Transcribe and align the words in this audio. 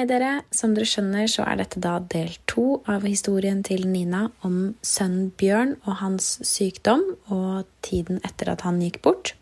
Hei 0.00 0.06
dere, 0.08 0.46
som 0.48 0.72
dere 0.72 0.88
skjønner 0.88 1.26
så 1.28 1.42
er 1.44 1.58
dette 1.60 1.80
da 1.84 1.98
del 2.08 2.30
to 2.48 2.78
av 2.88 3.02
historien 3.04 3.58
til 3.60 3.82
Nina 3.84 4.22
om 4.48 4.70
sønnen 4.80 5.26
Bjørn 5.36 5.74
og 5.82 5.98
hans 6.00 6.28
sykdom 6.48 7.02
og 7.28 7.66
tiden 7.84 8.16
etter 8.24 8.48
at 8.48 8.64
han 8.64 8.78
gikk 8.80 8.96
bort. 9.04 9.34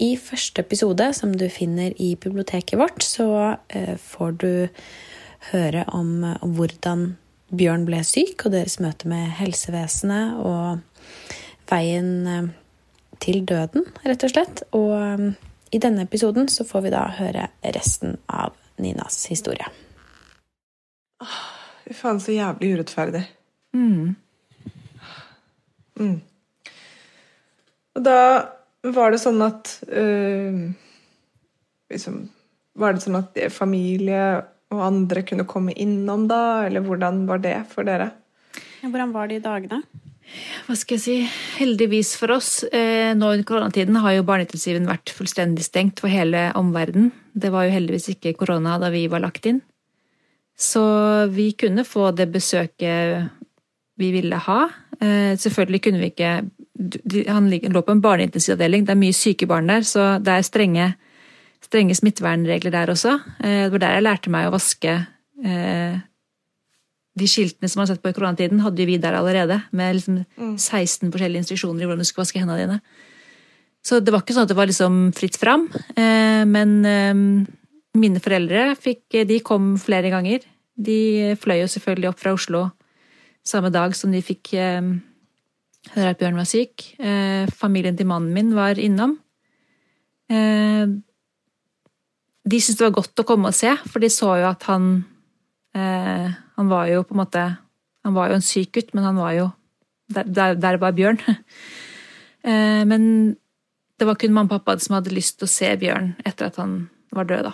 I 0.00 0.14
første 0.16 0.64
episode, 0.64 1.10
som 1.18 1.34
du 1.36 1.44
finner 1.52 1.92
i 2.00 2.14
biblioteket 2.16 2.80
vårt, 2.80 3.04
så 3.04 3.58
eh, 3.68 3.98
får 4.00 4.38
du 4.40 4.48
høre 5.50 5.84
om, 5.92 6.24
hvordan 6.48 7.04
Bjørn 7.52 7.84
ble 7.84 8.00
syk, 8.00 8.46
og 8.46 8.56
deres 8.56 8.78
møte 8.80 9.10
med 9.12 9.28
helsevesenet 9.42 10.40
og 10.40 11.12
veien 11.68 12.10
eh, 12.24 12.48
til 13.20 13.44
døden, 13.44 13.84
rett 14.08 14.24
og 14.24 14.32
slett. 14.32 14.64
Og 14.72 14.96
eh, 14.96 15.28
i 15.76 15.84
denne 15.84 16.08
episoden 16.08 16.48
så 16.48 16.64
får 16.64 16.88
vi 16.88 16.96
da 16.96 17.04
høre 17.20 17.50
resten 17.76 18.16
av 18.32 18.56
Ninas 18.80 19.26
historie. 19.28 19.68
Fy 21.20 21.96
faen, 21.96 22.20
så 22.22 22.34
jævlig 22.34 22.74
urettferdig. 22.76 23.22
Mm. 23.76 24.14
Mm. 26.00 26.18
Og 27.96 28.04
da 28.06 28.20
var 28.94 29.12
det 29.12 29.20
sånn 29.20 29.42
at 29.44 29.74
øh, 29.92 30.70
liksom, 31.92 32.22
Var 32.80 32.94
det 32.96 33.02
sånn 33.04 33.18
at 33.18 33.36
familie 33.52 34.22
og 34.70 34.84
andre 34.86 35.24
kunne 35.26 35.48
komme 35.50 35.74
innom 35.74 36.28
da, 36.30 36.66
eller 36.68 36.84
hvordan 36.86 37.24
var 37.28 37.42
det 37.42 37.56
for 37.72 37.86
dere? 37.86 38.12
Hvordan 38.80 39.12
var 39.12 39.28
de 39.28 39.40
dagene? 39.42 39.80
Hva 40.66 40.76
skal 40.78 40.96
jeg 40.96 41.02
si? 41.02 41.16
Heldigvis 41.58 42.12
for 42.20 42.36
oss. 42.36 42.50
Eh, 42.70 43.10
nå 43.18 43.32
i 43.34 43.42
koronatiden 43.46 43.98
har 43.98 44.14
jo 44.14 44.26
barneintensiven 44.28 44.86
vært 44.88 45.10
fullstendig 45.14 45.66
stengt 45.66 45.98
for 46.02 46.12
hele 46.12 46.48
omverdenen. 46.58 47.10
Det 47.34 47.50
var 47.50 47.66
jo 47.66 47.74
heldigvis 47.74 48.12
ikke 48.14 48.36
korona 48.38 48.78
da 48.82 48.92
vi 48.94 49.08
var 49.10 49.24
lagt 49.24 49.50
inn. 49.50 49.58
Så 50.60 50.82
vi 51.32 51.52
kunne 51.56 51.86
få 51.88 52.10
det 52.12 52.28
besøket 52.34 53.30
vi 54.00 54.10
ville 54.12 54.40
ha. 54.44 54.60
Eh, 55.00 55.36
selvfølgelig 55.40 55.82
kunne 55.84 56.02
vi 56.02 56.12
ikke 56.12 56.32
Han 57.28 57.50
lå 57.50 57.82
på 57.84 57.92
en 57.92 58.00
barneintensivavdeling, 58.00 58.86
det 58.86 58.94
er 58.94 59.00
mye 59.00 59.12
syke 59.12 59.46
barn 59.46 59.66
der, 59.68 59.82
så 59.84 60.16
det 60.16 60.32
er 60.32 60.44
strenge, 60.46 60.86
strenge 61.60 61.94
smittevernregler 61.94 62.72
der 62.72 62.92
også. 62.94 63.18
Eh, 63.44 63.66
det 63.66 63.72
var 63.74 63.82
der 63.82 63.96
jeg 63.98 64.06
lærte 64.06 64.32
meg 64.32 64.48
å 64.48 64.54
vaske 64.54 64.94
de 67.20 67.26
skiltene 67.28 67.68
som 67.68 67.80
man 67.80 67.86
har 67.86 67.94
sett 67.94 68.02
på 68.02 68.12
i 68.12 68.16
koronatiden, 68.16 68.60
hadde 68.64 68.86
vi 68.88 68.96
der 69.00 69.16
allerede. 69.16 69.62
Med 69.72 69.96
liksom 69.96 70.18
16 70.56 71.12
forskjellige 71.12 71.44
instruksjoner 71.44 71.84
i 71.84 71.88
hvordan 71.88 72.00
du 72.00 72.08
skulle 72.08 72.24
vaske 72.24 72.40
hendene 72.40 72.60
dine. 72.60 72.80
Så 73.84 74.00
det 74.00 74.12
var 74.12 74.24
ikke 74.24 74.36
sånn 74.36 74.48
at 74.48 74.52
det 74.52 74.56
var 74.56 74.68
liksom 74.68 74.98
fritt 75.16 75.36
fram. 75.40 75.66
Men 75.96 76.74
mine 77.96 78.20
foreldre 78.20 78.76
fikk 78.76 79.24
De 79.28 79.40
kom 79.40 79.72
flere 79.80 80.12
ganger. 80.12 80.44
De 80.80 81.36
fløy 81.40 81.60
jo 81.62 81.68
selvfølgelig 81.70 82.10
opp 82.10 82.20
fra 82.22 82.34
Oslo 82.36 82.62
samme 83.46 83.70
dag 83.72 83.94
som 83.96 84.12
de 84.12 84.20
fikk 84.24 84.52
høre 84.54 86.10
at 86.12 86.18
Bjørn 86.20 86.38
var 86.38 86.48
syk. 86.48 86.84
Familien 87.56 87.96
til 87.96 88.08
mannen 88.08 88.34
min 88.36 88.54
var 88.56 88.78
innom. 88.80 89.14
De 92.40 92.60
syntes 92.60 92.78
det 92.78 92.86
var 92.86 92.98
godt 93.00 93.22
å 93.22 93.26
komme 93.28 93.48
og 93.50 93.56
se, 93.56 93.72
for 93.88 93.98
de 94.04 94.10
så 94.12 94.34
jo 94.42 94.46
at 94.50 94.62
han 94.68 94.92
han 95.72 96.68
var 96.68 96.90
jo 96.90 97.04
på 97.06 97.14
en 97.14 97.22
måte 97.22 97.42
Han 98.04 98.14
var 98.16 98.30
jo 98.30 98.38
en 98.38 98.44
syk 98.44 98.72
gutt, 98.74 98.94
men 98.94 99.04
han 99.04 99.16
var 99.20 99.32
jo 99.36 99.50
der, 100.10 100.54
der 100.56 100.76
var 100.80 100.92
Bjørn. 100.96 101.20
Men 102.90 103.02
det 104.00 104.06
var 104.08 104.16
kun 104.16 104.32
mamma 104.32 104.56
og 104.56 104.64
pappa 104.64 104.80
som 104.80 104.96
hadde 104.96 105.12
lyst 105.12 105.36
til 105.38 105.44
å 105.44 105.52
se 105.52 105.68
Bjørn 105.76 106.14
etter 106.24 106.48
at 106.48 106.56
han 106.56 106.88
var 107.12 107.28
død, 107.28 107.50
da. 107.50 107.52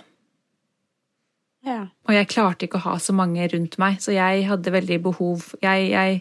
Ja. 1.66 1.88
Og 2.06 2.15
jeg 2.15 2.28
klarte 2.31 2.69
ikke 2.69 2.78
å 2.78 2.87
ha 2.93 2.94
så 3.03 3.15
mange 3.16 3.47
rundt 3.50 3.75
meg, 3.82 3.99
så 4.03 4.15
jeg 4.15 4.47
hadde 4.47 4.71
veldig 4.71 5.00
behov 5.09 5.49
Jeg, 5.65 5.91
jeg 5.91 6.21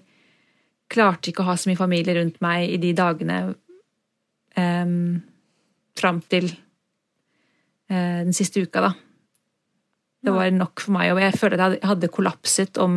klarte 0.90 1.30
ikke 1.30 1.44
å 1.44 1.52
ha 1.52 1.56
så 1.60 1.70
mye 1.70 1.78
familie 1.78 2.18
rundt 2.18 2.40
meg 2.42 2.72
i 2.74 2.80
de 2.82 2.94
dagene 2.98 3.38
um, 4.58 5.22
fram 5.98 6.24
til 6.34 6.50
uh, 6.50 8.22
den 8.26 8.34
siste 8.34 8.66
uka, 8.66 8.88
da. 8.88 8.92
Det 10.26 10.34
var 10.34 10.50
nok 10.50 10.82
for 10.82 10.96
meg, 10.96 11.12
og 11.14 11.22
jeg 11.22 11.38
føler 11.38 11.62
at 11.62 11.76
jeg 11.78 11.86
hadde 11.86 12.10
kollapset 12.10 12.80
om, 12.82 12.96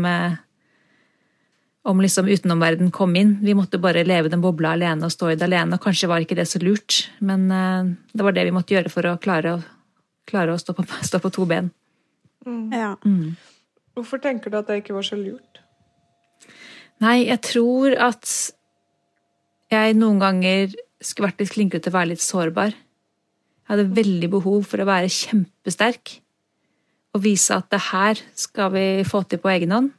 om 1.84 1.98
liksom 2.00 2.30
utenomverden 2.32 2.88
kom 2.88 3.12
inn. 3.20 3.34
Vi 3.44 3.53
måtte 3.53 3.80
bare 3.84 4.06
leve 4.09 4.32
den 4.32 4.41
bobla 4.41 4.70
alene 4.72 5.04
og 5.04 5.12
stå 5.12 5.34
i 5.34 5.36
det 5.36 5.44
alene, 5.44 5.76
og 5.76 5.84
kanskje 5.84 6.09
var 6.09 6.25
ikke 6.25 6.38
det 6.38 6.47
så 6.48 6.62
lurt, 6.62 7.03
men 7.20 7.44
det 7.53 8.25
var 8.25 8.32
det 8.32 8.47
vi 8.48 8.54
måtte 8.56 8.72
gjøre 8.72 8.94
for 8.94 9.10
å 9.10 9.19
klare 9.20 9.59
å, 9.59 9.60
klare 10.25 10.56
å 10.56 10.62
stå, 10.62 10.72
på, 10.78 10.86
stå, 11.10 11.20
på, 11.20 11.34
to 11.36 11.44
ben. 11.53 11.69
Mm. 12.47 12.69
Ja. 12.72 12.93
Mm. 13.04 13.37
Hvorfor 13.99 14.21
tenker 14.22 14.50
du 14.50 14.59
at 14.60 14.69
det 14.71 14.82
ikke 14.82 14.94
var 14.94 15.06
så 15.06 15.19
lurt? 15.19 15.62
Nei, 17.03 17.28
jeg 17.28 17.41
tror 17.47 17.94
at 17.99 18.26
jeg 19.71 19.99
noen 19.99 20.19
ganger 20.22 20.72
skulle 21.03 21.28
vært 21.28 21.43
litt 21.43 21.53
flinkere 21.54 21.82
til 21.82 21.93
å 21.93 21.98
være 21.98 22.12
litt 22.12 22.25
sårbar. 22.25 22.72
Jeg 22.75 23.71
hadde 23.71 23.94
veldig 23.98 24.31
behov 24.32 24.65
for 24.71 24.81
å 24.82 24.88
være 24.88 25.12
kjempesterk 25.12 26.16
og 27.16 27.22
vise 27.25 27.54
at 27.54 27.69
det 27.72 27.81
her 27.91 28.21
skal 28.38 28.72
vi 28.75 28.87
få 29.06 29.22
til 29.28 29.41
på 29.43 29.50
egen 29.53 29.75
hånd. 29.75 29.91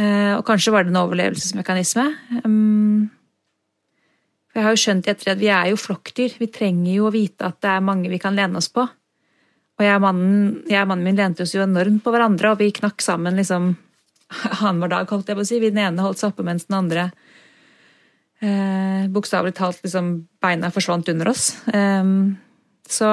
Og 0.00 0.44
kanskje 0.46 0.72
var 0.74 0.84
det 0.84 0.92
en 0.92 1.00
overlevelsesmekanisme. 1.02 2.04
For 4.50 4.58
jeg 4.58 4.66
har 4.66 4.74
jo 4.74 4.82
skjønt 4.82 5.06
i 5.06 5.12
ettertid 5.12 5.32
at 5.34 5.42
vi 5.42 5.50
er 5.54 5.66
jo 5.70 5.80
flokkdyr. 5.80 6.36
Vi 6.40 6.48
trenger 6.52 6.92
jo 6.94 7.08
å 7.08 7.14
vite 7.14 7.48
at 7.48 7.60
det 7.62 7.70
er 7.72 7.86
mange 7.86 8.10
vi 8.12 8.20
kan 8.22 8.36
lene 8.36 8.60
oss 8.60 8.70
på. 8.72 8.86
Og 9.80 9.86
jeg 9.86 9.96
og 9.96 10.02
mannen, 10.04 10.40
jeg 10.68 10.82
og 10.84 10.90
mannen 10.90 11.06
min 11.08 11.16
lente 11.16 11.46
oss 11.46 11.54
jo 11.54 11.62
enormt 11.64 12.02
på 12.04 12.12
hverandre, 12.12 12.52
og 12.52 12.60
vi 12.60 12.68
knakk 12.76 13.00
sammen 13.00 13.38
liksom 13.40 13.72
annenhver 14.60 14.92
dag, 14.92 15.08
holdt 15.08 15.32
jeg 15.32 15.38
på 15.38 15.46
å 15.46 15.48
si. 15.48 15.60
Den 15.64 15.80
ene 15.80 16.04
holdt 16.04 16.20
seg 16.20 16.34
oppe 16.34 16.44
mens 16.44 16.68
den 16.68 16.76
andre 16.76 17.06
eh, 18.44 19.08
bokstavelig 19.08 19.56
talt 19.56 19.80
liksom 19.86 20.12
beina 20.44 20.68
forsvant 20.74 21.08
under 21.14 21.32
oss. 21.32 21.54
Eh, 21.72 22.12
så 22.90 23.08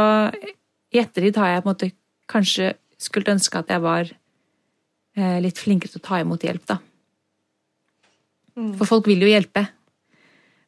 i 0.91 0.99
ettertid 0.99 1.39
har 1.39 1.53
jeg 1.53 1.63
på 1.63 1.69
en 1.69 1.71
måte 1.71 1.91
kanskje 2.27 2.73
skulle 2.99 3.31
ønske 3.31 3.63
at 3.63 3.71
jeg 3.71 3.83
var 3.87 4.11
eh, 4.11 5.39
litt 5.43 5.63
flinkere 5.63 5.93
til 5.93 6.03
å 6.03 6.07
ta 6.09 6.19
imot 6.19 6.43
hjelp, 6.43 6.67
da. 6.67 6.81
Mm. 8.57 8.73
For 8.75 8.89
folk 8.89 9.07
vil 9.07 9.23
jo 9.23 9.29
hjelpe. 9.29 9.67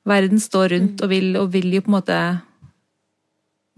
Verden 0.08 0.40
står 0.40 0.78
rundt 0.78 1.02
Mm. 1.02 1.04
og, 1.04 1.10
vil, 1.10 1.28
og 1.42 1.52
vil 1.52 1.74
jo 1.74 1.82
på 1.84 1.92
en 1.92 1.98
måte 1.98 2.20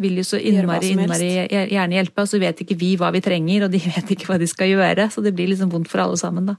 Vil 0.01 0.17
jo 0.17 0.25
så 0.25 0.39
innmari, 0.41 0.94
innmari 0.95 1.31
gjerne 1.50 1.97
hjelpe, 1.97 2.23
og 2.23 2.29
så 2.31 2.39
vet 2.41 2.63
ikke 2.63 2.78
vi 2.79 2.95
hva 2.97 3.12
vi 3.13 3.22
trenger, 3.23 3.67
og 3.67 3.73
de 3.73 3.81
vet 3.91 4.13
ikke 4.16 4.31
hva 4.31 4.39
de 4.41 4.50
skal 4.50 4.72
gjøre. 4.72 5.09
Så 5.13 5.23
det 5.25 5.35
blir 5.38 5.51
liksom 5.51 5.72
vondt 5.73 5.91
for 5.91 6.03
alle 6.03 6.19
sammen, 6.19 6.51
da. 6.53 6.57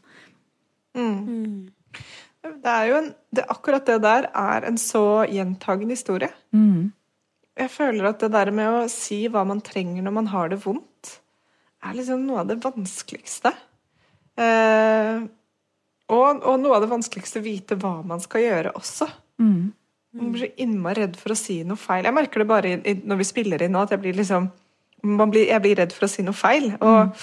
Mm. 0.98 1.72
Det 2.42 2.72
er 2.72 2.88
jo 2.90 2.96
en, 2.98 3.12
det, 3.34 3.44
akkurat 3.50 3.86
det 3.86 4.00
der 4.02 4.28
er 4.34 4.66
en 4.68 4.78
så 4.80 5.22
gjentagende 5.30 5.96
historie. 5.96 6.30
Mm. 6.54 6.90
Jeg 7.58 7.70
føler 7.70 8.08
at 8.08 8.22
det 8.22 8.32
der 8.32 8.50
med 8.54 8.70
å 8.70 8.88
si 8.90 9.24
hva 9.30 9.44
man 9.48 9.60
trenger 9.64 10.04
når 10.04 10.16
man 10.16 10.30
har 10.32 10.50
det 10.52 10.62
vondt, 10.64 11.18
er 11.82 11.98
liksom 11.98 12.24
noe 12.26 12.42
av 12.42 12.50
det 12.50 12.58
vanskeligste. 12.62 13.52
Eh, 14.40 15.22
og, 16.12 16.42
og, 16.42 16.56
noe 16.60 16.76
av 16.76 16.84
det 16.84 16.90
vanskeligste 16.92 17.42
å 17.42 17.44
vite 17.44 17.78
hva 17.80 17.98
man 18.06 18.22
skal 18.22 18.44
gjøre 18.44 18.74
også. 18.78 19.08
Mm. 19.42 19.72
Man 20.12 20.32
blir 20.32 20.44
så 20.44 20.50
innmari 20.60 21.06
redd 21.06 21.16
for 21.16 21.32
å 21.32 21.38
si 21.38 21.62
noe 21.64 21.80
feil. 21.80 22.04
Jeg 22.04 22.16
merker 22.16 22.42
det 22.42 22.48
bare 22.50 22.76
når 22.84 23.20
vi 23.22 23.28
spiller 23.28 23.64
inn 23.64 23.72
nå, 23.72 23.84
at 23.86 23.94
jeg 23.94 24.02
blir 24.02 24.18
liksom 24.18 24.50
blir, 25.02 25.46
Jeg 25.48 25.62
blir 25.64 25.78
redd 25.80 25.94
for 25.96 26.06
å 26.06 26.10
si 26.12 26.22
noe 26.22 26.36
feil. 26.36 26.72
Og 26.80 27.22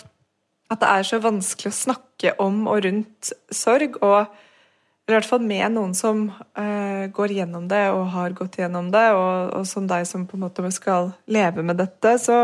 at 0.69 0.81
det 0.81 0.89
er 0.89 1.07
så 1.07 1.19
vanskelig 1.21 1.71
å 1.71 1.77
snakke 1.77 2.35
om 2.41 2.65
og 2.69 2.83
rundt 2.85 3.31
sorg. 3.53 3.97
og 4.01 4.29
i 5.09 5.15
hvert 5.15 5.25
fall 5.25 5.41
med 5.41 5.73
noen 5.73 5.95
som 5.97 6.27
uh, 6.29 7.05
går 7.09 7.33
gjennom 7.39 7.65
det 7.69 7.87
og 7.89 8.11
har 8.13 8.35
gått 8.37 8.59
gjennom 8.61 8.91
det, 8.93 9.07
og, 9.17 9.55
og, 9.57 9.65
som 9.65 9.87
deg 9.89 10.05
som 10.05 10.27
på 10.29 10.37
en 10.37 10.43
måte 10.45 10.65
skal 10.75 11.09
leve 11.25 11.65
med 11.65 11.79
dette, 11.81 12.13
så 12.21 12.43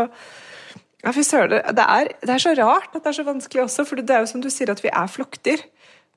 ja, 1.04 1.12
fy 1.14 1.22
søren, 1.22 1.60
det, 1.76 1.84
er, 1.84 2.10
det 2.24 2.34
er 2.34 2.42
så 2.42 2.56
rart 2.58 2.90
at 2.90 3.04
det 3.04 3.12
er 3.12 3.18
så 3.20 3.26
vanskelig 3.28 3.62
også, 3.68 3.86
for 3.86 4.02
det 4.02 4.16
er 4.16 4.24
jo 4.24 4.32
som 4.32 4.42
du 4.42 4.50
sier 4.50 4.72
at 4.72 4.82
vi 4.82 4.90
er 4.90 5.12
flokkdyr. 5.12 5.62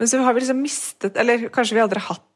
Men 0.01 0.09
så 0.09 0.23
har 0.23 0.33
vi 0.33 0.41
liksom 0.41 0.61
mistet 0.63 1.17
Eller 1.19 1.49
kanskje 1.51 1.75
vi 1.75 1.81
aldri 1.83 1.99
har 1.99 2.15
hatt 2.15 2.28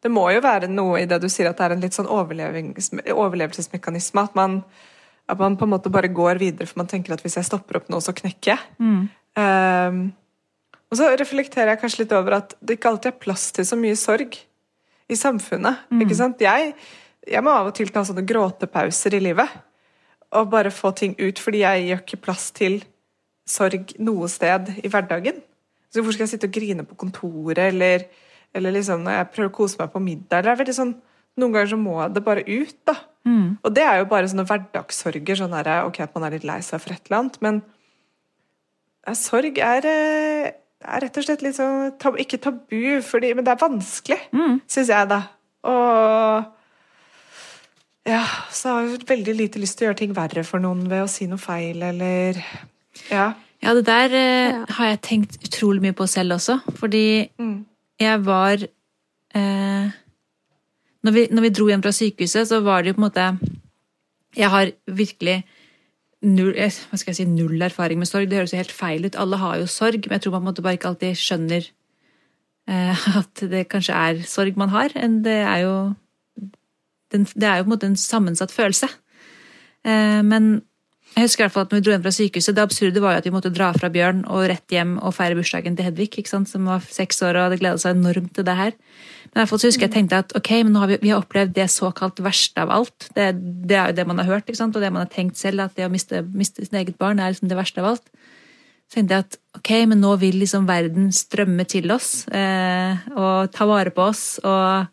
Det 0.00 0.10
må 0.12 0.30
jo 0.32 0.40
være 0.44 0.68
noe 0.72 1.02
i 1.02 1.08
det 1.08 1.18
du 1.20 1.28
sier 1.28 1.50
at 1.50 1.58
det 1.58 1.64
er 1.66 1.72
en 1.74 1.84
litt 1.84 1.96
sånn 1.96 2.08
overlevelsesmekanisme. 2.08 4.20
At 4.24 4.34
man, 4.38 4.52
at 5.28 5.38
man 5.40 5.58
på 5.60 5.66
en 5.66 5.74
måte 5.74 5.92
bare 5.92 6.12
går 6.12 6.40
videre, 6.40 6.68
for 6.70 6.80
man 6.80 6.90
tenker 6.90 7.10
at 7.14 7.24
hvis 7.24 7.36
jeg 7.36 7.50
stopper 7.50 7.74
opp 7.80 7.88
nå, 7.92 7.98
så 8.00 8.12
knekker 8.16 8.48
jeg. 8.54 8.62
Mm. 8.80 9.02
Um, 9.40 9.98
og 10.90 10.94
så 10.98 11.04
reflekterer 11.20 11.70
jeg 11.74 11.82
kanskje 11.82 12.02
litt 12.02 12.16
over 12.16 12.32
at 12.40 12.48
det 12.64 12.72
ikke 12.78 12.90
alltid 12.94 13.10
er 13.12 13.22
plass 13.22 13.44
til 13.54 13.64
så 13.68 13.76
mye 13.78 13.96
sorg 13.98 14.32
i 15.10 15.16
samfunnet. 15.18 15.74
Mm. 15.90 16.00
ikke 16.06 16.18
sant? 16.18 16.36
Jeg, 16.42 16.72
jeg 17.28 17.42
må 17.44 17.50
av 17.54 17.70
og 17.70 17.76
til 17.76 17.92
ta 17.92 18.00
sånne 18.06 18.24
gråtepauser 18.26 19.10
i 19.18 19.22
livet. 19.22 19.50
Og 20.38 20.50
bare 20.50 20.72
få 20.74 20.88
ting 20.96 21.12
ut, 21.18 21.38
fordi 21.42 21.64
jeg 21.64 21.86
gjør 21.88 22.02
ikke 22.04 22.24
plass 22.24 22.44
til 22.56 22.80
sorg 23.50 23.94
noe 24.02 24.28
sted 24.30 24.72
i 24.80 24.90
hverdagen. 24.90 25.36
Så 25.90 25.98
hvorfor 25.98 26.14
skal 26.14 26.26
jeg 26.26 26.34
sitte 26.36 26.50
og 26.50 26.54
grine 26.54 26.86
på 26.86 26.98
kontoret, 26.98 27.64
eller, 27.72 28.06
eller 28.54 28.74
liksom 28.74 29.04
når 29.04 29.18
jeg 29.18 29.30
prøver 29.34 29.50
å 29.50 29.56
kose 29.60 29.80
meg 29.80 29.92
på 29.92 30.02
middag? 30.02 30.38
eller 30.38 30.50
det 30.50 30.56
er 30.56 30.64
veldig 30.64 30.78
sånn, 30.80 30.98
Noen 31.38 31.52
ganger 31.54 31.68
så 31.70 31.76
må 31.78 31.92
det 32.10 32.20
bare 32.26 32.42
ut, 32.42 32.74
da. 32.84 32.96
Og 33.64 33.72
det 33.72 33.84
er 33.86 34.00
jo 34.00 34.08
bare 34.10 34.28
sånne 34.28 34.44
hverdagssorger, 34.48 35.38
sånn 35.38 35.54
her, 35.54 35.68
ok, 35.86 36.00
at 36.02 36.16
man 36.16 36.26
er 36.26 36.34
litt 36.34 36.46
lei 36.48 36.58
seg 36.66 36.82
for 36.82 36.92
et 36.92 37.06
eller 37.06 37.20
annet, 37.20 37.36
men 37.44 37.60
ja, 39.06 39.14
sorg 39.16 39.60
er, 39.62 39.86
eh, 39.88 40.50
er 40.84 41.04
rett 41.04 41.16
og 41.16 41.24
slett 41.24 41.44
litt 41.46 41.56
sånn 41.56 41.94
tab 42.02 42.18
Ikke 42.20 42.40
tabu, 42.42 43.00
fordi, 43.06 43.30
men 43.36 43.46
det 43.46 43.54
er 43.54 43.62
vanskelig, 43.62 44.18
mm. 44.34 44.56
syns 44.68 44.90
jeg, 44.92 45.08
da. 45.12 45.20
Og 45.70 46.50
ja, 48.10 48.24
så 48.50 48.74
har 48.74 48.88
jeg 48.88 49.04
veldig 49.08 49.36
lite 49.36 49.60
lyst 49.62 49.78
til 49.78 49.86
å 49.86 49.90
gjøre 49.90 50.00
ting 50.02 50.12
verre 50.16 50.44
for 50.44 50.62
noen 50.62 50.82
ved 50.90 51.04
å 51.04 51.10
si 51.10 51.30
noe 51.30 51.40
feil, 51.40 51.82
eller 51.92 52.42
Ja. 53.12 53.32
Ja, 53.60 53.74
det 53.76 53.84
der 53.84 54.14
eh, 54.16 54.62
har 54.72 54.86
jeg 54.88 55.00
tenkt 55.04 55.34
utrolig 55.44 55.82
mye 55.84 55.92
på 55.92 56.06
selv 56.08 56.38
også. 56.38 56.62
Fordi 56.80 57.28
jeg 58.00 58.24
var 58.24 58.64
eh, 58.64 59.96
når, 61.04 61.14
vi, 61.16 61.26
når 61.30 61.46
vi 61.46 61.54
dro 61.54 61.68
hjem 61.70 61.82
fra 61.84 61.94
sykehuset, 61.94 62.48
så 62.48 62.60
var 62.64 62.82
det 62.82 62.92
jo 62.92 62.98
på 62.98 63.02
en 63.02 63.08
måte 63.08 63.26
Jeg 64.36 64.50
har 64.50 64.70
virkelig 64.86 65.40
null, 66.22 66.52
eh, 66.54 66.70
hva 66.90 66.98
skal 67.00 67.12
jeg 67.12 67.20
si, 67.22 67.28
null 67.28 67.62
erfaring 67.62 67.98
med 67.98 68.08
sorg. 68.08 68.28
Det 68.30 68.38
høres 68.38 68.52
jo 68.54 68.60
helt 68.60 68.74
feil 68.74 69.06
ut. 69.08 69.16
Alle 69.18 69.40
har 69.40 69.58
jo 69.58 69.66
sorg, 69.66 70.04
men 70.06 70.18
jeg 70.18 70.26
tror 70.26 70.36
man 70.36 70.42
på 70.42 70.44
en 70.44 70.50
måte 70.52 70.64
bare 70.66 70.78
ikke 70.78 70.92
alltid 70.92 71.18
skjønner 71.18 71.66
eh, 72.70 73.06
at 73.22 73.44
det 73.52 73.66
kanskje 73.72 73.96
er 73.96 74.22
sorg 74.28 74.60
man 74.60 74.72
har. 74.74 74.94
Det 74.94 75.38
er 75.40 75.64
jo 75.64 75.74
det 77.10 77.42
er 77.42 77.58
jo 77.58 77.64
på 77.64 77.70
en 77.70 77.74
måte 77.74 77.88
en 77.90 77.98
sammensatt 77.98 78.52
følelse. 78.54 78.86
Eh, 79.82 80.20
men 80.22 80.60
jeg 81.16 81.26
husker 81.26 81.42
i 81.42 81.46
hvert 81.46 81.54
fall 81.54 81.66
at 81.66 81.72
når 81.72 81.80
vi 81.80 81.84
dro 81.84 81.92
hjem 81.92 82.04
fra 82.04 82.12
sykehuset, 82.14 82.54
Det 82.56 82.62
absurde 82.62 83.00
var 83.02 83.12
jo 83.12 83.20
at 83.20 83.26
vi 83.26 83.32
måtte 83.34 83.50
dra 83.52 83.72
fra 83.74 83.90
Bjørn 83.92 84.22
og 84.30 84.46
rett 84.48 84.72
hjem 84.72 84.94
og 85.02 85.14
feire 85.16 85.34
bursdagen 85.34 85.76
til 85.76 85.88
Hedvig, 85.88 86.12
som 86.30 86.68
var 86.68 86.84
seks 86.86 87.18
år 87.26 87.34
og 87.34 87.48
hadde 87.48 87.58
gleda 87.60 87.80
seg 87.82 87.98
enormt 87.98 88.32
til 88.36 88.46
det 88.46 88.56
her. 88.56 88.76
Men 89.30 89.34
i 89.34 89.40
hvert 89.40 89.50
fall 89.50 89.60
så 89.62 89.70
husker 89.70 89.86
jeg 89.88 89.94
tenkte 89.94 90.20
at 90.22 90.34
ok, 90.38 90.50
men 90.62 90.72
nå 90.74 90.82
har 90.82 90.92
vi, 90.92 90.98
vi 91.02 91.10
har 91.12 91.22
opplevd 91.22 91.52
det 91.58 91.66
såkalt 91.70 92.22
verste 92.22 92.62
av 92.62 92.70
alt. 92.74 93.10
Det, 93.14 93.26
det, 93.66 93.76
er 93.76 93.90
jo 93.90 93.98
det 93.98 94.06
man 94.06 94.22
har 94.22 94.30
hørt, 94.30 94.48
og 94.48 94.80
det 94.80 94.92
man 94.92 95.02
har 95.02 95.10
tenkt 95.10 95.38
selv, 95.38 95.66
at 95.66 95.74
det 95.76 95.86
å 95.86 95.92
miste, 95.92 96.22
miste 96.30 96.64
sitt 96.64 96.78
eget 96.78 96.98
barn 96.98 97.18
er 97.18 97.34
liksom 97.34 97.50
det 97.50 97.58
verste 97.58 97.82
av 97.82 97.92
alt. 97.92 98.06
Så 98.90 98.98
tenkte 98.98 99.18
jeg 99.18 99.26
at 99.26 99.38
ok, 99.58 99.70
men 99.90 100.02
nå 100.02 100.14
vil 100.22 100.40
liksom 100.40 100.66
verden 100.66 101.12
strømme 101.14 101.66
til 101.70 101.90
oss 101.94 102.24
eh, 102.34 102.98
og 103.14 103.52
ta 103.54 103.66
vare 103.70 103.92
på 103.94 104.08
oss. 104.08 104.40
og 104.42 104.88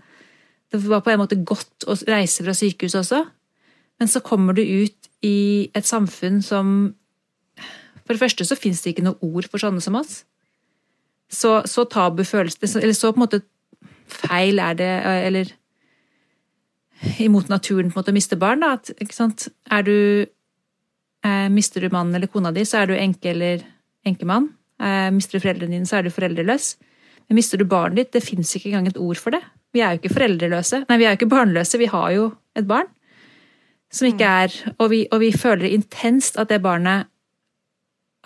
det 0.71 0.83
var 0.83 1.01
på 1.01 1.13
en 1.13 1.21
måte 1.21 1.39
godt 1.47 1.87
å 1.87 1.95
reise 2.09 2.43
fra 2.43 2.53
sykehuset 2.57 2.99
også. 2.99 3.23
Men 3.97 4.09
så 4.11 4.21
kommer 4.21 4.53
du 4.53 4.61
ut 4.61 5.06
i 5.25 5.69
et 5.75 5.85
samfunn 5.85 6.41
som 6.45 6.95
For 8.05 8.15
det 8.15 8.21
første 8.21 8.45
så 8.45 8.55
fins 8.55 8.81
det 8.81 8.93
ikke 8.93 9.03
noe 9.03 9.19
ord 9.21 9.47
for 9.51 9.59
sånne 9.59 9.81
som 9.83 9.97
oss. 9.99 10.21
Så, 11.27 11.61
så 11.67 11.83
tabu 11.83 12.23
føles 12.23 12.55
det 12.55 12.69
Eller 12.75 12.95
så 12.95 13.11
på 13.11 13.19
en 13.19 13.25
måte 13.25 13.41
feil 14.07 14.61
er 14.63 14.77
det 14.79 14.91
Eller 15.27 15.53
imot 17.19 17.49
naturen 17.49 17.91
på 17.91 17.97
en 17.97 18.01
måte 18.01 18.13
å 18.13 18.15
miste 18.15 18.37
barn. 18.39 18.63
da, 18.63 18.73
at, 18.79 18.89
ikke 18.97 19.13
sant, 19.13 19.47
er 19.69 19.83
du 19.85 19.97
eh, 21.25 21.49
Mister 21.53 21.83
du 21.83 21.91
mannen 21.93 22.15
eller 22.15 22.31
kona 22.31 22.49
di, 22.51 22.63
så 22.65 22.81
er 22.81 22.89
du 22.89 22.95
enke 22.97 23.29
eller 23.35 23.61
enkemann. 24.07 24.47
Eh, 24.81 25.09
mister 25.13 25.37
du 25.37 25.43
foreldrene 25.43 25.75
dine, 25.75 25.85
så 25.85 25.99
er 25.99 26.07
du 26.07 26.15
foreldreløs. 26.15 26.71
Men 27.27 27.37
mister 27.37 27.61
du 27.61 27.67
barnet 27.69 27.99
ditt, 27.99 28.13
det 28.15 28.23
fins 28.25 28.55
ikke 28.55 28.71
engang 28.71 28.89
et 28.89 28.97
ord 28.97 29.21
for 29.21 29.35
det. 29.35 29.43
Vi 29.75 29.83
er 29.83 29.93
jo 29.93 30.01
ikke 30.01 30.15
foreldreløse. 30.15 30.85
Nei, 30.89 30.97
vi 30.97 31.05
er 31.05 31.13
jo 31.13 31.19
ikke 31.19 31.33
barnløse, 31.35 31.77
vi 31.77 31.91
har 31.91 32.09
jo 32.15 32.31
et 32.57 32.65
barn 32.65 32.89
som 33.93 34.07
ikke 34.09 34.27
er 34.43 34.55
og 34.77 34.89
vi, 34.91 35.05
og 35.11 35.21
vi 35.23 35.31
føler 35.35 35.71
intenst 35.71 36.39
at 36.39 36.51
det 36.51 36.61
barnet 36.63 37.07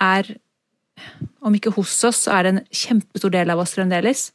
er 0.01 0.35
Om 1.41 1.55
ikke 1.57 1.71
hos 1.73 1.93
oss, 2.05 2.25
så 2.27 2.35
er 2.35 2.43
det 2.43 2.49
en 2.51 2.65
kjempestor 2.69 3.31
del 3.33 3.49
av 3.49 3.61
oss 3.63 3.71
fremdeles. 3.73 4.27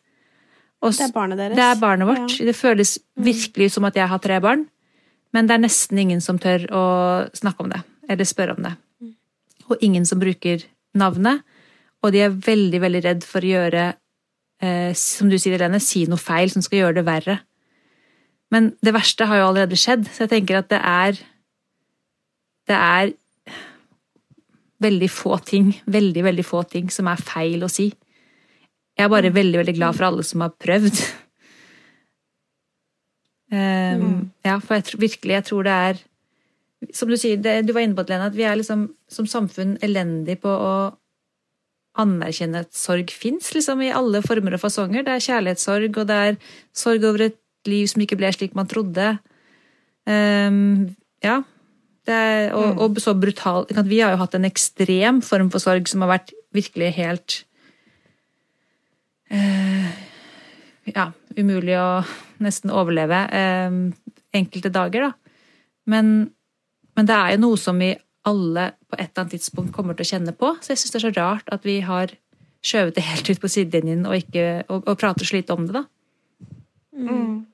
Og 0.82 0.90
Det 0.90 1.04
er 1.04 1.12
barnet 1.14 1.38
deres. 1.38 1.54
Det 1.54 1.62
er 1.62 1.78
barnet 1.78 2.08
vårt. 2.08 2.32
Ja. 2.40 2.46
Det 2.48 2.56
føles 2.58 2.96
virkelig 3.14 3.68
som 3.76 3.86
at 3.86 3.94
jeg 3.94 4.08
har 4.10 4.18
tre 4.18 4.40
barn, 4.42 4.64
men 5.32 5.46
det 5.46 5.54
er 5.54 5.62
nesten 5.62 6.00
ingen 6.02 6.20
som 6.24 6.40
tør 6.42 6.66
å 6.74 6.82
snakke 7.38 7.62
om 7.62 7.70
det, 7.70 7.78
eller 8.10 8.26
spørre 8.26 8.56
om 8.56 8.66
det. 8.66 8.74
Og 9.70 9.78
ingen 9.78 10.06
som 10.08 10.18
bruker 10.18 10.64
navnet, 10.98 11.44
og 12.02 12.12
de 12.14 12.24
er 12.26 12.34
veldig, 12.34 12.80
veldig 12.82 13.02
redd 13.04 13.24
for 13.26 13.46
å 13.46 13.52
gjøre, 13.52 13.86
eh, 14.62 14.92
som 14.98 15.30
du 15.30 15.38
sier, 15.38 15.54
Helene, 15.54 15.78
si 15.82 16.04
noe 16.10 16.18
feil 16.18 16.50
som 16.50 16.64
skal 16.66 16.82
gjøre 16.82 16.98
det 16.98 17.06
verre. 17.06 17.38
Men 18.54 18.70
det 18.84 18.94
verste 18.94 19.26
har 19.26 19.40
jo 19.40 19.48
allerede 19.50 19.78
skjedd, 19.78 20.06
så 20.12 20.24
jeg 20.24 20.36
tenker 20.36 20.60
at 20.60 20.70
det 20.70 20.80
er 20.82 21.22
Det 22.66 22.74
er 22.74 23.12
veldig 24.82 25.08
få 25.10 25.38
ting, 25.46 25.70
veldig, 25.86 26.24
veldig 26.26 26.44
få 26.44 26.62
ting 26.68 26.90
som 26.92 27.06
er 27.08 27.22
feil 27.22 27.62
å 27.64 27.70
si. 27.70 27.86
Jeg 28.96 29.06
er 29.06 29.12
bare 29.12 29.32
veldig, 29.32 29.60
veldig 29.60 29.74
glad 29.76 29.96
for 29.96 30.08
alle 30.08 30.24
som 30.26 30.42
har 30.44 30.52
prøvd. 30.58 31.00
Um, 33.52 34.32
ja, 34.42 34.56
for 34.58 34.74
jeg 34.74 34.86
tror, 34.88 35.00
virkelig, 35.00 35.34
jeg 35.36 35.44
tror 35.46 35.62
det 35.62 35.72
er 35.72 35.98
Som 36.92 37.08
du 37.08 37.14
sier, 37.14 37.38
det, 37.38 37.60
du 37.62 37.70
var 37.72 37.84
inne 37.86 37.94
på 37.94 38.02
det, 38.02 38.16
Lene, 38.16 38.26
at 38.26 38.34
vi 38.34 38.42
er 38.42 38.58
liksom 38.58 38.88
som 39.08 39.28
samfunn 39.30 39.76
elendig 39.86 40.40
på 40.42 40.50
å 40.50 40.72
anerkjenne 41.96 42.64
at 42.66 42.74
sorg 42.76 43.14
fins, 43.14 43.52
liksom, 43.54 43.80
i 43.86 43.94
alle 43.94 44.20
former 44.26 44.58
og 44.58 44.60
fasonger. 44.60 45.06
Det 45.06 45.14
er 45.14 45.24
kjærlighetssorg, 45.24 45.96
og 46.02 46.08
det 46.10 46.18
er 46.26 46.36
sorg 46.76 47.06
over 47.08 47.24
et 47.28 47.38
liv 47.70 47.88
som 47.90 48.02
ikke 48.04 48.18
ble 48.18 48.30
slik 48.34 48.56
man 48.58 48.68
trodde. 48.70 49.16
Um, 50.06 50.96
ja. 51.24 51.40
Det 52.06 52.14
er, 52.14 52.52
og, 52.54 52.78
og 52.78 52.98
så 53.02 53.16
brutal 53.18 53.64
Vi 53.88 53.96
har 53.98 54.12
jo 54.12 54.20
hatt 54.20 54.36
en 54.38 54.46
ekstrem 54.46 55.16
form 55.26 55.48
for 55.50 55.58
sorg 55.58 55.88
som 55.90 56.04
har 56.04 56.12
vært 56.12 56.28
virkelig 56.54 56.92
helt 56.94 57.34
uh, 59.34 59.88
Ja, 60.86 61.08
umulig 61.34 61.74
å 61.74 62.04
nesten 62.46 62.70
overleve 62.70 63.24
um, 63.66 63.80
enkelte 64.36 64.70
dager, 64.70 65.08
da. 65.08 65.34
Men, 65.90 66.12
men 66.94 67.08
det 67.08 67.16
er 67.16 67.34
jo 67.34 67.42
noe 67.46 67.58
som 67.58 67.80
vi 67.80 67.94
alle 68.26 68.68
på 68.90 68.98
et 68.98 69.08
eller 69.08 69.24
annet 69.24 69.34
tidspunkt 69.38 69.74
kommer 69.74 69.96
til 69.96 70.06
å 70.06 70.10
kjenne 70.10 70.34
på. 70.36 70.52
Så 70.60 70.74
jeg 70.74 70.82
syns 70.82 70.94
det 70.94 71.00
er 71.00 71.06
så 71.06 71.12
rart 71.16 71.52
at 71.54 71.66
vi 71.66 71.78
har 71.86 72.12
skjøvet 72.66 72.96
det 72.96 73.06
helt 73.06 73.30
ut 73.30 73.42
på 73.42 73.50
sidelinjen 73.50 74.06
og, 74.08 74.16
ikke, 74.18 74.46
og, 74.66 74.82
og 74.86 74.98
prater 75.00 75.28
så 75.28 75.38
lite 75.38 75.54
om 75.54 75.66
det, 75.68 75.80
da. 75.80 75.84
Mm. 76.96 77.46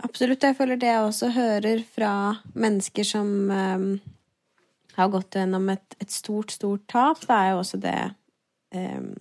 Absolutt. 0.00 0.42
Jeg 0.42 0.56
føler 0.56 0.80
det 0.80 0.88
jeg 0.88 1.04
også 1.04 1.30
hører 1.34 1.82
fra 1.94 2.12
mennesker 2.56 3.06
som 3.06 3.28
um, 3.50 3.90
har 4.96 5.12
gått 5.12 5.36
gjennom 5.36 5.68
et, 5.72 5.96
et, 6.00 6.10
stort, 6.12 6.54
stort 6.54 6.86
tap, 6.90 7.20
det 7.26 7.36
er 7.36 7.50
jo 7.52 7.60
også 7.60 7.80
det 7.82 7.98
um, 8.74 9.12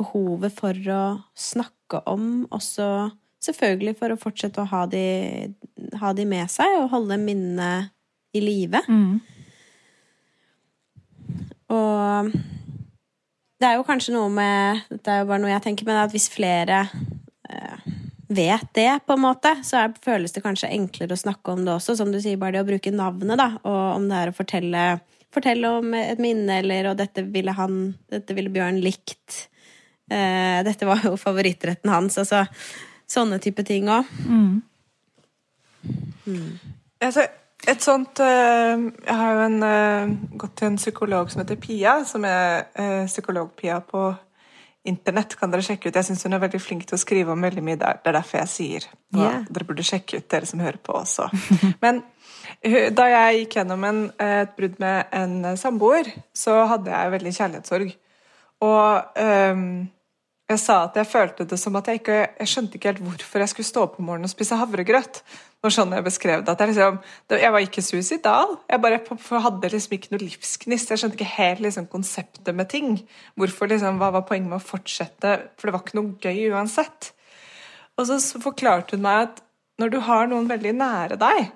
behovet 0.00 0.54
for 0.56 0.90
å 0.92 1.04
snakke 1.36 2.02
om, 2.08 2.46
også 2.50 3.10
selvfølgelig 3.44 3.94
for 3.98 4.12
å 4.12 4.18
fortsette 4.18 4.62
å 4.62 4.70
ha 4.70 4.82
de, 4.90 5.06
ha 6.00 6.12
de 6.16 6.26
med 6.28 6.50
seg 6.50 6.80
og 6.80 6.90
holde 6.94 7.18
minnene 7.20 7.90
i 8.36 8.42
live. 8.42 8.82
Mm. 8.88 9.20
Og 11.76 12.32
det 13.60 13.68
er 13.68 13.78
jo 13.78 13.86
kanskje 13.88 14.14
noe 14.14 14.30
med 14.30 14.84
Dette 14.90 15.10
er 15.10 15.22
jo 15.22 15.28
bare 15.30 15.42
noe 15.42 15.50
jeg 15.50 15.64
tenker, 15.64 15.88
men 15.88 15.98
at 15.98 16.12
hvis 16.14 16.28
flere 16.32 16.84
eh, 17.50 17.95
vet 18.28 18.68
det, 18.74 18.90
på 19.06 19.16
en 19.16 19.22
måte, 19.22 19.52
så 19.64 19.84
er, 19.84 19.94
føles 20.04 20.34
det 20.34 20.42
kanskje 20.44 20.70
enklere 20.74 21.14
å 21.14 21.20
snakke 21.20 21.52
om 21.52 21.64
det 21.66 21.74
også. 21.76 21.96
Som 21.98 22.12
du 22.14 22.20
sier, 22.22 22.38
bare 22.40 22.56
det 22.56 22.64
å 22.64 22.70
bruke 22.70 22.94
navnet, 22.94 23.38
da. 23.38 23.50
Og 23.62 23.82
om 23.96 24.08
det 24.10 24.18
er 24.18 24.32
å 24.32 24.36
fortelle, 24.36 24.84
fortelle 25.34 25.70
om 25.78 25.94
et 25.98 26.22
minne, 26.22 26.60
eller 26.62 26.90
og 26.90 26.98
dette 27.00 27.26
ville 27.30 27.54
han 27.56 27.94
Dette 28.12 28.36
ville 28.36 28.52
Bjørn 28.52 28.80
likt. 28.82 29.46
Eh, 30.10 30.60
dette 30.66 30.88
var 30.88 31.02
jo 31.06 31.16
favorittretten 31.20 31.90
hans. 31.92 32.18
Altså 32.22 32.46
sånne 33.06 33.38
type 33.42 33.62
ting 33.66 33.90
òg. 33.90 34.08
Mm. 34.26 34.62
Altså, 37.02 37.26
et 37.70 37.82
sånt 37.82 38.20
øh, 38.20 38.86
Jeg 39.06 39.14
har 39.14 39.34
jo 39.34 39.42
en, 39.44 39.62
øh, 39.62 40.14
gått 40.38 40.56
til 40.58 40.66
en 40.72 40.78
psykolog 40.80 41.30
som 41.30 41.42
heter 41.42 41.60
Pia, 41.62 42.00
som 42.04 42.24
er 42.26 42.66
øh, 42.74 43.06
psykolog-Pia 43.06 43.78
på 43.86 44.08
internett. 44.86 45.36
kan 45.38 45.50
dere 45.52 45.64
sjekke 45.66 45.88
ut. 45.90 45.96
Jeg 45.96 46.08
syns 46.08 46.24
hun 46.26 46.36
er 46.36 46.42
veldig 46.42 46.60
flink 46.62 46.86
til 46.86 46.96
å 46.96 47.00
skrive 47.00 47.34
om 47.34 47.42
veldig 47.42 47.64
mye 47.64 47.80
der. 47.80 48.00
Det 48.02 48.12
er 48.12 48.18
derfor 48.20 48.38
jeg 48.42 48.52
sier 48.52 48.88
hva 49.14 49.26
Yeah. 49.26 49.44
dere 49.50 49.66
burde 49.68 49.86
sjekke 49.86 50.20
ut, 50.20 50.28
dere 50.30 50.46
som 50.46 50.60
hører 50.60 50.78
på 50.82 50.92
også. 50.92 51.28
Men 51.84 52.02
da 52.96 53.08
jeg 53.10 53.42
gikk 53.42 53.58
gjennom 53.58 53.84
en, 53.84 54.00
et 54.22 54.54
brudd 54.56 54.78
med 54.82 55.12
en 55.12 55.56
samboer, 55.58 56.08
så 56.34 56.64
hadde 56.70 56.90
jeg 56.92 57.14
veldig 57.16 57.34
kjærlighetssorg. 57.38 57.92
Og 58.66 59.20
um, 59.20 59.66
jeg 60.46 60.62
sa 60.62 60.76
at 60.86 60.96
jeg 60.96 61.10
følte 61.10 61.46
det 61.50 61.58
som 61.58 61.74
at 61.76 61.88
jeg 61.90 62.00
ikke 62.00 62.18
Jeg 62.38 62.48
skjønte 62.48 62.78
ikke 62.78 62.92
helt 62.92 63.02
hvorfor 63.02 63.42
jeg 63.42 63.50
skulle 63.52 63.68
stå 63.68 63.82
opp 63.82 63.98
om 63.98 64.06
morgenen 64.08 64.28
og 64.28 64.32
spise 64.32 64.58
havregrøt. 64.58 65.22
Var 65.64 65.72
sånn 65.72 65.94
jeg 65.96 66.04
beskrev 66.06 66.44
det. 66.46 66.54
Jeg, 66.60 66.74
liksom, 66.74 66.98
jeg 67.32 67.52
var 67.54 67.64
ikke 67.64 67.82
suicidal. 67.84 68.56
Jeg 68.70 68.82
bare 68.84 69.00
hadde 69.46 69.70
liksom 69.72 69.96
ikke 69.96 70.12
noe 70.12 70.22
livsgnist. 70.22 70.92
Jeg 70.92 71.02
skjønte 71.02 71.18
ikke 71.18 71.36
helt 71.36 71.64
liksom, 71.64 71.88
konseptet 71.90 72.52
med 72.54 72.70
ting. 72.70 73.00
Hvorfor 73.40 73.72
liksom, 73.72 74.00
Hva 74.02 74.12
var 74.14 74.26
poenget 74.28 74.52
med 74.52 74.60
å 74.60 74.66
fortsette? 74.66 75.36
For 75.56 75.68
det 75.68 75.76
var 75.76 75.84
ikke 75.86 75.98
noe 75.98 76.14
gøy 76.22 76.52
uansett. 76.54 77.12
Og 77.96 78.08
så 78.10 78.42
forklarte 78.42 78.98
hun 78.98 79.06
meg 79.06 79.28
at 79.30 79.42
når 79.80 79.92
du 79.92 80.02
har 80.04 80.28
noen 80.28 80.48
veldig 80.48 80.72
nære 80.76 81.18
deg, 81.20 81.48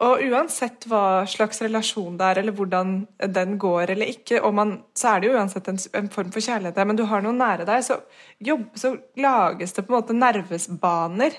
og 0.00 0.22
uansett 0.32 0.86
hva 0.88 1.26
slags 1.28 1.58
relasjon 1.60 2.14
det 2.16 2.28
er, 2.30 2.38
eller 2.40 2.54
hvordan 2.56 2.92
den 3.36 3.58
går 3.60 3.92
eller 3.92 4.08
ikke, 4.08 4.40
man, 4.56 4.78
så 4.96 5.10
er 5.10 5.20
det 5.20 5.28
jo 5.28 5.34
uansett 5.36 5.68
en, 5.68 5.80
en, 5.98 6.08
form 6.12 6.30
for 6.32 6.40
kjærlighet 6.40 6.78
der, 6.78 6.88
men 6.88 6.96
du 6.96 7.04
har 7.10 7.20
noen 7.24 7.36
nære 7.40 7.66
deg, 7.68 7.84
så, 7.84 7.98
jobb, 8.40 8.64
så 8.80 8.94
lages 9.20 9.76
det 9.76 9.84
på 9.84 9.92
en 9.92 9.98
måte 9.98 10.16
nervesbaner 10.16 11.36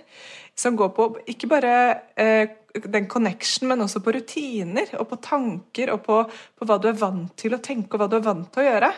som 0.61 0.77
går 0.77 0.91
på 0.95 1.07
ikke 1.31 1.49
bare 1.51 1.75
eh, 2.19 2.57
den 2.71 3.07
connection, 3.11 3.67
men 3.67 3.83
også 3.83 4.01
på 4.03 4.13
rutiner 4.15 4.93
og 4.99 5.09
på 5.09 5.19
tanker 5.23 5.91
og 5.93 6.03
på, 6.05 6.17
på, 6.29 6.67
hva 6.67 6.77
du 6.79 6.87
er 6.91 6.99
vant 6.99 7.31
til 7.39 7.55
å 7.55 7.61
tenke 7.63 7.95
og 7.95 8.03
hva 8.03 8.09
du 8.11 8.17
er 8.19 8.25
vant 8.25 8.47
til 8.53 8.63
å 8.63 8.67
gjøre. 8.69 8.91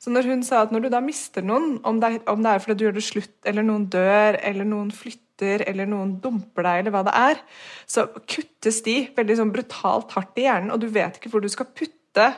Så 0.00 0.12
når 0.14 0.30
hun 0.30 0.44
sa 0.46 0.62
at 0.64 0.72
når 0.72 0.86
du 0.86 0.90
da 0.94 1.02
mister 1.04 1.44
noen, 1.44 1.76
om 1.86 2.00
det, 2.02 2.14
om 2.30 2.44
det 2.44 2.54
er 2.54 2.64
fordi 2.64 2.78
du 2.78 2.86
gjør 2.86 2.98
det 2.98 3.06
slutt, 3.08 3.36
eller 3.50 3.66
noen 3.66 3.88
dør, 3.92 4.40
eller 4.40 4.68
noen 4.68 4.92
flytter 4.94 5.66
eller 5.68 5.86
noen 5.86 6.16
dumper 6.22 6.66
deg, 6.66 6.80
eller 6.80 6.94
hva 6.94 7.04
det 7.06 7.14
er, 7.14 7.42
så 7.86 8.08
kuttes 8.26 8.80
de 8.86 8.96
veldig 9.14 9.38
sånn 9.38 9.54
brutalt 9.54 10.16
hardt 10.16 10.40
i 10.40 10.48
hjernen, 10.48 10.72
og 10.74 10.82
du 10.82 10.88
vet 10.90 11.20
ikke 11.20 11.30
hvor 11.34 11.44
du 11.44 11.50
skal 11.52 11.68
putte 11.70 12.32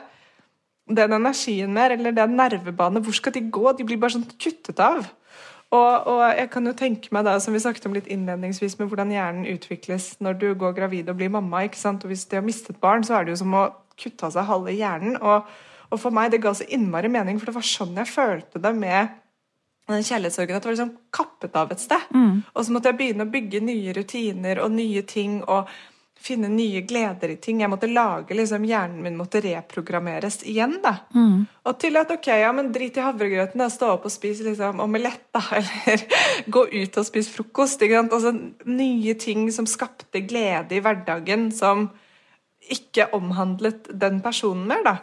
den 0.91 1.15
energien 1.15 1.71
mer, 1.73 1.95
eller 1.95 2.13
den 2.13 2.35
nervebanen. 2.37 3.03
Hvor 3.05 3.15
skal 3.15 3.33
de 3.33 3.45
gå? 3.53 3.71
De 3.77 3.87
blir 3.87 3.99
bare 4.01 4.17
sånn 4.17 4.27
kuttet 4.35 4.81
av. 4.83 5.07
Og, 5.71 6.07
og, 6.07 6.21
jeg 6.35 6.49
kan 6.51 6.67
jo 6.67 6.73
tenke 6.75 7.13
meg 7.15 7.23
da, 7.23 7.37
som 7.39 7.55
vi 7.55 7.61
snakket 7.63 7.85
om 7.87 7.95
litt 7.95 8.09
innledningsvis, 8.11 8.75
med 8.79 8.89
hvordan 8.91 9.13
hjernen 9.13 9.47
utvikles 9.47 10.13
når 10.19 10.39
du 10.41 10.47
går 10.59 10.75
gravid 10.75 11.09
og 11.09 11.19
blir 11.21 11.31
mamma. 11.31 11.63
ikke 11.63 11.79
sant? 11.79 12.03
Og 12.03 12.11
Hvis 12.11 12.25
de 12.27 12.39
har 12.39 12.45
mistet 12.45 12.81
barn, 12.83 13.05
så 13.07 13.17
er 13.17 13.25
det 13.25 13.35
jo 13.35 13.43
som 13.45 13.55
å 13.55 13.69
kutte 13.99 14.27
av 14.27 14.35
seg 14.35 14.49
halve 14.49 14.75
hjernen. 14.75 15.15
Og, 15.21 15.47
og 15.87 16.01
for 16.01 16.15
meg 16.15 16.33
det 16.33 16.41
ga 16.43 16.51
så 16.57 16.67
innmari 16.67 17.11
mening, 17.11 17.39
for 17.39 17.51
det 17.51 17.55
var 17.55 17.67
sånn 17.67 17.95
jeg 18.01 18.11
følte 18.11 18.59
det 18.63 18.73
med 18.75 19.17
den 19.91 20.05
kjærlighetssorgen 20.07 20.55
at 20.55 20.63
det 20.63 20.69
var 20.69 20.75
liksom 20.75 20.91
kappet 21.15 21.55
av 21.57 21.71
et 21.73 21.81
sted. 21.83 22.11
Mm. 22.15 22.43
Og 22.53 22.65
så 22.65 22.75
måtte 22.75 22.91
jeg 22.91 22.99
begynne 22.99 23.25
å 23.27 23.31
bygge 23.31 23.63
nye 23.65 23.95
rutiner 23.95 24.61
og 24.63 24.75
nye 24.75 25.03
ting 25.07 25.41
og 25.41 25.71
finne 26.21 26.49
nye 26.51 26.83
gleder 26.87 27.33
i 27.33 27.37
ting. 27.41 27.63
Jeg 27.63 27.71
måtte 27.71 27.89
lage 27.89 28.35
liksom, 28.37 28.65
Hjernen 28.69 29.01
min 29.05 29.17
måtte 29.19 29.41
reprogrammeres 29.43 30.41
igjen. 30.49 30.77
da. 30.83 30.95
Mm. 31.15 31.47
Og 31.65 31.79
til 31.81 31.97
at 32.01 32.13
ok, 32.13 32.29
ja, 32.43 32.51
men 32.55 32.71
drit 32.73 32.99
i 32.99 33.05
havregrøten, 33.05 33.61
da, 33.63 33.69
stå 33.73 33.93
opp 33.95 34.07
og 34.09 34.13
spis 34.13 34.43
liksom, 34.45 34.79
omelett, 34.83 35.27
da. 35.33 35.43
Eller 35.59 36.05
gå 36.47 36.65
ut 36.69 37.01
og 37.01 37.09
spise 37.09 37.33
frokost. 37.33 37.81
ikke 37.81 37.99
sant? 37.99 38.15
Altså 38.17 38.71
Nye 38.71 39.17
ting 39.19 39.49
som 39.53 39.69
skapte 39.69 40.23
glede 40.25 40.77
i 40.77 40.83
hverdagen, 40.83 41.49
som 41.55 41.89
ikke 42.71 43.09
omhandlet 43.17 43.89
den 43.99 44.21
personen 44.23 44.67
mer. 44.69 44.85
da. 44.87 44.97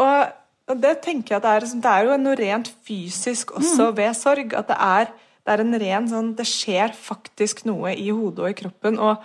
Og 0.00 0.36
og 0.70 0.78
det 0.78 1.00
tenker 1.02 1.34
jeg 1.34 1.40
at 1.40 1.46
det 1.46 1.52
er, 1.52 1.80
det 1.82 1.92
er 1.92 2.06
jo 2.06 2.16
noe 2.22 2.38
rent 2.38 2.68
fysisk 2.86 3.54
også 3.58 3.90
mm. 3.90 3.96
ved 3.98 4.14
sorg. 4.14 4.52
At 4.54 4.70
det 4.70 4.76
er, 4.78 5.12
det 5.42 5.54
er 5.54 5.62
en 5.64 5.78
ren 5.82 6.10
sånn 6.10 6.34
Det 6.38 6.46
skjer 6.46 6.94
faktisk 6.94 7.64
noe 7.66 7.94
i 7.96 8.10
hodet 8.14 8.44
og 8.44 8.52
i 8.52 8.58
kroppen. 8.60 9.00
og 9.02 9.24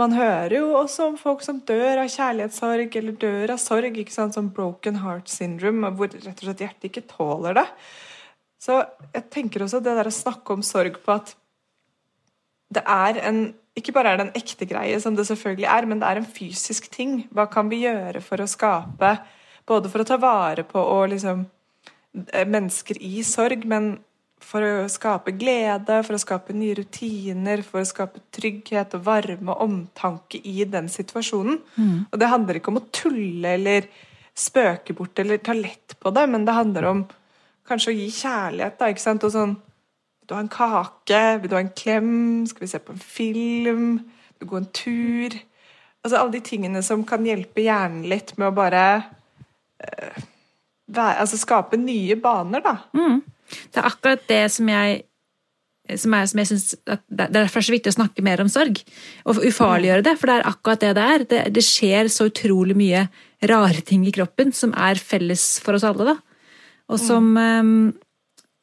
man 0.00 0.14
hører 0.16 0.54
jo 0.56 0.70
også 0.78 1.10
om 1.10 1.18
folk 1.20 1.42
som 1.44 1.60
dør 1.68 2.00
av 2.02 2.08
kjærlighetssorg 2.12 2.96
eller 3.00 3.16
dør 3.20 3.54
av 3.54 3.60
sorg, 3.60 3.98
ikke 4.00 4.14
sant, 4.14 4.36
som 4.36 4.48
broken 4.54 5.02
heart 5.02 5.28
syndrome, 5.28 5.90
hvor 5.98 6.12
rett 6.12 6.32
og 6.32 6.46
slett 6.46 6.64
hjertet 6.64 6.88
ikke 6.88 7.04
tåler 7.10 7.58
det. 7.60 7.66
Så 8.62 8.78
jeg 9.12 9.26
tenker 9.34 9.64
også 9.64 9.82
det 9.82 9.96
der 9.98 10.08
å 10.08 10.14
snakke 10.14 10.54
om 10.54 10.62
sorg 10.64 11.00
på 11.02 11.16
at 11.16 11.34
det 12.72 12.84
er 12.88 13.20
en 13.28 13.42
Ikke 13.72 13.92
bare 13.96 14.10
er 14.12 14.18
det 14.20 14.24
en 14.26 14.34
ekte 14.36 14.66
greie, 14.68 14.98
som 15.00 15.14
det 15.16 15.24
selvfølgelig 15.24 15.64
er, 15.64 15.86
men 15.88 16.00
det 16.00 16.04
er 16.04 16.18
en 16.20 16.26
fysisk 16.28 16.90
ting. 16.92 17.22
Hva 17.32 17.46
kan 17.48 17.70
vi 17.70 17.78
gjøre 17.86 18.20
for 18.20 18.42
å 18.44 18.46
skape 18.46 19.14
både 19.64 19.88
for 19.88 20.02
å 20.02 20.04
ta 20.04 20.18
vare 20.20 20.60
på 20.68 20.76
og 20.76 21.06
liksom 21.08 21.46
eh, 22.34 22.44
mennesker 22.44 23.00
i 23.00 23.22
sorg, 23.24 23.64
men 23.64 23.94
for 24.42 24.64
å 24.66 24.88
skape 24.90 25.34
glede, 25.38 26.00
for 26.06 26.16
å 26.16 26.20
skape 26.20 26.54
nye 26.56 26.76
rutiner, 26.78 27.62
for 27.66 27.82
å 27.82 27.88
skape 27.88 28.22
trygghet 28.34 28.96
og 28.98 29.04
varme 29.06 29.54
og 29.54 29.64
omtanke 29.64 30.40
i 30.44 30.66
den 30.68 30.90
situasjonen. 30.92 31.60
Mm. 31.76 31.98
Og 32.10 32.20
det 32.20 32.30
handler 32.32 32.58
ikke 32.58 32.72
om 32.74 32.80
å 32.82 32.86
tulle 32.94 33.54
eller 33.56 33.88
spøke 34.34 34.96
bort 34.96 35.18
eller 35.20 35.42
ta 35.44 35.54
lett 35.56 35.96
på 36.00 36.12
det, 36.14 36.26
men 36.32 36.46
det 36.48 36.56
handler 36.56 36.88
om 36.90 37.04
kanskje 37.68 37.92
å 37.92 37.96
gi 37.96 38.08
kjærlighet. 38.18 38.78
da, 38.80 38.90
ikke 38.90 39.06
sant? 39.06 39.24
Og 39.28 39.34
sånn 39.34 39.56
Vil 40.22 40.28
du 40.30 40.34
ha 40.36 40.42
en 40.44 40.52
kake? 40.52 41.22
Vil 41.42 41.50
du 41.50 41.56
ha 41.56 41.60
en 41.64 41.74
klem? 41.76 42.12
Skal 42.46 42.64
vi 42.64 42.70
se 42.70 42.78
på 42.78 42.94
en 42.94 43.02
film? 43.02 43.88
Vil 43.98 44.44
du 44.44 44.46
gå 44.46 44.60
en 44.60 44.70
tur? 44.70 45.34
Altså 46.02 46.18
Alle 46.18 46.36
de 46.36 46.44
tingene 46.46 46.82
som 46.82 47.02
kan 47.04 47.26
hjelpe 47.26 47.64
hjernen 47.64 48.06
litt 48.10 48.36
med 48.38 48.52
å 48.52 48.54
bare 48.54 48.84
Eh, 49.82 50.22
altså 50.94 51.38
skape 51.40 51.78
nye 51.80 52.16
baner, 52.20 52.62
da. 52.64 52.76
Mm. 52.96 53.20
Det 53.72 53.80
er 53.80 53.88
akkurat 53.88 54.22
det 54.30 54.44
som 54.54 54.70
jeg 54.72 55.02
som, 55.98 56.14
er, 56.14 56.28
som 56.30 56.38
jeg 56.38 56.48
synes 56.52 56.66
Det 56.86 57.24
er 57.24 57.32
derfor 57.34 57.64
så 57.64 57.74
viktig 57.74 57.90
å 57.90 57.96
snakke 57.96 58.24
mer 58.24 58.40
om 58.42 58.50
sorg. 58.50 58.78
Og 59.26 59.42
ufarliggjøre 59.42 60.06
det, 60.06 60.14
for 60.20 60.30
det 60.30 60.36
er 60.38 60.48
akkurat 60.52 60.84
det 60.84 60.92
det 60.98 61.06
er. 61.14 61.26
Det, 61.28 61.42
det, 61.56 61.64
skjer 61.66 62.10
så 62.12 62.28
utrolig 62.30 62.76
mye 62.78 63.06
rare 63.50 63.82
ting 63.84 64.06
i 64.06 64.14
kroppen 64.14 64.54
som 64.54 64.74
er 64.78 65.00
felles 65.02 65.56
for 65.64 65.78
oss 65.78 65.86
alle. 65.86 66.12
da. 66.12 66.16
Og 66.92 67.02
som 67.02 67.32
mm. 67.34 67.84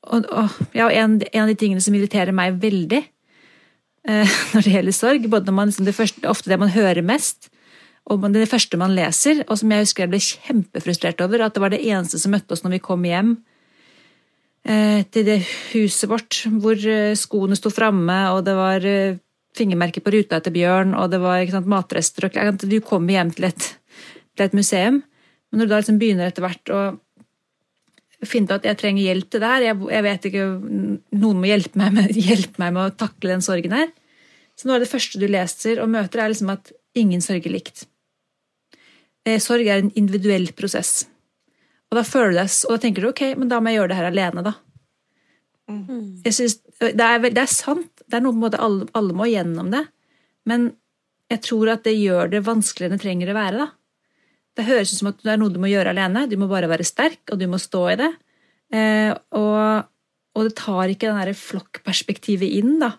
og, 0.07 0.27
og, 0.31 0.57
ja, 0.77 0.89
en, 0.89 1.19
en, 1.19 1.43
av 1.43 1.51
de 1.51 1.59
tingene 1.59 1.83
som 1.83 1.95
irriterer 1.97 2.35
meg 2.35 2.59
veldig 2.61 3.03
uh, 3.03 4.39
når 4.53 4.65
det 4.65 4.75
gjelder 4.77 4.95
sorg, 4.95 5.29
både 5.31 5.51
når 5.51 5.59
man, 5.59 5.71
liksom, 5.73 5.89
det 5.89 5.97
første, 5.97 6.25
ofte 6.29 6.51
det 6.51 6.61
man 6.61 6.73
hører 6.73 7.03
mest, 7.05 7.51
og 8.09 8.23
det 8.33 8.47
første 8.49 8.77
man 8.79 8.95
leser, 8.97 9.43
og 9.45 9.59
som 9.59 9.71
jeg 9.73 9.85
husker 9.85 10.05
jeg 10.05 10.11
ble 10.13 10.23
kjempefrustrert 10.23 11.19
over, 11.21 11.43
at 11.45 11.53
det 11.53 11.61
var 11.61 11.73
det 11.75 11.83
eneste 11.83 12.17
som 12.17 12.33
møtte 12.33 12.55
oss 12.55 12.63
når 12.63 12.79
vi 12.79 12.85
kom 12.87 13.03
hjem 13.05 13.35
eh, 13.35 13.48
til 15.09 15.25
det 15.25 15.39
huset 15.73 16.09
vårt, 16.11 16.43
hvor 16.61 16.77
eh, 16.77 17.17
skoene 17.17 17.57
sto 17.57 17.71
framme, 17.73 18.19
og 18.35 18.43
det 18.45 18.55
var 18.57 18.85
eh, 18.85 19.17
fingermerker 19.57 20.03
på 20.05 20.13
ruta 20.13 20.37
etter 20.37 20.53
bjørn, 20.53 20.93
og 20.93 21.09
det 21.11 21.21
var 21.23 21.43
sant, 21.49 21.69
matrester 21.69 22.29
og 22.29 22.65
Du 22.65 22.79
kommer 22.85 23.17
hjem 23.17 23.33
til 23.33 23.49
et, 23.49 23.69
til 24.37 24.45
et, 24.45 24.53
museum, 24.53 25.01
men 25.49 25.59
når 25.59 25.65
du 25.65 25.73
da 25.73 25.81
liksom 25.81 25.99
begynner 26.01 26.29
etter 26.29 26.45
hvert 26.45 26.73
å 26.73 26.81
finne 28.27 28.51
ut 28.51 28.57
at 28.59 28.67
jeg 28.67 28.77
trenger 28.77 29.07
hjelp 29.07 29.29
til 29.31 29.41
det 29.41 29.49
her, 29.49 29.65
jeg, 29.71 29.79
jeg 29.95 30.05
vet 30.05 30.29
ikke, 30.29 30.47
noen 31.17 31.39
må 31.41 31.49
hjelpe 31.49 31.79
meg, 31.81 31.95
med, 31.95 32.17
hjelpe 32.29 32.61
meg 32.61 32.75
med 32.75 32.83
å 32.85 32.97
takle 32.99 33.33
den 33.33 33.45
sorgen 33.45 33.73
her. 33.73 33.89
Så 34.59 34.67
noe 34.67 34.77
av 34.77 34.83
det 34.83 34.91
første 34.91 35.21
du 35.21 35.25
leser 35.25 35.79
og 35.81 35.89
møter, 35.89 36.21
er 36.21 36.33
liksom 36.33 36.51
at 36.53 36.73
ingen 36.99 37.23
sørger 37.23 37.53
likt. 37.53 37.87
Eh, 39.25 39.39
sorg 39.41 39.65
er 39.65 39.81
en 39.81 39.93
individuell 39.97 40.51
prosess. 40.53 41.07
Og 41.89 41.97
da 41.97 42.05
føler 42.05 42.33
du 42.33 42.39
deg, 42.41 42.51
og 42.67 42.75
da 42.75 42.81
tenker 42.83 43.05
du 43.05 43.09
ok, 43.09 43.23
men 43.39 43.49
da 43.49 43.59
må 43.61 43.71
jeg 43.71 43.79
gjøre 43.79 43.91
det 43.91 43.99
her 43.99 44.09
alene, 44.11 44.43
da. 44.45 44.53
Mm. 45.69 46.21
Jeg 46.25 46.35
synes, 46.35 46.59
det, 46.81 46.93
er, 47.05 47.21
det, 47.23 47.37
er, 47.37 47.49
sant, 47.49 48.03
det 48.05 48.17
er 48.17 48.23
noe 48.25 48.33
på 48.33 48.39
en 48.39 48.45
måte 48.45 48.61
alle, 48.61 48.87
alle 48.97 49.15
må 49.17 49.27
gjennom 49.29 49.69
det, 49.73 49.83
men 50.49 50.71
jeg 51.29 51.43
tror 51.45 51.73
at 51.75 51.83
det 51.85 51.93
gjør 51.97 52.31
det 52.31 52.45
vanskeligere 52.45 52.93
enn 52.93 52.97
det 52.97 53.05
trenger 53.05 53.31
å 53.31 53.37
være. 53.37 53.65
da. 53.65 53.67
Det 54.57 54.65
høres 54.67 54.93
ut 54.93 55.01
som 55.01 55.11
at 55.11 55.21
det 55.21 55.33
er 55.33 55.41
noe 55.41 55.53
du 55.53 55.59
må 55.61 55.69
gjøre 55.69 55.93
alene, 55.93 56.25
du 56.29 56.35
må 56.41 56.49
bare 56.49 56.69
være 56.71 56.87
sterk, 56.87 57.21
og 57.29 57.39
du 57.41 57.45
må 57.51 57.59
stå 57.61 57.83
i 57.93 57.99
det. 58.01 58.09
Eh, 58.73 59.11
og, 59.37 59.85
og, 60.35 60.41
det 60.45 60.55
tar 60.57 60.93
ikke 60.93 61.09
den 61.09 61.31
det 61.31 61.37
flokkperspektivet 61.37 62.57
inn, 62.59 62.75
da, 62.81 62.95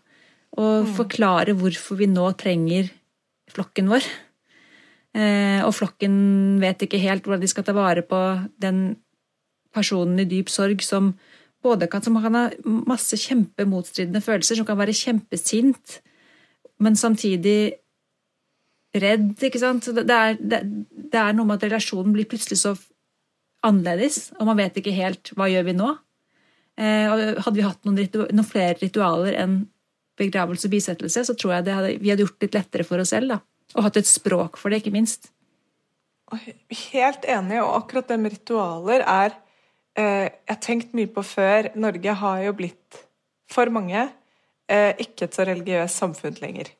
og 0.59 0.87
mm. 0.87 0.94
forklare 0.99 1.54
hvorfor 1.59 1.99
vi 2.00 2.11
nå 2.11 2.30
trenger 2.38 2.90
flokken 3.50 3.90
vår. 3.90 4.06
Eh, 5.16 5.60
og 5.66 5.74
flokken 5.74 6.14
vet 6.62 6.84
ikke 6.86 7.00
helt 7.02 7.24
hvordan 7.26 7.42
de 7.42 7.50
skal 7.50 7.66
ta 7.66 7.74
vare 7.74 8.04
på 8.06 8.20
den 8.62 8.94
personen 9.74 10.22
i 10.22 10.28
dyp 10.30 10.50
sorg 10.50 10.82
som 10.86 11.12
både 11.62 11.88
kan, 11.90 12.02
som 12.02 12.16
kan 12.22 12.36
ha 12.36 12.44
masse 12.64 13.18
kjempemotstridende 13.20 14.22
følelser, 14.24 14.58
som 14.58 14.68
kan 14.68 14.78
være 14.80 14.96
kjempesint, 14.96 15.98
men 16.80 16.96
samtidig 16.96 17.74
redd. 18.96 19.34
ikke 19.42 19.60
sant? 19.60 19.90
Det 19.94 20.06
er, 20.06 20.38
det, 20.40 20.62
det 21.12 21.20
er 21.20 21.34
noe 21.36 21.46
med 21.48 21.60
at 21.60 21.68
relasjonen 21.68 22.14
blir 22.14 22.28
plutselig 22.30 22.62
så 22.62 22.74
annerledes, 23.66 24.30
og 24.38 24.48
man 24.48 24.58
vet 24.62 24.80
ikke 24.80 24.94
helt 24.96 25.34
hva 25.36 25.50
gjør 25.50 25.68
vi 25.68 25.76
nå. 25.76 25.90
Eh, 26.80 27.12
hadde 27.12 27.58
vi 27.58 27.66
hatt 27.66 27.84
noen, 27.84 28.00
ritu, 28.00 28.22
noen 28.30 28.46
flere 28.46 28.78
ritualer 28.80 29.36
enn 29.42 29.60
begravelse 30.20 30.68
og 30.68 30.74
bisettelse, 30.74 31.26
så 31.28 31.36
tror 31.36 31.54
jeg 31.58 31.76
hadde, 31.76 31.94
vi 32.00 32.12
hadde 32.12 32.24
gjort 32.24 32.38
det 32.38 32.48
litt 32.48 32.58
lettere 32.60 32.86
for 32.88 33.02
oss 33.02 33.12
selv. 33.12 33.34
da. 33.34 33.40
Og 33.76 33.84
hatt 33.86 34.00
et 34.00 34.08
språk 34.08 34.58
for 34.58 34.70
det, 34.70 34.80
ikke 34.82 34.94
minst. 34.94 35.30
Helt 36.92 37.26
enig, 37.26 37.60
og 37.62 37.74
akkurat 37.80 38.10
det 38.10 38.18
med 38.22 38.34
ritualer 38.36 39.02
er 39.02 39.32
eh, 39.98 40.30
Jeg 40.30 40.52
har 40.52 40.60
tenkt 40.62 40.92
mye 40.94 41.10
på 41.10 41.24
før. 41.26 41.72
Norge 41.74 42.16
har 42.22 42.42
jo 42.46 42.56
blitt, 42.58 43.00
for 43.50 43.70
mange, 43.74 44.08
eh, 44.70 44.92
ikke 45.02 45.26
et 45.26 45.38
så 45.38 45.46
religiøst 45.48 46.02
samfunn 46.02 46.38
lenger. 46.42 46.70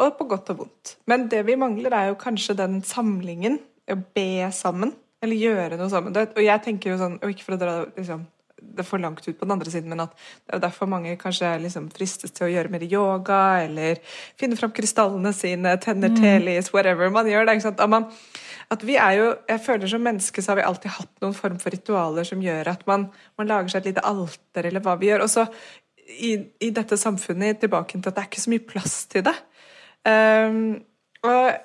Og 0.00 0.16
på 0.18 0.26
godt 0.28 0.52
og 0.52 0.62
vondt. 0.62 0.96
Men 1.08 1.28
det 1.32 1.42
vi 1.48 1.56
mangler, 1.56 1.92
er 1.92 2.10
jo 2.10 2.20
kanskje 2.20 2.56
den 2.58 2.82
samlingen. 2.84 3.60
Å 3.86 3.94
be 3.96 4.48
sammen. 4.52 4.92
Eller 5.22 5.40
gjøre 5.40 5.78
noe 5.78 5.88
sammen. 5.92 6.16
Og 6.16 6.42
jeg 6.42 6.62
tenker 6.64 6.92
jo 6.92 6.98
sånn, 7.00 7.20
og 7.22 7.32
ikke 7.32 7.46
for 7.46 7.56
å 7.56 7.60
dra 7.60 7.76
liksom, 7.96 8.26
det 8.56 8.80
er 8.82 8.88
for 8.88 9.00
langt 9.00 9.26
ut 9.26 9.36
på 9.36 9.44
den 9.44 9.52
andre 9.52 9.70
siden, 9.70 9.90
men 9.92 10.00
at 10.06 10.12
det 10.16 10.56
er 10.56 10.62
derfor 10.64 10.88
mange 10.88 11.12
kanskje 11.20 11.50
liksom 11.60 11.90
fristes 11.92 12.32
til 12.34 12.46
å 12.46 12.50
gjøre 12.50 12.72
mer 12.72 12.84
yoga, 12.88 13.40
eller 13.66 14.00
finne 14.40 14.56
fram 14.56 14.72
krystallene 14.76 15.32
sine, 15.36 15.74
tenner 15.82 16.12
mm. 16.12 16.18
telys, 16.22 16.72
whatever 16.72 17.12
man 17.12 17.28
gjør. 17.28 17.48
det? 17.48 17.58
At, 17.68 17.82
man, 17.92 18.08
at 18.72 18.86
vi 18.86 18.96
er 19.00 19.18
jo, 19.18 19.28
jeg 19.48 19.64
føler 19.66 19.92
Som 19.92 20.06
menneske 20.08 20.42
så 20.42 20.52
har 20.52 20.60
vi 20.60 20.68
alltid 20.68 20.96
hatt 20.96 21.12
noen 21.24 21.36
form 21.36 21.58
for 21.62 21.74
ritualer 21.74 22.28
som 22.28 22.42
gjør 22.42 22.72
at 22.72 22.86
man, 22.88 23.10
man 23.38 23.50
lager 23.50 23.74
seg 23.74 23.84
et 23.84 23.92
lite 23.92 24.06
alter, 24.08 24.70
eller 24.70 24.84
hva 24.84 24.96
vi 25.00 25.12
gjør. 25.12 25.26
Og 25.26 25.32
så 25.32 25.46
i, 26.06 26.36
i, 26.62 26.70
dette 26.70 26.96
samfunnet 26.96 27.60
tilbake 27.60 27.98
til 27.98 28.08
at 28.08 28.16
det 28.16 28.22
er 28.22 28.30
ikke 28.30 28.44
så 28.44 28.52
mye 28.52 28.66
plass 28.72 28.98
til 29.12 29.26
det. 29.26 29.36
Um, 30.06 30.60
og 31.26 31.56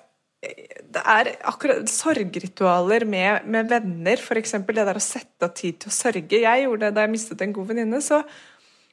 det 0.41 1.01
er 1.05 1.29
akkurat 1.45 1.89
sorgritualer 1.89 3.05
med, 3.05 3.45
med 3.45 3.69
venner, 3.69 4.17
f.eks. 4.17 4.55
det 4.65 4.85
der 4.87 4.97
å 4.97 5.03
sette 5.03 5.45
av 5.45 5.53
tid 5.57 5.77
til 5.83 5.91
å 5.91 5.93
sørge. 5.93 6.41
Jeg 6.41 6.63
gjorde 6.63 6.87
det 6.87 6.95
da 6.97 7.05
jeg 7.05 7.13
mistet 7.13 7.43
en 7.45 7.53
god 7.53 7.69
venninne. 7.69 8.01
Så, 8.01 8.23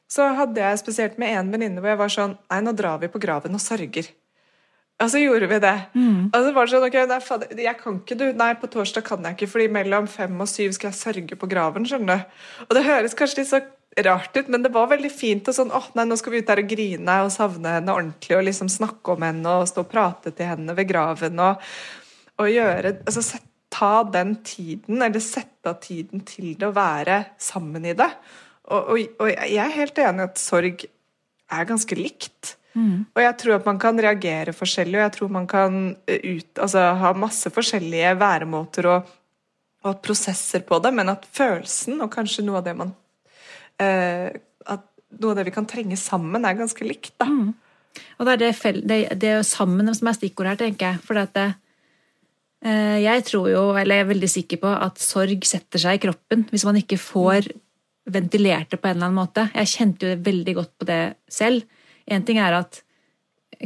så 0.09 0.29
hadde 0.37 0.61
jeg 0.61 0.81
spesielt 0.81 1.17
med 1.21 1.33
en 1.33 1.49
venninne 1.53 1.81
hvor 1.81 1.93
jeg 1.93 2.01
var 2.03 2.13
sånn 2.13 2.37
Nei, 2.51 2.61
nå 2.65 2.75
drar 2.77 3.01
vi 3.01 3.09
på 3.09 3.21
graven 3.21 3.57
og 3.57 3.63
sørger. 3.63 4.11
Og 4.99 5.09
så 5.09 5.21
gjorde 5.21 5.47
vi 5.47 5.59
det. 5.63 5.75
Mm. 5.95 6.27
Og 6.27 6.37
så 6.37 6.53
var 6.53 6.67
det 6.67 6.73
sånn, 6.75 6.85
ok, 6.89 6.97
nei, 7.07 7.19
fader, 7.23 7.59
jeg 7.65 7.77
kan 7.79 7.99
ikke 8.01 8.17
du, 8.19 8.25
nei, 8.37 8.51
på 8.59 8.69
torsdag 8.69 9.05
kan 9.07 9.25
jeg 9.25 9.37
ikke, 9.37 9.49
fordi 9.53 9.67
mellom 9.71 10.09
fem 10.11 10.33
og 10.43 10.49
syv 10.51 10.75
skal 10.75 10.91
jeg 10.91 10.99
sørge 10.99 11.39
på 11.39 11.49
graven. 11.49 11.87
skjønner 11.87 12.19
du. 12.19 12.39
Og 12.67 12.77
det 12.77 12.83
høres 12.85 13.15
kanskje 13.17 13.41
litt 13.41 13.51
så 13.51 13.61
rart 14.05 14.37
ut, 14.37 14.47
men 14.47 14.63
det 14.63 14.71
var 14.73 14.89
veldig 14.91 15.11
fint. 15.11 15.47
og 15.47 15.55
sånn, 15.55 15.73
åh, 15.75 15.89
nei, 15.97 16.05
Nå 16.07 16.17
skal 16.19 16.33
vi 16.33 16.41
ut 16.43 16.47
der 16.47 16.61
og 16.61 16.69
grine 16.69 17.19
og 17.25 17.31
savne 17.33 17.77
henne 17.79 17.95
ordentlig 17.95 18.37
og 18.37 18.45
liksom 18.47 18.69
snakke 18.71 19.15
om 19.15 19.25
henne 19.25 19.55
og 19.59 19.67
stå 19.69 19.85
og 19.85 19.91
prate 19.91 20.33
til 20.35 20.51
henne 20.51 20.75
ved 20.77 20.89
graven. 20.91 21.39
og, 21.39 21.69
og 22.39 22.51
gjøre, 22.53 22.99
altså 23.05 23.25
set, 23.25 23.45
Ta 23.69 24.01
den 24.01 24.31
tiden, 24.41 24.97
eller 25.05 25.21
sette 25.21 25.69
av 25.69 25.75
tiden 25.77 26.23
til 26.25 26.55
det 26.57 26.65
å 26.65 26.73
være 26.73 27.19
sammen 27.37 27.83
i 27.85 27.93
det. 27.93 28.07
Og, 28.65 28.87
og, 28.95 29.03
og 29.21 29.29
jeg 29.29 29.61
er 29.61 29.75
helt 29.75 30.01
enig 30.01 30.23
i 30.23 30.25
at 30.25 30.41
sorg 30.41 30.85
er 30.89 31.67
ganske 31.69 31.97
likt. 31.99 32.55
Og 33.15 33.21
jeg 33.23 33.35
tror 33.41 33.55
at 33.57 33.67
man 33.67 33.79
kan 33.81 33.99
reagere 34.01 34.53
forskjellig, 34.55 34.97
og 34.97 35.05
jeg 35.05 35.13
tror 35.15 35.31
man 35.35 35.47
kan 35.49 35.77
ut, 36.05 36.49
altså, 36.61 36.85
ha 37.01 37.13
masse 37.17 37.51
forskjellige 37.53 38.13
væremåter 38.19 38.89
og, 38.91 39.13
og 39.85 40.01
prosesser 40.05 40.63
på 40.67 40.79
det, 40.83 40.93
men 40.95 41.13
at 41.13 41.25
følelsen, 41.35 42.01
og 42.01 42.11
kanskje 42.13 42.45
noe 42.47 42.61
av 42.61 42.67
det 42.67 42.75
man 42.79 42.93
eh, 42.93 42.97
At 43.79 44.85
noe 45.19 45.31
av 45.33 45.39
det 45.39 45.47
vi 45.47 45.55
kan 45.55 45.67
trenge 45.69 45.97
sammen, 45.99 46.45
er 46.45 46.57
ganske 46.59 46.85
likt, 46.85 47.15
da. 47.21 47.29
Og 48.19 48.27
det 48.27 48.35
er 48.35 48.41
det, 48.41 48.51
det, 48.85 48.99
det 49.21 49.31
er 49.31 49.39
jo 49.39 49.47
sammen 49.47 49.89
som 49.95 50.09
er 50.09 50.17
stikkordet 50.17 50.53
her, 50.53 50.59
tenker 50.65 50.91
jeg. 50.91 51.01
For 51.05 51.19
det, 51.19 51.45
eh, 52.65 52.97
jeg 53.03 53.25
tror 53.29 53.47
jo, 53.51 53.63
eller 53.73 53.99
jeg 53.99 54.05
er 54.05 54.11
veldig 54.11 54.31
sikker 54.35 54.61
på, 54.63 54.73
at 54.87 55.01
sorg 55.01 55.47
setter 55.47 55.81
seg 55.81 55.97
i 55.97 56.03
kroppen 56.07 56.45
hvis 56.51 56.67
man 56.67 56.79
ikke 56.79 56.99
får 57.01 57.49
ventilert 58.09 58.71
det 58.71 58.81
på 58.81 58.89
en 58.89 58.97
eller 58.97 59.09
annen 59.09 59.21
måte. 59.21 59.47
Jeg 59.53 59.73
kjente 59.73 60.11
jo 60.11 60.21
veldig 60.27 60.55
godt 60.57 60.75
på 60.81 60.89
det 60.89 61.01
selv. 61.31 61.65
En 62.09 62.25
ting 62.25 62.39
er 62.41 62.61
at 62.61 62.81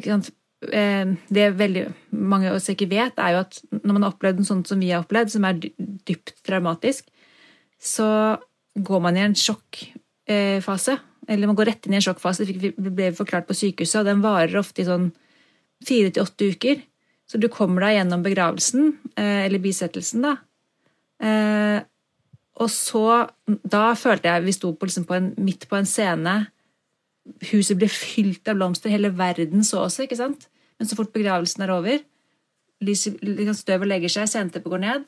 sant, 0.04 0.32
eh, 0.72 1.06
Det 1.30 1.50
veldig 1.60 1.86
mange 2.12 2.50
av 2.50 2.56
oss 2.56 2.70
ikke 2.72 2.90
vet, 2.90 3.18
er 3.20 3.36
jo 3.36 3.44
at 3.44 3.60
når 3.72 3.94
man 3.94 4.04
har 4.04 4.14
opplevd 4.14 4.40
noe 4.40 4.48
sånt 4.48 4.68
som 4.68 4.80
vi 4.80 4.92
har 4.92 5.04
opplevd, 5.04 5.32
som 5.32 5.46
er 5.46 5.60
dypt 6.08 6.36
traumatisk, 6.44 7.08
så 7.80 8.40
går 8.74 9.02
man 9.04 9.18
i 9.18 9.26
en 9.26 9.36
sjokkfase. 10.28 10.98
Eller 11.28 11.48
man 11.48 11.56
går 11.56 11.70
rett 11.72 11.86
inn 11.86 11.94
i 11.94 12.00
en 12.00 12.04
sjokkfase. 12.04 12.46
Det 12.46 12.74
ble 12.76 13.12
forklart 13.16 13.48
på 13.48 13.56
sykehuset, 13.56 14.02
og 14.02 14.10
den 14.10 14.24
varer 14.24 14.60
ofte 14.60 14.84
i 14.84 14.88
sånn 14.88 15.12
fire 15.84 16.12
til 16.12 16.24
åtte 16.24 16.50
uker. 16.52 16.82
Så 17.28 17.40
du 17.40 17.48
kommer 17.48 17.86
deg 17.86 17.98
gjennom 17.98 18.24
begravelsen, 18.24 18.98
eh, 19.16 19.46
eller 19.46 19.60
bisettelsen, 19.60 20.22
da. 20.22 20.38
Eh, 21.24 21.84
og 22.60 22.70
så 22.70 23.30
Da 23.48 23.96
følte 23.96 24.30
jeg 24.30 24.44
vi 24.44 24.52
sto 24.52 24.74
på, 24.74 24.86
liksom 24.86 25.06
på 25.06 25.16
en, 25.16 25.34
midt 25.38 25.68
på 25.68 25.76
en 25.76 25.86
scene. 25.86 26.48
Huset 27.52 27.78
ble 27.78 27.88
fylt 27.88 28.48
av 28.48 28.56
blomster. 28.56 28.90
Hele 28.90 29.10
verden 29.10 29.64
så 29.64 29.86
oss, 29.86 30.00
ikke 30.00 30.18
sant? 30.18 30.48
Men 30.78 30.88
så 30.88 30.96
fort 30.96 31.14
begravelsen 31.14 31.64
er 31.64 31.72
over, 31.72 32.00
støvet 32.84 33.88
legger 33.88 34.10
seg, 34.10 34.28
sceneteppet 34.28 34.70
går 34.70 34.80
ned, 34.80 35.04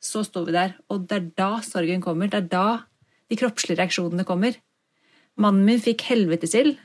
så 0.00 0.24
står 0.24 0.46
vi 0.46 0.52
der. 0.52 0.74
Og 0.90 1.06
det 1.08 1.16
er 1.16 1.30
da 1.36 1.60
sorgen 1.60 2.00
kommer. 2.00 2.28
Det 2.28 2.44
er 2.44 2.48
da 2.48 2.84
de 3.30 3.38
kroppslige 3.40 3.80
reaksjonene 3.80 4.26
kommer. 4.28 4.56
Mannen 5.40 5.66
min 5.66 5.82
fikk 5.82 6.04
helvetesild. 6.10 6.76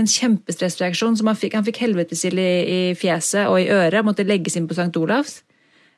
En 0.00 0.08
kjempestressreaksjon. 0.08 1.18
som 1.18 1.28
Han 1.28 1.38
fikk, 1.38 1.56
han 1.58 1.66
fikk 1.66 1.82
helvetesild 1.82 2.40
i, 2.40 2.52
i 2.62 2.80
fjeset 2.98 3.48
og 3.50 3.60
i 3.60 3.68
øret. 3.72 4.04
Måtte 4.06 4.26
legges 4.26 4.56
inn 4.56 4.68
på 4.68 4.76
St. 4.78 4.94
Olavs. 5.00 5.42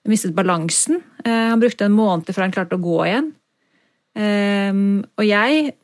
Han 0.04 0.12
Mistet 0.12 0.34
balansen. 0.36 1.02
Eh, 1.24 1.48
han 1.52 1.62
brukte 1.62 1.86
en 1.86 1.96
måned 1.96 2.32
før 2.32 2.48
han 2.48 2.56
klarte 2.56 2.78
å 2.78 2.82
gå 2.82 2.98
igjen. 3.06 3.30
Eh, 4.18 4.82
og 5.14 5.24
jeg, 5.28 5.76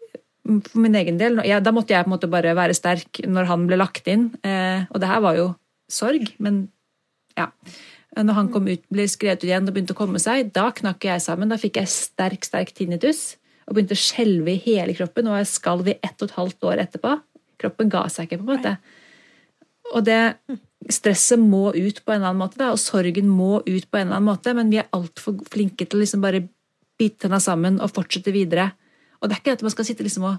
for 0.67 0.83
min 0.83 0.99
egen 0.99 1.21
del, 1.21 1.41
jeg, 1.47 1.63
da 1.65 1.75
måtte 1.75 1.95
jeg 1.95 2.05
på 2.05 2.11
en 2.11 2.17
måte 2.17 2.33
bare 2.33 2.57
være 2.59 2.77
sterk 2.77 3.23
når 3.27 3.49
han 3.53 3.71
ble 3.71 3.79
lagt 3.81 4.11
inn. 4.11 4.29
Eh, 4.43 4.91
og 4.91 5.01
det 5.03 5.11
her 5.13 5.25
var 5.25 5.39
jo 5.39 5.49
sorg, 5.91 6.35
men 6.43 6.67
ja. 7.39 7.51
Når 8.19 8.35
han 8.35 8.49
ut, 8.51 8.83
ble 8.91 9.05
skrevet 9.07 9.39
ut 9.39 9.47
igjen 9.47 9.69
og 9.71 9.75
begynte 9.77 9.95
å 9.95 9.99
komme 10.01 10.19
seg, 10.19 10.49
da 10.51 10.73
knakk 10.75 11.07
jeg 11.07 11.23
sammen. 11.23 11.53
Da 11.53 11.61
fikk 11.63 11.79
jeg 11.79 11.93
sterk, 11.93 12.43
sterk 12.43 12.73
tinnitus 12.75 13.37
og 13.67 13.77
begynte 13.77 13.97
å 13.97 14.01
skjelve 14.01 14.55
i 14.55 14.63
hele 14.65 14.95
kroppen. 14.97 15.29
Og 15.31 15.39
jeg 15.41 15.51
skalv 15.51 15.91
i 15.91 15.99
ett 15.99 16.17
og 16.21 16.29
et 16.29 16.39
halvt 16.39 16.67
år 16.71 16.85
etterpå. 16.87 17.15
Kroppen 17.61 17.93
ga 17.93 18.07
seg 18.13 18.27
ikke, 18.27 18.41
på 18.41 18.47
en 18.47 18.55
måte. 18.55 18.75
Og 19.91 20.05
det 20.07 20.21
stresset 20.91 21.41
må 21.41 21.71
ut 21.75 21.99
på 22.05 22.13
en 22.13 22.21
eller 22.21 22.31
annen 22.31 22.41
måte, 22.41 22.59
da, 22.61 22.71
og 22.73 22.81
sorgen 22.81 23.29
må 23.29 23.59
ut 23.67 23.87
på 23.91 23.99
en 23.99 24.07
eller 24.07 24.17
annen 24.17 24.31
måte, 24.31 24.55
men 24.57 24.71
vi 24.73 24.81
er 24.81 24.89
altfor 24.97 25.43
flinke 25.51 25.87
til 25.87 25.99
å 25.99 26.05
liksom 26.05 26.23
bare 26.25 26.45
bite 27.01 27.27
tenna 27.27 27.41
sammen 27.43 27.81
og 27.83 27.93
fortsette 27.93 28.33
videre. 28.35 28.71
Og 29.21 29.29
det 29.29 29.37
er 29.37 29.43
ikke 29.43 29.57
at 29.59 29.65
man 29.67 29.75
skal 29.75 29.89
sitte 29.89 30.07
liksom 30.07 30.29
og 30.31 30.39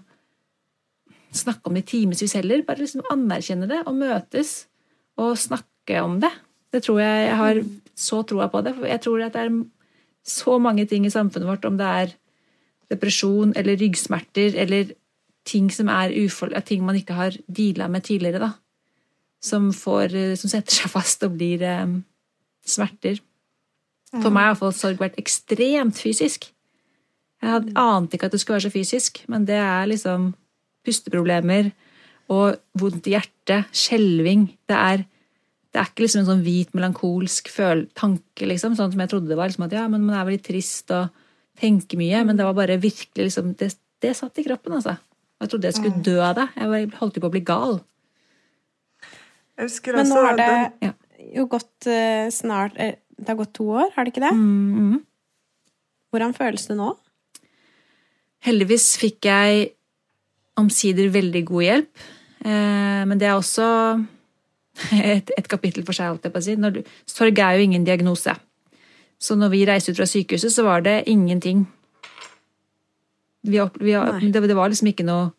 snakke 1.36 1.70
om 1.70 1.78
det 1.78 1.86
i 1.86 1.90
timevis 1.94 2.36
heller, 2.36 2.64
bare 2.68 2.84
liksom 2.84 3.06
anerkjenne 3.14 3.70
det 3.70 3.84
og 3.86 3.96
møtes 4.00 4.66
og 5.22 5.38
snakke 5.40 6.02
om 6.04 6.20
det. 6.24 6.32
Det 6.72 6.84
tror 6.86 7.02
jeg 7.04 7.28
jeg 7.28 7.38
har 7.40 7.62
så 8.02 8.22
troa 8.28 8.48
på 8.52 8.64
det. 8.66 8.74
For 8.78 8.88
jeg 8.90 9.04
tror 9.04 9.24
at 9.26 9.36
det 9.36 9.46
er 9.46 9.54
så 10.28 10.58
mange 10.62 10.86
ting 10.90 11.06
i 11.06 11.14
samfunnet 11.14 11.50
vårt, 11.50 11.68
om 11.68 11.78
det 11.80 11.88
er 11.88 12.14
depresjon 12.92 13.56
eller 13.58 13.80
ryggsmerter 13.80 14.58
eller 14.60 14.94
ting 15.48 15.72
som 15.74 15.90
er 15.90 16.14
ufol 16.22 16.54
ting 16.68 16.84
man 16.86 17.00
ikke 17.00 17.18
har 17.18 17.38
deala 17.48 17.88
med 17.90 18.06
tidligere, 18.06 18.42
da. 18.44 18.52
Som, 19.42 19.72
får, 19.74 20.14
eh, 20.14 20.36
som 20.38 20.52
setter 20.52 20.76
seg 20.76 20.92
fast 20.98 21.24
og 21.26 21.38
blir 21.38 21.64
um, 21.82 22.02
smerter. 22.68 23.22
For 24.12 24.30
meg 24.30 24.44
har 24.44 24.52
iallfall 24.52 24.74
sorg 24.76 25.00
vært 25.00 25.18
ekstremt 25.22 25.98
fysisk. 25.98 26.50
Jeg 27.42 27.50
hadde, 27.56 27.72
ante 27.80 28.18
ikke 28.18 28.28
at 28.28 28.36
det 28.36 28.42
skulle 28.42 28.60
være 28.60 28.68
så 28.68 28.74
fysisk, 28.74 29.22
men 29.32 29.48
det 29.48 29.58
er 29.58 29.88
liksom 29.90 30.34
pusteproblemer 30.86 31.72
og 32.32 32.60
vondt 32.78 33.08
i 33.10 33.16
hjertet, 33.16 33.72
skjelving. 33.76 34.46
Det 34.70 34.78
er, 34.78 35.06
det 35.72 35.80
er 35.80 35.90
ikke 35.90 36.06
liksom 36.06 36.22
en 36.22 36.30
sånn 36.30 36.44
hvit, 36.46 36.76
melankolsk 36.78 37.50
føl 37.52 37.86
tanke, 37.98 38.46
liksom, 38.46 38.76
sånn 38.78 38.94
som 38.94 39.04
jeg 39.04 39.14
trodde 39.14 39.32
det 39.32 39.40
var. 39.40 39.50
Liksom 39.50 39.66
at 39.66 39.76
ja, 39.80 39.88
men 39.92 40.06
man 40.06 40.20
er 40.20 40.28
veldig 40.28 40.44
trist 40.46 40.94
og 40.96 41.10
tenker 41.62 42.00
mye, 42.02 42.24
men 42.28 42.38
det 42.40 42.46
var 42.48 42.58
bare 42.58 42.80
virkelig 42.82 43.30
liksom 43.30 43.54
Det, 43.60 43.72
det 44.02 44.16
satt 44.18 44.40
i 44.42 44.46
kroppen, 44.48 44.74
altså. 44.80 44.98
Jeg 45.42 45.50
trodde 45.50 45.70
jeg 45.70 45.78
skulle 45.78 46.04
dø 46.06 46.18
av 46.22 46.36
det. 46.38 46.48
Jeg 46.58 46.90
holdt 47.00 47.18
på 47.22 47.30
å 47.30 47.34
bli 47.34 47.42
gal. 47.46 47.80
Jeg 49.58 49.68
husker 49.70 49.98
Men 49.98 50.10
nå 50.10 50.20
har 50.26 50.38
det 50.38 50.50
den- 50.82 50.98
jo 51.36 51.46
gått 51.50 51.88
eh, 51.88 52.28
snart 52.34 52.78
eh, 52.82 52.96
Det 53.18 53.28
har 53.30 53.38
gått 53.40 53.54
to 53.54 53.68
år, 53.78 53.92
har 53.96 54.04
det 54.06 54.14
ikke 54.14 54.24
det? 54.26 54.34
Mm, 54.34 54.92
mm. 54.92 55.00
Hvordan 56.12 56.34
føles 56.36 56.66
det 56.68 56.76
nå? 56.78 56.96
Heldigvis 58.42 58.88
fikk 58.98 59.28
jeg 59.30 59.68
omsider 60.58 61.10
veldig 61.14 61.44
god 61.46 61.64
hjelp. 61.64 61.92
Eh, 62.44 63.04
men 63.06 63.18
det 63.22 63.30
er 63.30 63.38
også 63.38 63.68
et, 64.98 65.30
et 65.38 65.48
kapittel 65.52 65.86
for 65.86 65.94
seg, 65.96 66.10
holdt 66.10 66.26
jeg 66.26 66.34
på 66.34 66.42
å 66.42 66.46
si. 66.48 66.56
Når 66.58 66.80
du, 66.80 66.82
sorg 67.10 67.38
er 67.40 67.58
jo 67.60 67.68
ingen 67.70 67.86
diagnose. 67.88 68.34
Så 69.22 69.38
når 69.38 69.54
vi 69.54 69.66
reiste 69.70 69.94
ut 69.94 70.00
fra 70.00 70.10
sykehuset, 70.10 70.54
så 70.54 70.66
var 70.66 70.82
det 70.86 71.04
ingenting. 71.12 71.68
Vi, 73.46 73.60
vi, 73.82 73.94
det, 74.32 74.42
det 74.50 74.58
var 74.58 74.72
liksom 74.72 74.90
ikke 74.92 75.06
noe 75.06 75.30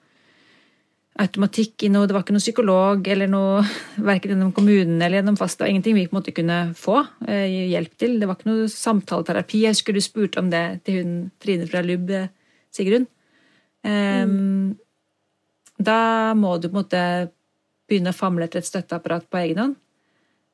automatikk 1.22 1.84
i 1.84 1.90
noe, 1.92 2.06
det 2.08 2.14
var 2.16 2.22
ikke 2.24 2.34
noe 2.34 2.42
psykolog 2.42 3.08
eller 3.12 3.28
noe, 3.30 3.64
verken 4.10 4.32
gjennom 4.32 4.52
kommunen 4.56 4.96
eller 4.96 5.20
gjennom 5.20 5.36
fast, 5.40 5.58
det 5.58 5.66
var 5.66 5.72
ingenting 5.74 5.98
vi 5.98 6.06
på 6.06 6.14
en 6.14 6.20
måte 6.20 6.34
kunne 6.36 6.60
få 6.78 7.02
eh, 7.26 7.68
hjelp 7.74 7.98
til. 8.00 8.16
Det 8.20 8.28
var 8.28 8.38
ikke 8.38 8.48
noe 8.48 8.70
samtaleterapi. 8.72 9.64
Jeg 9.66 9.76
husker 9.76 9.96
du 9.96 10.02
spurte 10.04 10.40
om 10.40 10.48
det 10.52 10.64
til 10.86 11.02
hun 11.02 11.12
Trine 11.42 11.68
fra 11.68 11.84
LUB, 11.84 12.14
eh, 12.16 12.30
Sigrun. 12.72 13.06
Ehm, 13.84 14.78
Da 15.82 16.32
må 16.38 16.54
du 16.60 16.68
på 16.68 16.76
en 16.76 16.84
måte 16.84 17.04
begynne 17.90 18.12
å 18.12 18.16
famle 18.16 18.46
etter 18.46 18.62
et 18.62 18.68
støtteapparat 18.68 19.26
på 19.28 19.40
egen 19.42 19.58
hånd. 19.58 19.76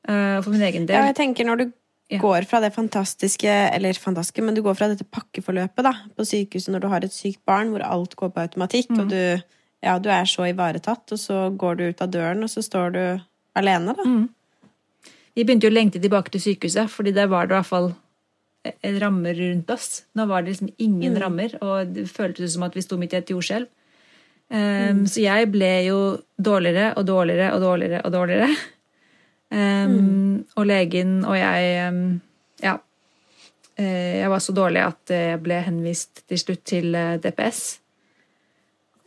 Eh, 0.07 0.41
For 0.41 0.49
min 0.51 0.65
egen 0.65 0.87
Ja, 0.89 1.05
jeg 1.05 1.15
tenker 1.15 1.45
når 1.45 1.61
du 1.61 1.65
Ja. 2.09 2.17
går 2.17 2.47
fra 2.49 2.59
det 2.59 2.71
fantastiske, 2.73 3.49
eller 3.75 3.93
fantastiske, 3.93 4.41
men 4.41 4.55
du 4.55 4.63
går 4.65 4.73
fra 4.75 4.87
dette 4.89 5.05
pakkeforløpet 5.05 5.83
da, 5.85 5.91
på 6.17 6.25
sykehuset 6.25 6.73
når 6.73 6.81
du 6.81 6.87
har 6.89 7.03
et 7.05 7.13
sykt 7.13 7.43
barn 7.45 7.69
hvor 7.69 7.83
alt 7.85 8.15
går 8.17 8.31
på 8.33 8.41
automatikk, 8.47 8.89
Mm. 8.89 8.99
og 9.03 9.09
du, 9.09 9.43
ja, 9.83 9.99
du 9.99 10.09
er 10.09 10.25
så 10.25 10.47
ivaretatt, 10.49 11.11
og 11.11 11.19
så 11.21 11.55
går 11.55 11.77
du 11.77 11.83
ut 11.89 12.01
av 12.01 12.09
døren, 12.09 12.41
og 12.43 12.49
så 12.49 12.63
står 12.65 12.91
du 12.95 13.21
alene, 13.55 13.93
da. 13.93 14.03
Mm. 14.03 14.29
Vi 15.35 15.43
begynte 15.45 15.67
jo 15.67 15.71
å 15.71 15.77
lengte 15.77 16.01
tilbake 16.01 16.31
til 16.33 16.41
sykehuset, 16.41 16.89
fordi 16.89 17.13
der 17.13 17.27
var 17.27 17.45
det 17.45 17.53
i 17.53 17.59
hvert 17.59 17.69
fall 17.69 17.93
rammer 18.99 19.33
rundt 19.37 19.69
oss. 19.69 20.03
Nå 20.15 20.25
var 20.27 20.41
det 20.41 20.51
liksom 20.55 20.73
ingen 20.79 21.15
rammer, 21.21 21.53
og 21.61 21.93
det 21.93 22.09
føltes 22.09 22.53
som 22.53 22.63
at 22.63 22.73
vi 22.75 22.81
sto 22.81 22.97
midt 22.97 23.13
i 23.13 23.17
et 23.21 23.29
jordskjelv. 23.29 23.67
Um, 24.51 25.05
Så 25.05 25.21
jeg 25.21 25.51
ble 25.51 25.85
jo 25.85 26.17
dårligere 26.41 26.97
og 26.97 27.05
dårligere 27.05 27.53
og 27.53 27.61
dårligere 27.61 28.01
og 28.03 28.11
dårligere. 28.11 28.49
Um, 29.49 30.45
Og 30.55 30.67
legen 30.69 31.23
og 31.25 31.35
jeg 31.37 32.19
Ja. 32.61 32.77
Eh, 33.77 34.19
Jeg 34.21 34.29
var 34.29 34.39
så 34.39 34.53
dårlig 34.53 34.81
at 34.85 35.09
jeg 35.09 35.41
ble 35.41 35.61
henvist 35.65 36.27
til 36.27 36.37
slutt 36.37 36.63
til 36.65 36.95
eh, 36.95 37.17
DPS. 37.17 37.79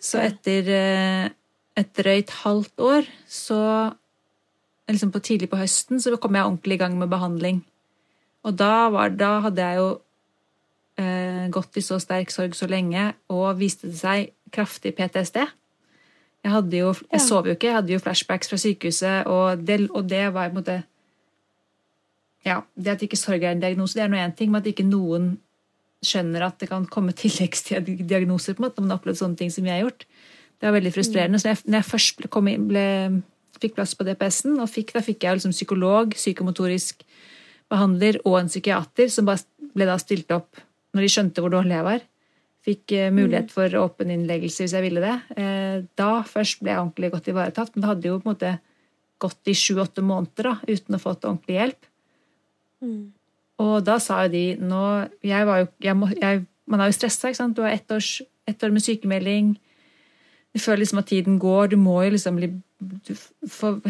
Så 0.00 0.18
etter 0.18 0.66
eh, 0.66 1.28
et 1.76 1.92
drøyt 1.96 2.30
halvt 2.42 2.80
år 2.80 3.06
så 3.28 3.94
liksom 4.88 5.12
på 5.12 5.22
tidlig 5.22 5.48
på 5.50 5.60
høsten 5.60 6.00
så 6.00 6.16
kom 6.20 6.34
jeg 6.34 6.44
ordentlig 6.44 6.74
i 6.74 6.82
gang 6.82 6.98
med 6.98 7.08
behandling. 7.08 7.62
Og 8.44 8.56
da, 8.58 8.88
var, 8.90 9.12
da 9.14 9.38
hadde 9.44 9.62
jeg 9.62 9.78
jo 9.78 9.88
eh, 10.98 11.48
gått 11.54 11.78
i 11.78 11.84
så 11.84 12.00
sterk 12.02 12.32
sorg 12.34 12.56
så 12.58 12.66
lenge, 12.66 13.12
og 13.30 13.60
viste 13.60 13.88
det 13.88 14.00
seg 14.00 14.32
kraftig 14.52 14.96
PTSD. 14.98 15.38
Jeg, 16.42 16.52
hadde 16.52 16.78
jo, 16.78 16.92
jeg 16.94 17.20
Ja. 17.20 17.26
sov 17.26 17.46
jo 17.46 17.54
ikke, 17.54 17.68
jeg 17.70 17.78
hadde 17.78 17.92
jo 17.92 17.98
flashbacks 18.02 18.48
fra 18.50 18.58
sykehuset, 18.58 19.26
og 19.26 19.66
det, 19.66 19.90
og 19.90 20.08
det 20.10 20.24
var 20.34 20.50
på 20.50 20.56
en 20.56 20.64
måte 20.64 20.82
Ja, 22.44 22.62
det 22.74 22.96
at 22.96 23.02
ikke 23.06 23.16
sorg 23.16 23.44
er 23.44 23.52
en 23.52 23.60
diagnose, 23.62 23.94
det 23.94 24.02
er 24.02 24.08
nå 24.10 24.18
én 24.18 24.34
ting, 24.34 24.50
men 24.50 24.60
at 24.60 24.66
ikke 24.66 24.82
noen 24.82 25.36
skjønner 26.02 26.42
at 26.42 26.58
det 26.58 26.68
kan 26.68 26.86
komme 26.90 27.12
tilleggsdiagnoser 27.22 28.56
på 28.56 28.62
en 28.62 28.66
måte, 28.66 28.80
når 28.80 28.86
man 28.86 28.90
har 28.90 28.98
opplevd 28.98 29.20
sånne 29.20 29.38
ting 29.38 29.52
som 29.54 29.68
jeg 29.68 29.76
har 29.78 29.84
gjort. 29.86 30.06
Det 30.58 30.66
var 30.66 30.74
veldig 30.80 30.92
frustrerende. 30.94 31.38
Så 31.38 31.46
når 31.46 31.54
jeg, 31.54 31.62
når 31.70 31.78
jeg 31.78 31.90
først 31.90 32.22
ble, 32.22 32.56
ble, 32.70 32.86
fikk 33.62 33.76
plass 33.78 33.94
på 33.94 34.06
DPS-en, 34.06 34.58
og 34.62 34.70
fikk, 34.70 34.92
da 34.96 35.02
fikk 35.06 35.22
jeg 35.22 35.38
liksom 35.38 35.54
psykolog, 35.54 36.16
psykomotorisk 36.18 37.06
behandler 37.70 38.18
og 38.26 38.40
en 38.40 38.50
psykiater 38.50 39.10
som 39.10 39.26
bare 39.30 39.42
ble 39.72 39.86
da 39.88 39.96
stilt 40.02 40.30
opp 40.34 40.60
når 40.92 41.06
de 41.06 41.12
skjønte 41.14 41.42
hvor 41.42 41.54
dårlig 41.54 41.78
jeg 41.78 41.86
var. 41.86 42.02
Fikk 42.62 42.92
eh, 42.94 43.10
mulighet 43.14 43.50
for 43.50 43.74
åpen 43.80 44.12
innleggelse 44.14 44.62
hvis 44.64 44.74
jeg 44.76 44.84
ville 44.84 45.02
det. 45.02 45.16
Eh, 45.34 45.80
da 45.98 46.10
først 46.28 46.60
ble 46.62 46.70
jeg 46.70 46.82
ordentlig 46.82 47.10
godt 47.14 47.32
ivaretatt. 47.32 47.72
Men 47.74 47.82
det 47.82 47.90
hadde 47.90 48.08
jo 48.08 48.20
på 48.20 48.28
en 48.28 48.34
måte 48.36 48.52
gått 49.22 49.50
i 49.50 49.56
sju-åtte 49.58 50.04
måneder 50.06 50.48
da, 50.50 50.54
uten 50.66 50.94
å 50.94 50.98
ha 50.98 51.02
fått 51.02 51.26
ordentlig 51.26 51.58
hjelp. 51.58 51.88
Og 53.62 53.74
da 53.86 53.98
sa 54.02 54.24
jo 54.24 54.32
de 54.32 54.44
nå 54.58 54.84
jeg 55.26 55.46
var 55.46 55.62
jo, 55.62 55.68
jeg 55.82 55.98
må, 55.98 56.08
jeg, 56.18 56.46
Man 56.70 56.80
er 56.80 56.90
jo 56.90 56.96
stressa, 56.96 57.28
ikke 57.28 57.40
sant. 57.40 57.58
Du 57.58 57.64
har 57.66 57.74
ett, 57.74 57.90
års, 57.90 58.22
ett 58.48 58.62
år 58.62 58.72
med 58.74 58.84
sykemelding. 58.84 59.52
Du 60.54 60.60
føler 60.62 60.84
liksom 60.84 61.02
at 61.02 61.10
tiden 61.10 61.38
går. 61.42 61.72
Du 61.72 61.76
må 61.76 61.98
jo 62.06 62.14
liksom 62.14 62.38
bli 62.38 62.52
du, 62.78 63.14
for, 63.50 63.82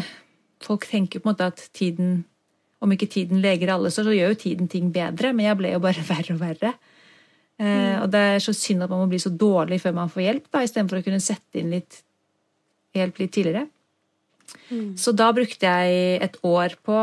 Folk 0.63 0.87
tenker 0.89 1.19
på 1.19 1.27
en 1.27 1.33
måte 1.33 1.49
at 1.51 1.61
tiden 1.75 2.23
Om 2.83 2.93
ikke 2.95 3.09
tiden 3.11 3.41
leger 3.43 3.71
alle, 3.73 3.91
så, 3.91 4.03
så 4.03 4.11
gjør 4.11 4.33
jo 4.33 4.41
tiden 4.41 4.67
ting 4.67 4.89
bedre, 4.91 5.31
men 5.31 5.45
jeg 5.45 5.59
ble 5.61 5.69
jo 5.71 5.83
bare 5.83 6.03
verre 6.11 6.35
og 6.35 6.41
verre. 6.41 6.73
Eh, 7.61 7.99
og 8.01 8.09
det 8.13 8.21
er 8.33 8.41
så 8.43 8.53
synd 8.57 8.83
at 8.83 8.89
man 8.91 9.03
må 9.03 9.09
bli 9.11 9.19
så 9.21 9.29
dårlig 9.29 9.81
før 9.83 9.93
man 9.99 10.09
får 10.11 10.25
hjelp, 10.25 10.47
da, 10.49 10.63
istedenfor 10.65 10.99
å 10.99 11.05
kunne 11.05 11.21
sette 11.23 11.61
inn 11.61 11.73
litt 11.75 12.01
hjelp 12.97 13.19
litt 13.21 13.33
tidligere. 13.33 13.67
Så 14.99 15.13
da 15.17 15.31
brukte 15.33 15.65
jeg 15.65 16.17
et 16.21 16.35
år 16.45 16.75
på 16.85 16.95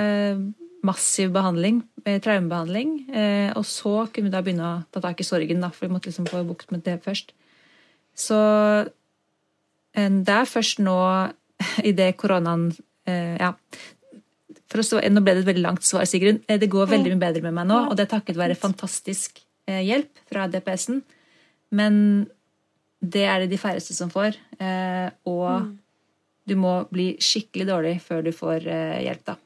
eh, 0.00 0.40
massiv 0.84 1.30
behandling, 1.32 1.82
eh, 2.04 2.18
traumebehandling. 2.24 2.94
Eh, 3.12 3.50
og 3.56 3.64
så 3.68 4.06
kunne 4.12 4.28
vi 4.28 4.34
da 4.34 4.42
begynne 4.44 4.66
å 4.68 4.78
ta 4.92 5.02
tak 5.04 5.20
i 5.20 5.26
sorgen, 5.26 5.62
da, 5.64 5.70
for 5.72 5.86
vi 5.86 5.94
måtte 5.94 6.10
liksom 6.10 6.28
få 6.28 6.42
bukt 6.48 6.72
med 6.74 6.84
det 6.86 6.98
først. 7.04 7.32
Så 8.18 8.38
en, 9.98 10.22
det 10.26 10.34
er 10.34 10.50
først 10.50 10.82
nå, 10.84 10.98
idet 11.90 12.16
koronaen 12.20 12.70
eh, 13.08 13.36
Ja. 13.40 13.54
Stå, 14.68 14.98
nå 15.00 15.22
ble 15.24 15.32
det 15.32 15.40
et 15.46 15.48
veldig 15.48 15.64
langt 15.64 15.86
svar, 15.86 16.04
Sigrun. 16.04 16.42
Eh, 16.46 16.58
Det 16.60 16.68
går 16.68 16.90
veldig 16.90 17.14
mye 17.14 17.22
bedre 17.22 17.42
med 17.46 17.54
meg 17.56 17.70
nå, 17.70 17.78
og 17.88 17.96
det 17.96 18.04
er 18.04 18.10
takket 18.18 18.36
være 18.36 18.58
fantastisk 18.58 19.40
eh, 19.40 19.47
hjelp 19.84 20.22
fra 20.30 20.46
DPS-en. 20.50 21.02
Men 21.76 21.98
det 23.04 23.26
er 23.28 23.42
det 23.44 23.50
de 23.52 23.60
færreste 23.60 23.94
som 23.94 24.10
får. 24.10 24.38
eh, 24.58 25.10
Og 25.28 25.74
du 26.48 26.54
må 26.56 26.88
bli 26.90 27.10
skikkelig 27.20 27.66
dårlig 27.68 27.94
før 28.00 28.22
du 28.24 28.32
får 28.32 28.66
eh, 28.66 29.02
hjelp, 29.04 29.24
da. 29.28 29.36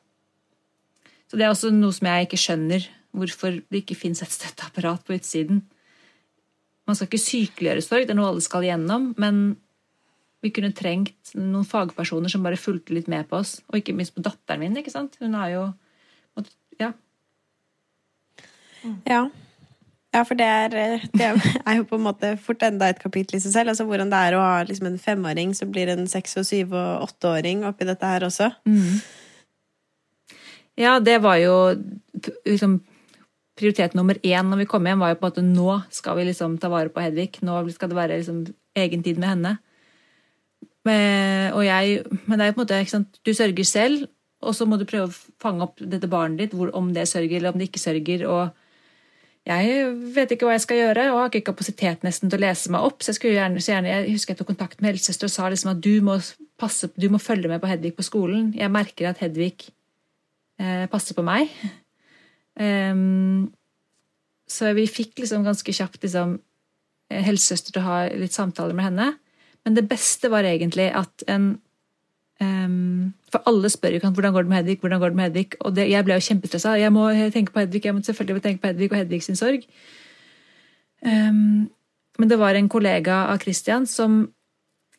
Så 1.28 1.36
det 1.40 1.46
er 1.46 1.50
også 1.54 1.72
noe 1.74 1.92
som 1.96 2.06
jeg 2.06 2.26
ikke 2.28 2.38
skjønner. 2.40 2.86
Hvorfor 3.12 3.58
det 3.68 3.82
ikke 3.82 3.96
fins 3.98 4.22
et 4.22 4.32
støtteapparat 4.32 5.02
på 5.04 5.16
utsiden. 5.18 5.62
Man 6.86 6.96
skal 6.96 7.08
ikke 7.10 7.20
sykeliggjøre 7.20 7.82
sorg, 7.84 8.06
det 8.06 8.14
er 8.14 8.18
noe 8.18 8.30
alle 8.30 8.44
skal 8.44 8.64
igjennom. 8.64 9.10
Men 9.20 9.56
vi 10.42 10.50
kunne 10.50 10.72
trengt 10.74 11.34
noen 11.38 11.66
fagpersoner 11.68 12.32
som 12.32 12.42
bare 12.42 12.58
fulgte 12.58 12.94
litt 12.96 13.08
med 13.12 13.28
på 13.30 13.38
oss. 13.42 13.60
Og 13.70 13.78
ikke 13.80 13.94
minst 13.94 14.14
på 14.16 14.24
datteren 14.24 14.60
min. 14.64 14.76
ikke 14.80 14.90
sant? 14.94 15.18
Hun 15.20 15.34
har 15.38 15.50
jo 15.52 15.64
Ja. 16.80 16.92
Ja. 19.06 19.26
Ja, 20.12 20.20
for 20.28 20.36
det 20.36 20.44
er, 20.44 20.74
eh, 20.76 21.04
det 21.16 21.30
er 21.66 21.78
jo 21.78 21.88
på 21.88 21.96
en 21.96 22.04
måte 22.04 22.34
fort 22.40 22.62
enda 22.66 22.90
et 22.92 23.00
kapittel 23.00 23.38
i 23.38 23.42
seg 23.42 23.54
selv. 23.54 23.72
Altså 23.72 23.86
Hvordan 23.88 24.12
det 24.12 24.20
er 24.20 24.36
å 24.36 24.44
ha 24.44 24.62
liksom 24.68 24.90
en 24.90 25.00
femåring 25.00 25.54
som 25.56 25.72
blir 25.72 25.88
en 25.92 26.06
seks- 26.10 26.36
og 26.40 26.44
syv- 26.48 26.76
og 26.76 27.08
åtteåring 27.08 27.64
oppi 27.68 27.88
dette 27.88 28.08
her 28.08 28.26
også. 28.28 28.52
Ja, 30.80 30.98
det 31.00 31.18
var 31.24 31.40
jo 31.40 31.58
liksom 32.46 32.80
Prioritet 33.52 33.92
nummer 33.92 34.16
én 34.24 34.48
når 34.48 34.62
vi 34.62 34.64
kom 34.64 34.86
hjem, 34.88 35.02
var 35.04 35.10
jo 35.12 35.18
på 35.20 35.26
en 35.26 35.30
måte 35.30 35.42
nå 35.44 35.74
skal 35.92 36.16
vi 36.16 36.22
liksom 36.24 36.54
ta 36.58 36.70
vare 36.72 36.88
på 36.88 37.02
Hedvig. 37.04 37.42
Nå 37.44 37.58
skal 37.74 37.90
det 37.90 37.98
være 37.98 38.16
liksom 38.16 38.46
egen 38.80 39.02
tid 39.04 39.18
med 39.20 39.28
henne. 39.28 39.50
Men, 40.88 41.52
og 41.52 41.60
jeg, 41.66 42.00
men 42.24 42.40
det 42.40 42.46
er 42.46 42.48
jo 42.48 42.54
på 42.56 42.62
en 42.62 42.64
måte, 42.64 42.78
ikke 42.80 42.94
sant, 42.94 43.20
du 43.20 43.34
sørger 43.36 43.68
selv, 43.68 44.06
og 44.40 44.56
så 44.56 44.64
må 44.66 44.78
du 44.80 44.86
prøve 44.88 45.10
å 45.10 45.18
fange 45.44 45.68
opp 45.68 45.84
dette 45.84 46.08
barnet 46.10 46.40
ditt, 46.40 46.56
hvor, 46.56 46.72
om 46.74 46.88
det 46.96 47.04
sørger 47.10 47.36
eller 47.36 47.52
om 47.52 47.60
det 47.60 47.68
ikke 47.68 47.84
sørger. 47.84 48.24
og 48.24 48.61
jeg 49.42 49.86
vet 50.14 50.32
ikke 50.32 50.46
hva 50.46 50.54
jeg 50.54 50.62
skal 50.62 50.78
gjøre, 50.78 51.08
og 51.10 51.18
har 51.18 51.30
ikke 51.32 51.48
kapasitet 51.50 52.04
nesten 52.06 52.30
til 52.30 52.38
å 52.38 52.44
lese 52.44 52.70
meg 52.70 52.84
opp. 52.86 53.02
så 53.02 53.10
Jeg 53.10 53.18
skulle 53.18 53.34
gjerne, 53.34 53.62
så 53.62 53.72
gjerne, 53.72 53.90
jeg 53.90 54.12
husker 54.14 54.32
jeg 54.32 54.38
tok 54.38 54.52
kontakt 54.52 54.80
med 54.80 54.92
helsesøster 54.92 55.26
og 55.26 55.34
sa 55.34 55.48
liksom 55.50 55.72
at 55.72 55.80
du 55.82 55.94
må, 56.06 56.14
passe, 56.62 56.90
du 56.94 57.08
må 57.10 57.18
følge 57.18 57.50
med 57.50 57.62
på 57.62 57.70
Hedvig 57.70 57.96
på 57.96 58.06
skolen. 58.06 58.52
Jeg 58.54 58.70
merker 58.70 59.10
at 59.10 59.18
Hedvig 59.18 59.66
eh, 60.62 60.86
passer 60.92 61.18
på 61.18 61.26
meg. 61.26 61.50
Um, 62.54 63.50
så 64.46 64.70
vi 64.76 64.86
fikk 64.86 65.18
liksom 65.24 65.42
ganske 65.46 65.74
kjapt 65.74 66.02
liksom, 66.06 66.36
eh, 67.10 67.26
helsesøster 67.26 67.74
til 67.74 67.82
å 67.82 67.88
ha 67.88 67.98
litt 68.14 68.36
samtaler 68.36 68.78
med 68.78 68.92
henne. 68.92 69.10
Men 69.66 69.74
det 69.74 69.88
beste 69.90 70.30
var 70.30 70.46
egentlig 70.46 70.90
at 70.94 71.26
en 71.26 71.56
ehm, 72.42 73.12
For 73.32 73.44
alle 73.48 73.70
spør 73.72 73.94
jo 73.94 74.00
ikke 74.00 74.12
hvordan 74.16 74.34
går 74.34 74.46
det 74.46 74.52
med 74.52 74.60
Hedvig, 74.60 74.78
hvordan 74.80 75.00
går 75.00 75.12
det 75.12 75.18
med 75.20 75.30
Hedvig? 75.30 75.46
Og 75.60 75.76
det, 75.76 75.88
jeg 75.90 76.04
ble 76.04 76.18
jo 76.18 76.26
kjempestressa. 76.28 76.74
Jeg 76.80 76.92
må 76.92 77.06
tenke 77.34 77.54
på 77.54 77.62
Hedvig, 77.62 77.84
jeg 77.84 77.94
må 77.94 78.02
selvfølgelig 78.02 78.42
tenke 78.42 78.62
på 78.62 78.72
Hedvig 78.72 78.90
og 78.92 78.98
Hedvig 78.98 79.22
sin 79.22 79.38
sorg. 79.38 79.64
Um, 81.02 81.70
men 82.18 82.30
det 82.30 82.38
var 82.38 82.54
en 82.54 82.68
kollega 82.68 83.24
av 83.32 83.40
Christian 83.42 83.86
som, 83.86 84.28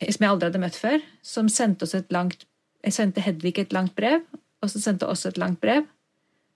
som 0.02 0.26
jeg 0.26 0.32
aldri 0.32 0.50
hadde 0.50 0.64
møtt 0.64 0.80
før, 0.80 1.04
som 1.24 1.52
sendte 1.52 1.88
langt 2.12 2.48
sendte 2.92 3.24
Hedvig 3.24 3.60
et 3.62 3.74
langt 3.74 3.96
brev, 3.96 4.26
og 4.62 4.72
så 4.72 4.82
sendte 4.82 5.08
oss 5.08 5.26
et 5.26 5.38
langt 5.38 5.62
brev. 5.62 5.86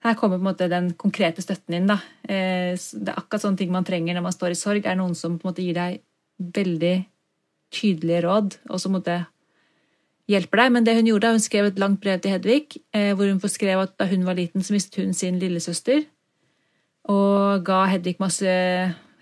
Her 0.03 0.13
kommer 0.13 0.37
på 0.37 0.43
en 0.43 0.49
måte 0.49 0.69
den 0.69 0.91
konkrete 0.93 1.41
støtten 1.41 1.73
inn. 1.73 1.87
da. 1.87 1.99
Eh, 2.27 2.75
Det 2.75 3.09
er 3.09 3.17
akkurat 3.17 3.41
sånne 3.41 3.57
ting 3.57 3.71
man 3.71 3.85
trenger 3.85 4.13
når 4.13 4.21
man 4.21 4.31
står 4.31 4.51
i 4.51 4.55
sorg. 4.55 4.85
er 4.85 4.95
noen 4.95 5.15
som 5.15 5.39
på 5.39 5.47
en 5.47 5.53
måte 5.53 5.63
gir 5.63 5.73
deg 5.73 6.01
veldig 6.39 7.05
tydelige 7.71 8.21
råd, 8.23 8.57
og 8.69 8.79
som 8.79 8.91
på 8.91 8.95
en 8.95 9.01
måte 9.01 9.27
hjelper 10.31 10.61
deg. 10.61 10.73
Men 10.75 10.87
det 10.87 10.95
hun 10.97 11.09
gjorde, 11.09 11.33
hun 11.35 11.43
skrev 11.43 11.69
et 11.69 11.81
langt 11.81 12.01
brev 12.03 12.21
til 12.21 12.35
Hedvig, 12.35 12.77
eh, 12.95 13.13
hvor 13.15 13.29
hun 13.29 13.41
skrev 13.51 13.83
at 13.83 13.95
da 13.99 14.07
hun 14.09 14.25
var 14.27 14.37
liten, 14.37 14.63
så 14.63 14.75
mistet 14.75 15.03
hun 15.03 15.13
sin 15.13 15.39
lillesøster. 15.39 16.05
Og 17.11 17.63
ga 17.65 17.85
Hedvig 17.93 18.17
masse 18.19 18.51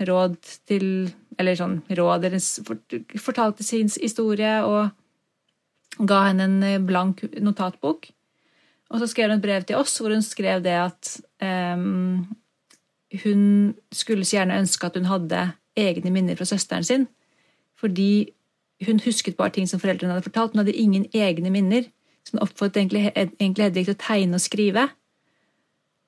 råd 0.02 0.40
til 0.68 1.14
Eller 1.36 1.58
sånn 1.60 1.82
råd, 1.92 2.24
eller 2.24 3.20
fortalte 3.20 3.60
sin 3.68 3.90
historie 3.92 4.62
og 4.64 6.06
ga 6.08 6.20
henne 6.30 6.46
en 6.48 6.64
eh, 6.64 6.80
blank 6.80 7.26
notatbok. 7.44 8.08
Og 8.88 9.02
så 9.02 9.10
skrev 9.12 9.34
hun 9.34 9.42
et 9.42 9.44
brev 9.44 9.66
til 9.68 9.76
oss 9.76 9.98
hvor 10.00 10.14
hun 10.16 10.24
skrev 10.24 10.64
det 10.64 10.78
at 10.80 11.10
um, 11.76 12.24
hun 13.26 13.42
skulle 13.92 14.24
så 14.24 14.38
gjerne 14.38 14.62
ønske 14.62 14.88
at 14.88 14.96
hun 14.96 15.10
hadde 15.10 15.42
egne 15.76 16.14
minner 16.16 16.40
fra 16.40 16.48
søsteren 16.48 16.88
sin. 16.88 17.08
Fordi 17.76 18.32
hun 18.84 19.00
husket 19.06 19.38
bare 19.38 19.54
ting 19.56 19.68
som 19.70 19.80
foreldrene 19.80 20.16
hadde 20.16 20.28
fortalt. 20.28 20.54
Hun 20.54 20.64
hadde 20.64 20.76
ingen 20.76 21.08
egne 21.16 21.52
minner. 21.54 21.88
Så 22.26 22.36
hun 22.36 22.44
oppfordret 22.44 22.82
egentlig, 22.82 23.06
Hedvig 23.16 23.86
til 23.86 23.94
å 23.94 24.02
tegne 24.02 24.40
og 24.40 24.44
skrive. 24.44 24.88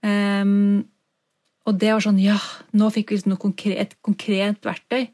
Um, 0.04 0.88
og 1.68 1.78
det 1.82 1.92
var 1.94 2.04
sånn 2.04 2.20
Ja, 2.22 2.38
nå 2.78 2.90
fikk 2.96 3.12
vi 3.12 3.20
liksom 3.20 3.38
konkret, 3.42 3.78
et 3.80 3.96
konkret 4.06 4.60
verktøy. 4.66 5.08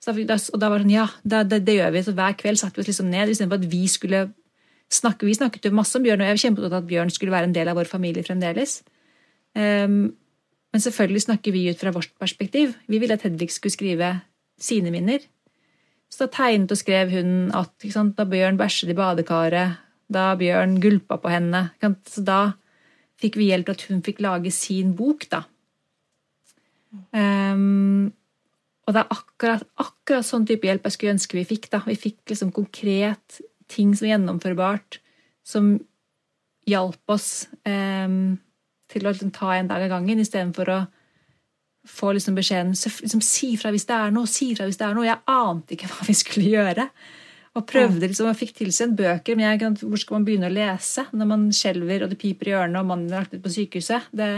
Fikk- 0.00 0.30
og 0.54 0.60
da 0.60 0.70
var 0.70 0.80
det 0.80 0.86
sånn 0.86 0.94
Ja, 0.94 1.08
det, 1.24 1.42
det, 1.50 1.62
det 1.66 1.76
gjør 1.80 1.96
vi. 1.96 2.04
Så 2.06 2.14
hver 2.18 2.36
kveld 2.38 2.60
satte 2.60 2.78
vi 2.78 2.84
oss 2.84 2.92
liksom 2.92 3.10
ned 3.12 3.32
istedenfor 3.32 3.60
at 3.60 3.72
vi 3.72 3.82
skulle 3.90 4.22
snakke. 4.90 5.26
Vi 5.26 5.36
snakket 5.38 5.68
jo 5.68 5.74
masse 5.76 5.98
om 5.98 6.06
Bjørn, 6.06 6.22
og 6.22 6.30
jeg 6.30 6.36
var 6.36 6.44
kjempeopptatt 6.44 6.78
at 6.82 6.88
Bjørn 6.90 7.12
skulle 7.14 7.34
være 7.34 7.50
en 7.50 7.56
del 7.56 7.70
av 7.70 7.78
vår 7.78 7.90
familie 7.90 8.26
fremdeles. 8.26 8.80
Um, 9.54 10.12
men 10.70 10.82
selvfølgelig 10.82 11.26
snakker 11.26 11.54
vi 11.54 11.66
ut 11.70 11.80
fra 11.80 11.92
vårt 11.94 12.12
perspektiv. 12.18 12.74
Vi 12.86 12.98
ville 13.02 13.14
at 13.14 13.26
Hedvig 13.26 13.50
skulle 13.54 13.74
skrive 13.74 14.14
sine 14.60 14.92
minner. 14.94 15.22
Så 16.10 16.26
da 16.26 16.32
tegnet 16.34 16.72
og 16.74 16.80
skrev 16.80 17.12
hun 17.14 17.50
at 17.54 17.86
sant, 17.94 18.16
da 18.18 18.26
Bjørn 18.28 18.58
bæsjet 18.58 18.90
i 18.90 18.98
badekaret, 18.98 19.78
da 20.10 20.32
Bjørn 20.38 20.80
gulpa 20.82 21.20
på 21.22 21.30
henne 21.30 21.68
Så 22.10 22.24
da 22.26 22.40
fikk 23.20 23.36
vi 23.38 23.50
hjelp 23.50 23.68
til 23.68 23.76
at 23.76 23.84
hun 23.90 24.02
fikk 24.02 24.22
lage 24.24 24.50
sin 24.54 24.94
bok, 24.98 25.28
da. 25.30 25.44
Um, 27.14 28.10
og 28.88 28.96
det 28.96 29.02
er 29.04 29.12
akkurat, 29.14 29.66
akkurat 29.78 30.26
sånn 30.26 30.46
type 30.48 30.66
hjelp 30.66 30.88
jeg 30.88 30.96
skulle 30.96 31.14
ønske 31.14 31.38
vi 31.38 31.46
fikk. 31.46 31.68
da. 31.70 31.82
Vi 31.86 31.98
fikk 32.00 32.32
liksom 32.32 32.50
konkret 32.56 33.40
ting 33.70 33.92
som 33.94 34.08
er 34.08 34.16
gjennomførbart, 34.16 34.98
som 35.46 35.76
hjalp 36.66 37.12
oss 37.12 37.46
um, 37.68 38.40
til 38.90 39.06
å 39.06 39.12
liksom, 39.12 39.30
ta 39.36 39.52
en 39.54 39.70
dag 39.70 39.84
av 39.86 39.92
gangen, 39.92 40.22
istedenfor 40.22 40.72
å 40.74 40.80
få 41.88 42.12
liksom 42.12 42.36
beskjeden 42.36 42.74
liksom, 42.74 43.22
Si 43.24 43.54
fra 43.60 43.72
hvis 43.72 43.86
det 43.88 43.96
er 43.96 44.12
noe, 44.14 44.28
si 44.28 44.52
fra 44.56 44.66
hvis 44.68 44.78
det 44.80 44.86
er 44.86 44.96
noe. 44.96 45.08
Jeg 45.08 45.22
ante 45.32 45.76
ikke 45.76 45.90
hva 45.92 46.06
vi 46.08 46.16
skulle 46.18 46.52
gjøre. 46.52 46.86
Og 47.58 47.66
prøvde 47.66 48.06
liksom, 48.06 48.28
og 48.30 48.38
fikk 48.38 48.54
tilsendt 48.60 48.94
bøker, 48.98 49.34
men 49.34 49.48
jeg, 49.48 49.70
hvor 49.82 49.98
skal 49.98 50.18
man 50.18 50.26
begynne 50.28 50.50
å 50.50 50.54
lese 50.54 51.08
når 51.10 51.30
man 51.32 51.48
skjelver 51.54 52.04
og 52.04 52.12
det 52.12 52.20
piper 52.20 52.52
i 52.52 52.54
ørene 52.54 52.82
og 52.82 52.90
mannen 52.92 53.10
er 53.10 53.24
lagt 53.24 53.34
ut 53.34 53.42
på 53.42 53.50
sykehuset? 53.56 54.06
Det 54.14 54.28
er 54.28 54.36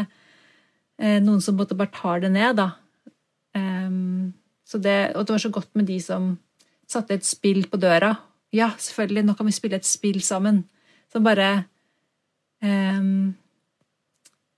eh, 0.96 1.18
noen 1.20 1.42
som 1.44 1.58
måtte 1.58 1.76
bare 1.76 1.92
tar 1.92 2.22
det 2.24 2.32
ned, 2.32 2.56
da. 2.62 2.70
Um, 3.52 4.32
så 4.64 4.80
det, 4.80 5.12
og 5.12 5.26
det 5.28 5.34
var 5.34 5.44
så 5.44 5.52
godt 5.52 5.74
med 5.76 5.90
de 5.90 5.98
som 6.00 6.30
satte 6.88 7.18
et 7.18 7.28
spill 7.28 7.66
på 7.68 7.80
døra. 7.80 8.14
Ja, 8.52 8.70
selvfølgelig, 8.80 9.26
nå 9.28 9.36
kan 9.36 9.48
vi 9.48 9.54
spille 9.56 9.76
et 9.80 9.88
spill 9.88 10.22
sammen. 10.24 10.62
Som 11.12 11.28
bare 11.28 11.50
um, 12.64 13.34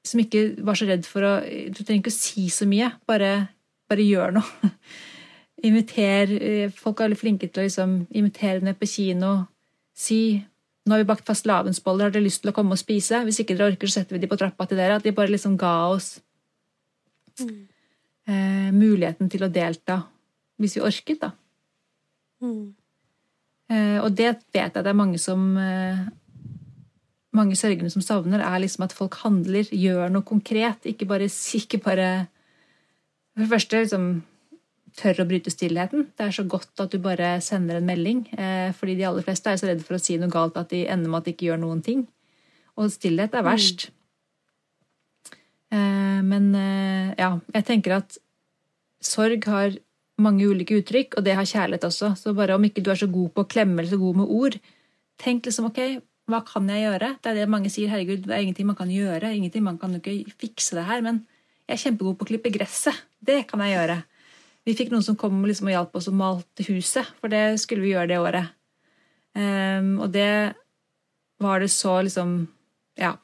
Som 0.05 0.21
ikke 0.21 0.47
var 0.65 0.77
så 0.77 0.89
redd 0.89 1.07
for 1.09 1.25
å 1.25 1.35
Du 1.45 1.81
trenger 1.81 2.03
ikke 2.03 2.13
å 2.13 2.17
si 2.17 2.49
så 2.53 2.69
mye. 2.69 2.91
Bare, 3.09 3.33
bare 3.91 4.07
gjør 4.07 4.37
noe. 4.39 4.73
Inviter 5.69 6.33
eh, 6.37 6.73
Folk 6.77 7.01
er 7.01 7.09
veldig 7.09 7.21
flinke 7.21 7.49
til 7.49 7.63
å 7.63 7.69
liksom, 7.69 7.95
invitere 8.13 8.65
ned 8.65 8.77
på 8.81 8.91
kino. 8.91 9.37
Si 9.97 10.43
nå 10.85 10.93
har 10.93 11.01
vi 11.01 11.09
bakt 11.09 11.25
fastelavnsboller, 11.25 12.09
har 12.09 12.13
dere 12.13 12.27
lyst 12.27 12.43
til 12.43 12.51
å 12.53 12.57
komme 12.57 12.77
og 12.77 12.81
spise? 12.81 13.23
Hvis 13.25 13.41
ikke 13.41 13.55
dere 13.57 13.73
orker, 13.73 13.89
så 13.89 14.03
setter 14.03 14.19
vi 14.19 14.21
de 14.21 14.29
på 14.29 14.37
trappa 14.37 14.67
til 14.69 14.77
dere. 14.77 14.99
At 14.99 15.07
de 15.07 15.15
bare 15.17 15.33
liksom 15.33 15.57
ga 15.61 15.73
oss 15.95 16.19
mm. 17.41 17.63
eh, 18.29 18.69
muligheten 18.75 19.31
til 19.33 19.47
å 19.47 19.53
delta 19.53 20.03
hvis 20.61 20.77
vi 20.77 20.83
orket, 20.85 21.25
da. 21.25 21.33
Mm. 22.45 22.75
Eh, 23.73 23.97
og 24.05 24.13
det 24.13 24.29
vet 24.53 24.77
jeg 24.77 24.85
det 24.85 24.93
er 24.93 24.99
mange 24.99 25.19
som 25.23 25.55
eh, 25.57 26.05
Mange 27.35 27.57
sørgende 27.59 27.91
som 27.91 28.05
savner, 28.05 28.43
er 28.45 28.63
liksom 28.63 28.87
at 28.87 28.95
folk 28.95 29.19
handler, 29.25 29.67
gjør 29.71 30.13
noe 30.13 30.27
konkret. 30.27 30.87
Ikke 30.87 31.09
bare, 31.11 31.27
ikke 31.27 31.81
bare 31.83 32.09
For 33.35 33.43
det 33.43 33.51
første 33.51 33.81
liksom 33.83 34.07
tør 34.95 35.25
å 35.25 35.27
bryte 35.27 35.51
stillheten. 35.51 36.07
Det 36.15 36.29
er 36.29 36.35
så 36.37 36.45
godt 36.47 36.79
at 36.85 36.93
du 36.93 37.01
bare 37.03 37.41
sender 37.43 37.81
en 37.81 37.89
melding. 37.89 38.21
Eh, 38.39 38.71
fordi 38.79 38.95
de 39.01 39.09
aller 39.09 39.27
fleste 39.27 39.51
er 39.51 39.59
så 39.59 39.67
redde 39.67 39.83
for 39.87 39.99
å 39.99 40.03
si 40.03 40.15
noe 40.21 40.31
galt 40.31 40.59
at 40.61 40.71
de 40.71 40.85
ender 40.87 41.11
med 41.11 41.23
at 41.23 41.27
de 41.27 41.35
ikke 41.35 41.49
gjør 41.49 41.63
noen 41.65 41.83
ting. 41.83 42.05
Og 42.79 42.93
stillhet 42.95 43.35
er 43.35 43.47
verst. 43.47 43.89
Mm. 45.75 46.23
men 46.31 46.45
eh, 46.55 47.09
ja, 47.19 47.33
jeg 47.57 47.65
tenker 47.67 47.97
at 47.97 48.15
sorg 49.03 49.49
har 49.51 49.75
mange 50.23 50.47
ulike 50.47 50.79
uttrykk, 50.79 51.17
og 51.19 51.25
det 51.27 51.35
har 51.35 51.49
kjærlighet 51.49 51.87
også. 51.89 52.13
Så 52.19 52.35
bare 52.37 52.55
om 52.55 52.65
ikke 52.65 52.83
du 52.85 52.93
er 52.93 53.01
så 53.01 53.11
god 53.11 53.33
på 53.35 53.43
å 53.45 53.49
klemme 53.51 53.81
eller 53.81 53.91
så 53.91 53.99
god 53.99 54.21
med 54.21 54.31
ord, 54.31 54.59
tenk 55.19 55.49
liksom 55.49 55.67
ok, 55.71 55.81
hva 56.31 56.41
kan 56.47 56.69
jeg 56.73 56.87
gjøre? 56.87 57.11
Det 57.21 57.31
er 57.31 57.37
det 57.37 57.51
mange 57.53 57.71
sier, 57.73 57.91
herregud, 57.93 58.25
det 58.25 58.33
er 58.33 58.45
ingenting 58.47 58.69
man 58.71 58.79
kan 58.79 58.89
gjøre. 58.89 59.35
ingenting, 59.35 59.65
Man 59.65 59.79
kan 59.79 59.93
jo 59.93 60.01
ikke 60.01 60.33
fikse 60.41 60.77
det 60.79 60.87
her. 60.89 61.03
Men 61.05 61.27
jeg 61.69 61.75
er 61.75 61.83
kjempegod 61.83 62.17
på 62.19 62.25
å 62.25 62.31
klippe 62.33 62.53
gresset. 62.53 62.97
Det 63.21 63.47
kan 63.49 63.61
jeg 63.61 63.77
gjøre. 63.77 64.03
Vi 64.65 64.75
fikk 64.77 64.93
noen 64.93 65.05
som 65.05 65.17
kom 65.17 65.43
liksom 65.45 65.69
og 65.69 65.75
hjalp 65.75 65.97
oss 65.97 66.09
å 66.09 66.17
malte 66.17 66.65
huset, 66.71 67.05
for 67.21 67.29
det 67.29 67.61
skulle 67.61 67.85
vi 67.85 67.93
gjøre 67.93 68.09
det 68.09 68.21
året. 68.21 68.55
Um, 69.37 69.99
og 70.01 70.13
det 70.15 70.55
var 71.43 71.61
det 71.61 71.71
så 71.75 72.01
liksom 72.03 72.49
Ja. 72.97 73.17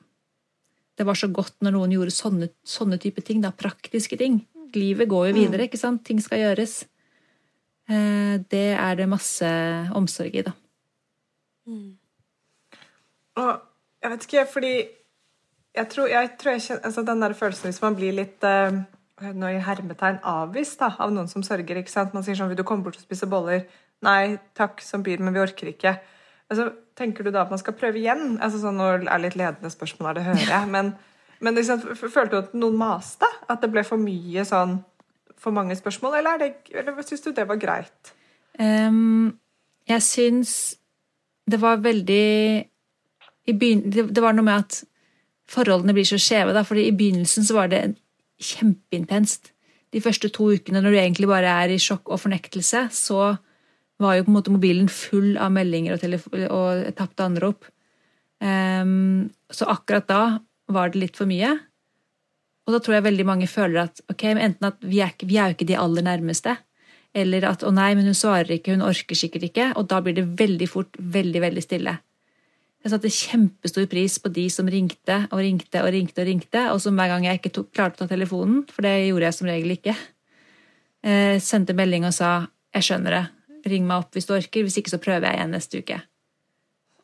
Det 0.99 1.07
var 1.07 1.15
så 1.15 1.31
godt 1.33 1.55
når 1.63 1.73
noen 1.73 1.93
gjorde 1.95 2.13
sånne, 2.13 2.51
sånne 2.67 2.99
type 3.01 3.23
ting. 3.25 3.41
da, 3.41 3.53
Praktiske 3.53 4.19
ting. 4.19 4.47
Livet 4.75 5.09
går 5.09 5.31
jo 5.31 5.35
videre, 5.39 5.65
ikke 5.65 5.81
sant? 5.81 6.05
Ting 6.05 6.21
skal 6.21 6.43
gjøres. 6.43 6.85
Uh, 7.89 8.37
det 8.53 8.77
er 8.77 8.97
det 8.97 9.09
masse 9.09 9.49
omsorg 9.97 10.37
i, 10.37 10.43
da. 10.45 10.53
Mm. 11.65 12.00
Og 13.41 13.51
jeg 14.03 14.13
vet 14.15 14.25
ikke, 14.29 14.47
fordi 14.53 14.73
jeg 15.75 15.89
tror 15.93 16.09
jeg, 16.11 16.31
tror 16.41 16.57
jeg 16.57 16.63
kjenner 16.65 16.89
altså 16.89 17.03
Den 17.07 17.21
der 17.23 17.33
følelsen 17.39 17.71
hvis 17.71 17.83
man 17.83 17.97
blir 17.99 18.17
litt 18.17 18.47
uh 18.47 18.81
nå 19.21 19.51
i 19.53 19.61
hermetegn 19.61 20.21
avvist 20.27 20.81
da, 20.81 20.95
av 20.99 21.13
noen 21.13 21.29
som 21.29 21.45
sørger. 21.45 21.81
ikke 21.81 21.93
sant? 21.93 22.15
Man 22.15 22.25
sier 22.25 22.37
sånn 22.39 22.49
'Vil 22.49 22.57
du 22.57 22.65
komme 22.65 22.85
bort 22.85 22.97
og 22.97 23.03
spise 23.03 23.27
boller?' 23.27 23.67
'Nei 24.03 24.39
takk, 24.55 24.81
som 24.81 25.03
byr, 25.03 25.21
men 25.21 25.35
vi 25.35 25.41
orker 25.41 25.67
ikke'. 25.69 25.99
Altså, 26.51 26.73
tenker 26.97 27.25
du 27.25 27.31
da 27.31 27.43
at 27.43 27.51
man 27.51 27.59
skal 27.59 27.75
prøve 27.75 27.99
igjen? 27.99 28.39
Altså 28.41 28.59
sånn, 28.59 28.77
Nå 28.77 29.09
er 29.09 29.19
litt 29.19 29.37
ledende 29.37 29.71
spørsmål 29.71 30.07
her, 30.07 30.15
det 30.15 30.25
hører 30.25 30.49
jeg. 30.49 30.69
Men, 30.69 30.95
men 31.41 31.55
liksom, 31.55 31.81
følte 31.81 32.31
du 32.31 32.39
at 32.39 32.55
noen 32.55 32.77
maste? 32.77 33.27
At 33.49 33.61
det 33.61 33.71
ble 33.71 33.85
for 33.85 33.97
mye 33.97 34.45
sånn 34.45 34.85
For 35.39 35.51
mange 35.51 35.77
spørsmål? 35.77 36.19
Eller, 36.19 36.31
er 36.31 36.39
det, 36.39 36.55
eller 36.75 37.03
syns 37.03 37.21
du 37.21 37.33
det 37.33 37.49
var 37.49 37.57
greit? 37.57 38.13
Um, 38.59 39.39
jeg 39.89 40.03
syns 40.03 40.77
det 41.51 41.61
var 41.61 41.77
veldig 41.77 42.70
det 43.47 44.23
var 44.23 44.37
noe 44.37 44.47
med 44.47 44.65
at 44.65 44.83
forholdene 45.51 45.95
blir 45.97 46.07
så 46.07 46.19
skjeve. 46.21 46.55
da, 46.55 46.65
fordi 46.67 46.87
I 46.89 46.97
begynnelsen 46.97 47.47
så 47.47 47.57
var 47.57 47.71
det 47.73 47.95
kjempeintenst. 48.41 49.53
De 49.91 50.01
første 50.01 50.31
to 50.31 50.53
ukene 50.55 50.81
når 50.81 50.91
du 50.91 50.99
egentlig 50.99 51.29
bare 51.31 51.51
er 51.65 51.73
i 51.75 51.81
sjokk 51.83 52.13
og 52.13 52.23
fornektelse, 52.23 52.89
så 52.95 53.37
var 54.01 54.17
jo 54.17 54.25
på 54.25 54.31
en 54.31 54.37
måte 54.39 54.53
mobilen 54.55 54.89
full 54.89 55.35
av 55.37 55.53
meldinger 55.53 55.99
og, 55.99 56.29
og 56.49 56.87
tapte 56.97 57.27
anrop. 57.27 57.67
Um, 58.41 59.29
så 59.53 59.69
akkurat 59.69 60.07
da 60.09 60.23
var 60.73 60.93
det 60.93 61.03
litt 61.03 61.19
for 61.19 61.29
mye. 61.29 61.53
Og 62.65 62.77
da 62.77 62.81
tror 62.81 62.97
jeg 62.97 63.09
veldig 63.09 63.27
mange 63.27 63.49
føler 63.51 63.83
at 63.89 64.01
ok, 64.13 64.25
enten 64.31 64.69
at 64.71 64.79
vi 64.87 65.03
er, 65.05 65.13
vi 65.27 65.37
er 65.37 65.51
jo 65.51 65.59
ikke 65.59 65.69
de 65.69 65.79
aller 65.81 66.07
nærmeste, 66.07 66.55
eller 67.17 67.45
at 67.49 67.65
å 67.67 67.73
nei, 67.75 67.91
men 67.99 68.07
hun 68.07 68.17
svarer 68.17 68.53
ikke, 68.55 68.77
hun 68.77 68.87
orker 68.87 69.19
sikkert 69.19 69.49
ikke, 69.49 69.73
og 69.75 69.89
da 69.91 69.99
blir 70.05 70.15
det 70.15 70.29
veldig 70.39 70.69
fort 70.71 70.95
veldig, 71.01 71.43
veldig 71.43 71.65
stille. 71.65 71.97
Jeg 72.81 72.95
satte 72.95 73.13
kjempestor 73.13 73.85
pris 73.93 74.17
på 74.23 74.31
de 74.33 74.47
som 74.53 74.69
ringte 74.71 75.19
og 75.29 75.43
ringte 75.45 75.83
og 75.85 75.91
ringte, 75.93 76.23
og 76.23 76.29
ringte, 76.31 76.63
og 76.73 76.81
som 76.81 76.97
hver 76.97 77.11
gang 77.13 77.27
jeg 77.27 77.41
ikke 77.41 77.53
tok, 77.59 77.69
klarte 77.77 78.01
å 78.01 78.07
ta 78.07 78.15
telefonen, 78.15 78.63
for 78.73 78.87
det 78.87 78.95
gjorde 79.11 79.27
jeg 79.27 79.37
som 79.37 79.51
regel 79.51 79.75
ikke, 79.75 79.97
eh, 81.05 81.37
sendte 81.45 81.77
melding 81.77 82.07
og 82.09 82.15
sa 82.17 82.49
'jeg 82.73 82.83
skjønner 82.83 83.11
det, 83.11 83.27
ring 83.71 83.87
meg 83.87 83.99
opp 83.99 84.13
hvis 84.15 84.27
du 84.27 84.33
orker, 84.33 84.63
hvis 84.65 84.79
ikke 84.79 84.95
så 84.97 85.03
prøver 85.03 85.29
jeg 85.29 85.37
igjen 85.37 85.51
neste 85.51 85.83
uke'. 85.83 86.03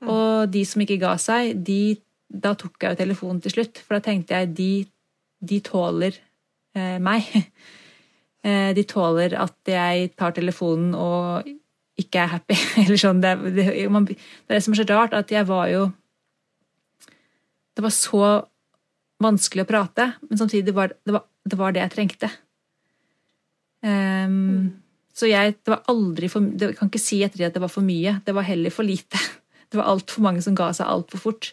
Mm. 0.01 0.09
Og 0.09 0.51
de 0.51 0.65
som 0.65 0.81
ikke 0.81 1.01
ga 1.01 1.17
seg, 1.17 1.65
de, 1.65 1.97
da 2.31 2.55
tok 2.55 2.81
jeg 2.81 2.91
jo 2.91 3.05
telefonen 3.05 3.43
til 3.43 3.51
slutt, 3.53 3.79
for 3.79 3.97
da 3.97 4.01
tenkte 4.01 4.31
jeg 4.31 4.55
de, 4.55 4.87
de 5.45 5.61
tåler 5.61 6.17
eh, 6.75 6.99
meg. 6.99 7.23
Eh, 8.47 8.73
de 8.77 8.85
tåler 8.87 9.33
at 9.35 9.57
jeg 9.67 10.13
tar 10.15 10.31
telefonen 10.31 10.93
og 10.95 11.49
ikke 12.01 12.23
er 12.23 12.33
happy. 12.35 12.57
Eller 12.85 13.01
sånn, 13.01 13.23
det, 13.25 13.37
det, 13.57 13.69
man, 13.93 14.09
det, 14.09 14.19
er 14.49 14.59
det 14.59 14.65
som 14.65 14.77
er 14.77 14.83
så 14.83 14.89
rart, 14.91 15.17
at 15.17 15.33
jeg 15.33 15.49
var 15.49 15.71
jo 15.73 15.89
Det 17.77 17.85
var 17.85 17.93
så 17.93 18.27
vanskelig 19.23 19.65
å 19.65 19.69
prate, 19.69 20.11
men 20.29 20.41
samtidig 20.41 20.75
var 20.77 20.93
det, 20.93 21.13
var, 21.15 21.25
det, 21.45 21.57
var 21.57 21.73
det 21.73 21.83
jeg 21.83 21.93
trengte. 21.95 22.31
Um, 23.85 24.37
mm. 24.37 24.67
Så 25.17 25.29
jeg 25.31 25.55
Det 25.63 25.73
var 25.73 25.85
aldri 25.89 26.29
for 26.29 26.45
Jeg 26.59 26.77
kan 26.77 26.91
ikke 26.91 27.01
si 27.01 27.23
etter 27.25 27.41
det 27.41 27.47
at 27.49 27.57
det 27.57 27.63
var 27.63 27.73
for 27.73 27.85
mye. 27.85 28.19
Det 28.25 28.35
var 28.37 28.49
heller 28.49 28.73
for 28.73 28.87
lite. 28.87 29.21
Det 29.71 29.81
var 29.81 29.89
altfor 29.91 30.23
mange 30.23 30.43
som 30.45 30.55
ga 30.55 30.69
seg 30.77 30.87
altfor 30.87 31.19
fort. 31.19 31.49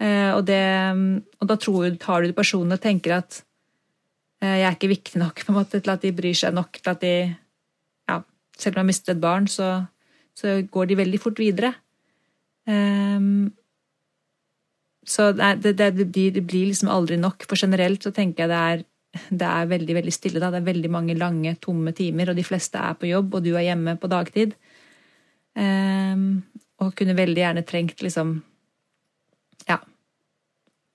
Uh, 0.00 0.32
og, 0.38 0.48
og, 0.48 1.46
da 1.50 1.56
tror, 1.60 1.90
tar 2.00 2.22
du 2.22 2.30
det 2.30 2.38
personlig 2.38 2.78
og 2.78 2.82
tenker 2.82 3.18
at 3.18 3.42
uh, 4.42 4.56
jeg 4.56 4.64
er 4.66 4.78
ikke 4.78 4.94
viktig 4.94 5.20
nok 5.20 5.42
på 5.44 5.52
en 5.52 5.58
måte, 5.58 5.82
til 5.82 5.92
at 5.92 6.06
de 6.06 6.14
bryr 6.16 6.38
seg 6.38 6.54
nok 6.56 6.80
til 6.80 6.94
at 6.94 7.02
de 7.02 7.14
selv 8.62 8.76
om 8.76 8.78
de 8.78 8.84
har 8.84 8.90
mistet 8.90 9.16
et 9.16 9.22
barn, 9.22 9.48
så, 9.50 9.72
så, 10.38 10.60
går 10.70 10.90
de 10.90 11.00
veldig 11.02 11.20
fort 11.22 11.42
videre. 11.42 11.74
Um, 12.66 13.50
så 15.02 15.32
det, 15.34 15.74
det, 15.74 15.74
det, 15.98 16.04
det, 16.14 16.44
blir 16.46 16.70
liksom 16.70 16.90
aldri 16.92 17.18
nok. 17.18 17.46
For 17.50 17.58
generelt 17.58 18.04
så 18.04 18.12
tenker 18.14 18.44
jeg 18.44 18.52
det 18.52 18.60
er, 18.60 18.84
det 19.42 19.48
er 19.48 19.72
veldig 19.72 19.96
veldig 19.98 20.14
stille. 20.14 20.42
da, 20.42 20.52
Det 20.54 20.62
er 20.62 20.70
veldig 20.70 20.92
mange 20.92 21.18
lange, 21.18 21.56
tomme 21.60 21.94
timer, 21.96 22.30
og 22.30 22.38
de 22.38 22.46
fleste 22.46 22.78
er 22.78 22.98
på 22.98 23.10
jobb, 23.10 23.34
og 23.34 23.44
du 23.44 23.54
er 23.56 23.66
hjemme 23.72 23.96
på 24.00 24.10
dagtid. 24.10 24.54
Um, 25.58 26.44
og 26.80 26.94
kunne 26.98 27.18
veldig 27.18 27.42
gjerne 27.44 27.66
trengt 27.68 28.02
liksom 28.02 28.40
Ja. 29.68 29.82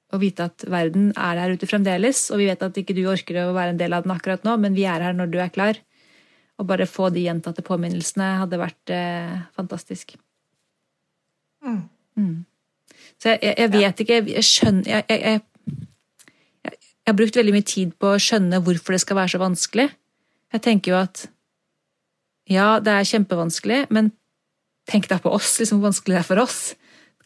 Å 0.08 0.18
vite 0.20 0.48
at 0.48 0.64
verden 0.72 1.12
er 1.20 1.40
her 1.42 1.52
ute 1.52 1.68
fremdeles, 1.68 2.30
og 2.32 2.40
vi 2.40 2.48
vet 2.48 2.64
at 2.64 2.78
ikke 2.80 2.96
du 2.96 3.04
orker 3.12 3.42
å 3.44 3.54
være 3.56 3.76
en 3.76 3.80
del 3.80 3.94
av 3.94 4.06
den 4.06 4.16
akkurat 4.16 4.44
nå, 4.48 4.56
men 4.58 4.76
vi 4.76 4.88
er 4.88 5.04
her 5.04 5.16
når 5.16 5.32
du 5.32 5.38
er 5.44 5.52
klar. 5.52 5.80
Å 6.58 6.66
bare 6.66 6.88
få 6.90 7.12
de 7.14 7.26
gjentatte 7.28 7.66
påminnelsene 7.66 8.32
hadde 8.42 8.60
vært 8.62 8.94
eh, 8.94 9.36
fantastisk. 9.58 10.16
Mm. 11.66 11.84
Mm. 12.18 12.36
Så 13.22 13.34
jeg, 13.34 13.54
jeg, 13.58 13.70
vet 13.74 14.02
ikke 14.04 14.18
Jeg 14.30 14.46
skjønner 14.46 14.88
jeg, 14.90 15.06
jeg, 15.10 15.42
jeg, 16.66 16.76
har 17.10 17.16
brukt 17.18 17.38
veldig 17.40 17.54
mye 17.56 17.66
tid 17.66 17.94
på 18.02 18.14
å 18.14 18.22
skjønne 18.22 18.62
hvorfor 18.66 18.96
det 18.96 19.02
skal 19.04 19.20
være 19.22 19.34
så 19.36 19.42
vanskelig. 19.42 19.88
Jeg 20.54 20.64
tenker 20.66 20.94
jo 20.94 21.00
at 21.00 21.28
ja, 22.48 22.78
det 22.80 22.94
er 22.94 23.08
kjempevanskelig, 23.08 23.80
men 23.92 24.14
tenk 24.88 25.10
da 25.12 25.18
på 25.20 25.32
oss, 25.36 25.58
liksom 25.60 25.82
hvor 25.82 25.90
vanskelig 25.90 26.16
det 26.16 26.22
er 26.22 26.28
for 26.28 26.42
oss. 26.42 26.62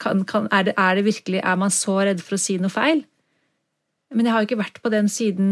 Kan, 0.02 0.24
kan, 0.26 0.48
er, 0.50 0.65
det, 0.70 0.74
er, 0.82 0.96
det, 0.98 1.06
virkelig 1.06 1.44
Er 1.46 1.58
man 1.62 1.70
så 1.70 2.00
redd 2.02 2.24
for 2.26 2.34
å 2.34 2.41
si 2.41 2.56
noe 2.58 2.74
feil? 2.74 3.04
Men 4.12 4.26
jeg 4.26 4.34
har 4.34 4.41
jo 4.41 4.50
ikke 4.50 4.63
vært 4.63 4.80
på 4.82 4.91
den 4.91 5.10
siden 5.12 5.52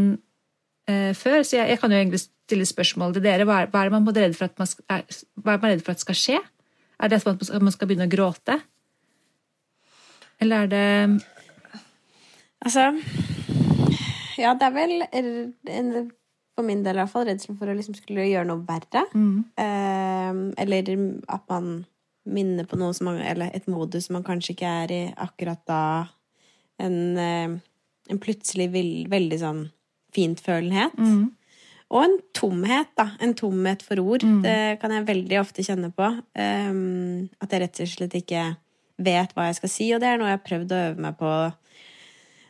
eh, 0.89 1.13
før, 1.15 1.43
så 1.45 1.59
jeg, 1.61 1.77
kan 1.79 1.93
jo 1.93 1.99
egentlig 1.99 2.23
stille 2.49 2.67
spørsmål 2.67 3.15
til 3.15 3.25
dere. 3.25 3.45
Hva 3.47 3.63
er, 3.63 3.71
hva 3.71 3.85
er 3.85 3.93
man 3.93 4.09
redd 4.09 4.35
for 4.37 4.49
at 4.49 4.57
man 4.59 4.69
skal, 4.69 4.85
er, 4.89 5.05
hva 5.39 5.55
er 5.55 5.63
man 5.63 5.73
redd 5.75 5.85
for 5.85 5.95
at 5.95 6.03
skal 6.03 6.17
skje? 6.17 6.39
Er 6.99 7.11
det 7.11 7.21
at 7.23 7.61
man 7.63 7.73
skal 7.73 7.87
begynne 7.87 8.09
å 8.09 8.11
gråte? 8.11 8.59
Eller 10.39 10.65
er 10.65 10.71
det 10.71 10.85
Altså 12.59 12.89
Ja, 14.39 14.53
det 14.55 14.67
er 14.67 14.73
vel 14.75 16.09
for 16.59 16.67
min 16.67 16.83
del 16.83 16.97
i 16.97 16.99
hvert 16.99 17.11
fall 17.13 17.27
redselen 17.29 17.57
for 17.59 17.71
å 17.71 17.75
liksom 17.75 17.95
skulle 17.95 18.27
gjøre 18.27 18.49
noe 18.49 18.65
verre. 18.67 19.05
Mm. 19.15 19.45
Eh, 19.63 20.39
eller 20.63 20.91
at 21.31 21.45
man 21.47 21.71
minner 22.29 22.67
på 22.67 22.77
noe 22.79 22.93
som 22.95 23.07
man, 23.09 23.21
eller 23.23 23.53
et 23.55 23.67
modus 23.71 24.09
man 24.11 24.25
kanskje 24.27 24.57
ikke 24.57 24.73
er 24.83 24.91
i 24.91 25.01
akkurat 25.15 25.61
da. 25.69 25.81
En, 26.79 26.97
eh, 27.17 27.55
en 28.11 28.19
plutselig 28.19 28.69
vill, 28.75 28.93
veldig 29.11 29.39
sånn 29.39 29.63
fintfølenhet. 30.15 30.99
Mm. 30.99 31.29
Og 31.89 32.03
en 32.05 32.17
tomhet, 32.37 32.89
da. 32.99 33.07
En 33.23 33.31
tomhet 33.37 33.81
for 33.85 34.01
ord. 34.03 34.23
Mm. 34.25 34.41
Det 34.45 34.57
kan 34.81 34.93
jeg 34.93 35.07
veldig 35.07 35.39
ofte 35.41 35.65
kjenne 35.65 35.89
på. 35.95 36.09
Um, 36.37 37.29
at 37.41 37.53
jeg 37.53 37.63
rett 37.63 37.81
og 37.81 37.89
slett 37.89 38.17
ikke 38.19 38.43
vet 38.99 39.33
hva 39.33 39.47
jeg 39.47 39.57
skal 39.57 39.71
si, 39.73 39.87
og 39.95 40.03
det 40.03 40.11
er 40.11 40.19
noe 40.19 40.29
jeg 40.29 40.37
har 40.37 40.45
prøvd 40.45 40.75
å 40.75 40.81
øve 40.89 41.05
meg 41.05 41.17
på 41.17 41.31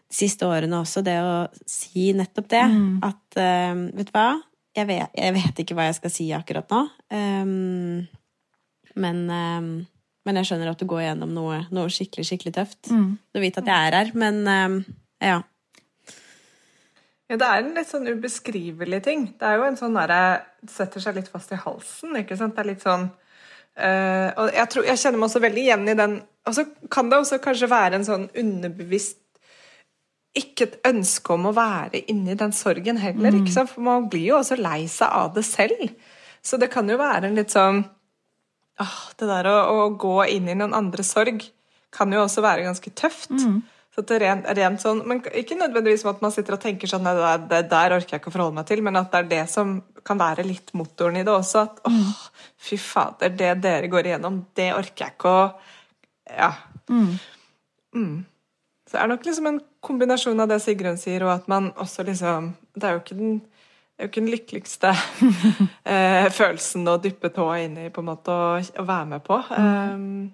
de 0.09 0.17
siste 0.17 0.47
årene 0.49 0.79
også, 0.81 1.03
det 1.05 1.15
å 1.21 1.35
si 1.69 2.09
nettopp 2.17 2.49
det. 2.51 2.65
Mm. 2.73 2.97
At 3.05 3.39
um, 3.71 3.85
vet 3.99 4.09
du 4.09 4.15
hva, 4.17 4.31
jeg 4.75 4.89
vet, 4.89 5.15
jeg 5.21 5.35
vet, 5.37 5.61
ikke 5.63 5.77
hva 5.77 5.87
jeg 5.87 5.99
skal 6.01 6.13
si 6.13 6.27
akkurat 6.35 6.75
nå. 6.75 6.81
Um, 7.13 8.09
men, 8.99 9.21
men 9.29 10.39
jeg 10.41 10.49
skjønner 10.49 10.73
at 10.73 10.81
du 10.81 10.89
går 10.89 11.05
gjennom 11.05 11.31
noe, 11.31 11.61
noe 11.71 11.93
skikkelig, 11.93 12.25
skikkelig 12.27 12.57
tøft. 12.57 12.89
Mm. 12.91 13.13
Du 13.31 13.39
vet 13.39 13.61
at 13.61 13.69
jeg 13.69 13.91
er 13.91 13.97
her, 14.01 14.11
men 14.19 14.41
ja. 15.23 15.37
Ja, 17.29 17.37
det 17.37 17.45
er 17.45 17.61
en 17.61 17.75
litt 17.77 17.89
sånn 17.91 18.09
ubeskrivelig 18.09 19.03
ting. 19.05 19.27
Det 19.37 19.45
er 19.45 19.59
jo 19.59 19.67
en 19.67 19.77
sånn 19.79 19.97
derre 19.97 20.21
Setter 20.69 21.03
seg 21.03 21.15
litt 21.15 21.29
fast 21.31 21.53
i 21.55 21.59
halsen, 21.61 22.17
ikke 22.19 22.35
sant. 22.39 22.55
Det 22.57 22.63
er 22.63 22.69
litt 22.71 22.83
sånn 22.83 23.05
øh, 23.05 24.29
Og 24.33 24.49
jeg, 24.57 24.65
tror, 24.73 24.87
jeg 24.89 25.01
kjenner 25.03 25.21
meg 25.21 25.29
også 25.29 25.43
veldig 25.45 25.63
igjen 25.63 25.85
i 25.87 25.97
den 25.99 26.15
Og 26.49 26.57
så 26.57 26.65
kan 26.91 27.11
det 27.11 27.21
også 27.21 27.39
kanskje 27.43 27.69
være 27.71 27.99
en 27.99 28.07
sånn 28.07 28.25
underbevisst 28.33 29.21
Ikke 30.41 30.67
et 30.67 30.79
ønske 30.89 31.37
om 31.37 31.47
å 31.51 31.55
være 31.55 32.01
inni 32.11 32.35
den 32.39 32.55
sorgen 32.55 32.99
heller, 33.01 33.31
mm. 33.31 33.43
ikke 33.43 33.55
sant. 33.55 33.71
For 33.75 33.85
man 33.85 34.09
blir 34.09 34.31
jo 34.31 34.41
også 34.41 34.57
lei 34.59 34.83
seg 34.91 35.09
av 35.09 35.31
det 35.37 35.45
selv. 35.47 35.87
Så 36.45 36.59
det 36.61 36.69
kan 36.73 36.89
jo 36.89 36.99
være 36.99 37.29
en 37.29 37.37
litt 37.37 37.53
sånn 37.53 37.83
åh, 38.81 38.99
Det 39.17 39.29
der 39.29 39.49
å, 39.53 39.57
å 39.69 39.87
gå 40.01 40.17
inn 40.33 40.49
i 40.49 40.57
noen 40.57 40.75
andres 40.77 41.13
sorg 41.15 41.45
kan 41.93 42.11
jo 42.13 42.21
også 42.21 42.43
være 42.45 42.67
ganske 42.67 42.91
tøft. 42.93 43.31
Mm. 43.33 43.61
Så 43.99 44.05
det 44.07 44.15
er 44.15 44.23
rent, 44.23 44.45
rent 44.55 44.79
sånn, 44.79 45.01
men 45.09 45.19
Ikke 45.35 45.57
nødvendigvis 45.59 46.05
at 46.07 46.21
man 46.23 46.31
sitter 46.31 46.55
og 46.55 46.61
tenker 46.63 46.87
sånn 46.87 47.03
det, 47.03 47.31
det 47.51 47.65
der 47.67 47.95
orker 47.97 48.15
jeg 48.15 48.21
ikke 48.21 48.31
å 48.31 48.35
forholde 48.37 48.55
meg 48.55 48.67
til, 48.69 48.79
men 48.85 48.95
at 48.95 49.09
det 49.11 49.19
er 49.19 49.25
det 49.33 49.41
som 49.51 49.73
kan 50.07 50.19
være 50.21 50.45
litt 50.47 50.71
motoren 50.77 51.17
i 51.19 51.23
det 51.27 51.33
også. 51.33 51.65
At 51.67 51.81
åh, 51.89 52.21
fy 52.63 52.77
fader, 52.79 53.33
det 53.35 53.57
dere 53.65 53.89
går 53.91 54.07
igjennom, 54.07 54.37
det 54.55 54.69
orker 54.77 55.05
jeg 55.05 55.17
ikke 55.17 55.33
å 55.35 55.41
Ja. 56.29 56.53
Mm. 56.87 57.17
Mm. 57.97 58.15
Så 58.87 58.95
det 58.95 59.01
er 59.03 59.11
nok 59.11 59.25
liksom 59.27 59.49
en 59.49 59.59
kombinasjon 59.83 60.39
av 60.39 60.47
det 60.53 60.61
Sigrun 60.63 60.99
sier, 61.01 61.25
og 61.27 61.33
at 61.33 61.49
man 61.51 61.73
også 61.75 62.05
liksom 62.07 62.53
Det 62.73 62.87
er 62.87 62.95
jo 62.95 63.01
ikke 63.01 63.17
den, 63.19 63.35
jo 63.99 64.07
ikke 64.07 64.21
den 64.21 64.31
lykkeligste 64.31 64.93
eh, 65.91 66.29
følelsen 66.31 66.87
å 66.87 66.95
dyppe 67.03 67.33
tåa 67.35 67.59
inn 67.65 67.75
i 67.83 67.89
på 67.91 67.99
en 67.99 68.09
måte 68.13 68.31
å, 68.31 68.85
være 68.87 69.09
med 69.11 69.25
på. 69.27 69.41
Um, 69.51 70.29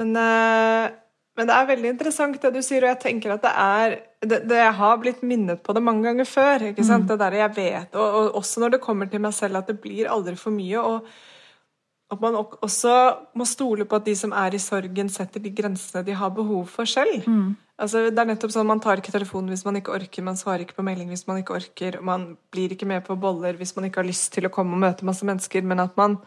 men 0.00 0.16
eh, 0.18 0.90
men 1.36 1.48
det 1.48 1.56
er 1.56 1.68
veldig 1.70 1.90
interessant 1.94 2.40
det 2.42 2.50
du 2.52 2.60
sier, 2.60 2.84
og 2.84 2.90
jeg 2.92 3.00
tenker 3.06 3.32
at 3.32 3.44
det 3.44 3.52
er 3.56 3.94
det, 4.22 4.38
det 4.50 4.58
Jeg 4.58 4.74
har 4.78 4.98
blitt 5.00 5.22
minnet 5.24 5.62
på 5.64 5.72
det 5.72 5.82
mange 5.82 6.04
ganger 6.04 6.28
før. 6.28 6.68
ikke 6.68 6.84
sant? 6.84 7.06
Mm. 7.06 7.08
Det 7.08 7.18
der 7.24 7.36
jeg 7.40 7.56
vet, 7.56 7.94
og, 7.96 8.18
og, 8.18 8.34
også 8.42 8.60
når 8.60 8.74
det 8.74 8.82
kommer 8.84 9.08
til 9.10 9.22
meg 9.24 9.32
selv, 9.34 9.56
at 9.58 9.70
det 9.70 9.80
blir 9.80 10.10
aldri 10.12 10.36
for 10.36 10.54
mye. 10.54 10.78
og 10.78 11.08
at 12.12 12.20
man 12.20 12.36
også 12.36 12.94
må 13.40 13.44
stole 13.48 13.86
på 13.88 13.96
at 13.96 14.04
de 14.04 14.14
som 14.16 14.34
er 14.36 14.52
i 14.52 14.60
sorgen, 14.60 15.08
setter 15.08 15.40
de 15.40 15.50
grensene 15.56 16.04
de 16.04 16.12
har 16.12 16.28
behov 16.36 16.66
for 16.68 16.84
selv. 16.84 17.24
Mm. 17.24 17.54
Altså, 17.80 18.04
det 18.12 18.20
er 18.20 18.28
nettopp 18.28 18.52
sånn 18.52 18.68
Man 18.68 18.82
tar 18.84 19.00
ikke 19.00 19.14
telefonen 19.14 19.48
hvis 19.50 19.64
man 19.64 19.78
ikke 19.80 19.94
orker, 19.96 20.24
man 20.26 20.36
svarer 20.38 20.66
ikke 20.66 20.76
på 20.76 20.84
melding 20.86 21.08
hvis 21.10 21.24
man 21.26 21.40
ikke 21.40 21.56
orker, 21.56 22.00
man 22.04 22.34
blir 22.52 22.74
ikke 22.74 22.86
med 22.86 23.00
på 23.06 23.16
boller 23.16 23.56
hvis 23.58 23.72
man 23.78 23.88
ikke 23.88 24.02
har 24.02 24.10
lyst 24.10 24.28
til 24.36 24.46
å 24.46 24.52
komme 24.52 24.76
og 24.76 24.84
møte 24.84 25.08
masse 25.08 25.26
mennesker, 25.26 25.64
men 25.64 25.80
at 25.82 25.96
man 25.96 26.18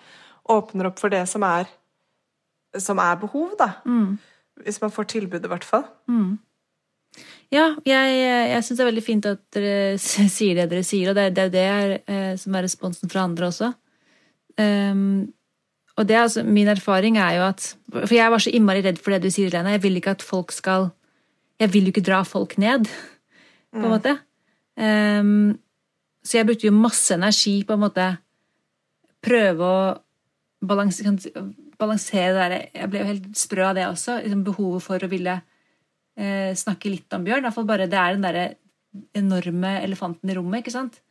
åpner 0.51 0.89
opp 0.89 0.97
for 1.01 1.13
det 1.13 1.23
som 1.29 1.45
er, 1.45 1.69
som 2.81 2.99
er 3.01 3.21
behov, 3.21 3.53
da. 3.61 3.75
Mm. 3.85 4.17
Hvis 4.63 4.81
man 4.81 4.91
får 4.91 5.09
tilbudet, 5.11 5.45
i 5.45 5.51
hvert 5.51 5.67
fall. 5.67 5.83
Mm. 6.07 6.37
Ja, 7.53 7.69
jeg, 7.87 8.19
jeg 8.49 8.63
syns 8.65 8.77
det 8.77 8.83
er 8.83 8.89
veldig 8.89 9.05
fint 9.05 9.27
at 9.29 9.41
dere 9.55 9.97
sier 10.37 10.57
det 10.57 10.69
dere 10.71 10.85
sier, 10.87 11.11
og 11.11 11.17
det, 11.17 11.29
det 11.37 11.45
er 11.45 11.55
det 11.55 12.03
eh, 12.11 12.35
som 12.39 12.55
er 12.55 12.67
responsen 12.67 13.11
fra 13.11 13.25
andre 13.27 13.49
også. 13.51 13.71
Um, 14.59 15.33
og 15.95 16.07
det 16.07 16.15
er 16.15 16.25
altså, 16.25 16.43
min 16.43 16.67
erfaring 16.71 17.17
er 17.19 17.33
jo 17.35 17.41
at 17.49 17.65
For 17.91 18.13
jeg 18.15 18.31
var 18.31 18.39
så 18.39 18.51
innmari 18.55 18.83
redd 18.83 19.01
for 19.03 19.11
det 19.11 19.25
du 19.25 19.31
sier, 19.31 19.51
Lena. 19.51 19.73
Jeg 19.75 19.83
vil 19.83 19.99
ikke 19.99 20.13
at 20.15 20.23
folk 20.23 20.53
skal 20.55 20.89
Jeg 21.59 21.73
vil 21.73 21.87
jo 21.87 21.91
ikke 21.91 22.03
dra 22.07 22.21
folk 22.23 22.57
ned, 22.57 22.87
på 23.71 23.79
en 23.79 23.85
mm. 23.85 23.91
måte. 23.91 24.17
Um, 24.75 25.59
så 26.23 26.39
jeg 26.39 26.47
brukte 26.47 26.67
jo 26.67 26.75
masse 26.75 27.13
energi 27.13 27.61
på 27.63 27.75
en 27.75 27.83
måte 27.85 28.07
prøve 29.23 29.67
å 29.67 29.77
balansere 30.65 31.13
balansere 31.79 32.33
det 32.33 32.41
der 32.41 32.55
Jeg 32.81 32.91
ble 32.91 33.01
jo 33.01 33.09
helt 33.09 33.31
sprø 33.39 33.65
av 33.69 33.75
det 33.77 33.87
også. 33.87 34.19
Liksom 34.23 34.43
behovet 34.47 34.85
for 34.85 35.05
å 35.05 35.11
ville 35.11 35.39
eh, 36.17 36.51
snakke 36.57 36.91
litt 36.91 37.15
om 37.17 37.25
Bjørn. 37.25 37.43
I 37.43 37.47
hvert 37.47 37.57
fall 37.57 37.71
bare 37.71 37.89
Det 37.91 37.99
er 37.99 38.15
den 38.15 38.27
derre 38.27 38.45
enorme 39.15 39.73
elefanten 39.83 40.31
i 40.31 40.37
rommet, 40.37 40.63
ikke 40.63 40.75
sant? 40.75 41.01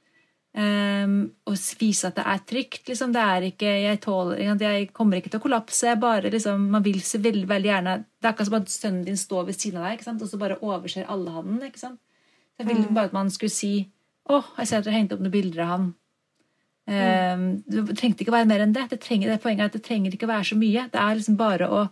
Um, 0.54 1.32
og 1.50 1.56
vise 1.80 2.06
at 2.06 2.14
det 2.14 2.24
er 2.30 2.42
trygt. 2.46 2.84
Liksom. 2.86 3.10
Det 3.14 3.22
er 3.22 3.46
ikke 3.48 3.70
Jeg 3.82 3.98
tåler 4.04 4.38
Jeg 4.38 4.92
kommer 4.94 5.18
ikke 5.18 5.32
til 5.32 5.40
å 5.40 5.42
kollapse. 5.42 5.96
Bare 5.98 6.30
liksom 6.30 6.68
Man 6.70 6.84
vil 6.84 7.00
så 7.02 7.18
veldig, 7.18 7.48
veldig 7.50 7.70
gjerne 7.72 7.94
Det 8.04 8.28
er 8.28 8.30
akkurat 8.30 8.50
som 8.50 8.58
at 8.60 8.70
sønnen 8.70 9.02
din 9.08 9.18
står 9.18 9.48
ved 9.48 9.58
siden 9.58 9.80
av 9.80 9.88
deg, 9.88 9.98
ikke 9.98 10.06
sant? 10.06 10.22
og 10.22 10.30
så 10.30 10.38
bare 10.38 10.60
overser 10.62 11.10
alle 11.10 11.34
han. 11.34 11.58
Ikke 11.66 11.82
sant? 11.82 11.98
Så 12.54 12.62
jeg 12.62 12.70
ville 12.70 12.86
mm. 12.86 12.94
bare 12.94 13.10
at 13.10 13.16
man 13.16 13.32
skulle 13.34 13.54
si 13.54 13.74
Å, 14.30 14.40
jeg 14.60 14.70
ser 14.70 14.78
at 14.78 14.86
dere 14.86 14.94
har 14.94 15.02
hengt 15.02 15.12
opp 15.12 15.20
noen 15.20 15.34
bilder 15.34 15.64
av 15.66 15.72
han. 15.74 15.88
Mm. 16.84 17.44
Det 17.64 17.96
trengte 17.96 18.24
ikke 18.24 18.32
å 18.32 18.36
være 18.36 18.48
mer 18.50 18.64
enn 18.64 18.74
det. 18.76 18.88
Det, 18.90 19.00
trenger, 19.00 19.30
det 19.32 19.40
poenget 19.40 19.64
er 19.64 19.70
at 19.72 19.76
det 19.78 19.84
trenger 19.86 20.14
ikke 20.14 20.28
å 20.28 20.34
være 20.34 20.48
så 20.50 20.58
mye. 20.60 20.88
Det 20.92 21.00
er 21.00 21.18
liksom 21.18 21.38
bare 21.40 21.68
å 21.70 21.84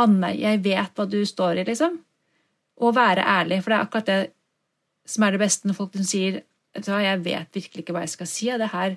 anerkjenne 0.00 0.40
Jeg 0.40 0.62
vet 0.64 0.96
hva 0.98 1.04
du 1.06 1.20
står 1.28 1.60
i, 1.60 1.66
liksom. 1.68 1.98
Og 2.82 2.96
være 2.96 3.26
ærlig. 3.30 3.60
For 3.62 3.70
det 3.70 3.76
er 3.76 3.86
akkurat 3.86 4.10
det 4.10 4.20
som 5.06 5.26
er 5.26 5.34
det 5.34 5.42
beste 5.44 5.68
når 5.68 5.76
folk 5.76 5.96
sier 6.00 6.42
jeg 6.74 7.20
vet 7.22 7.54
virkelig 7.54 7.84
ikke 7.84 7.94
hva 7.94 8.02
jeg 8.02 8.14
skal 8.14 8.26
si. 8.30 8.48
Og 8.50 8.58
det 8.58 8.72
her 8.72 8.96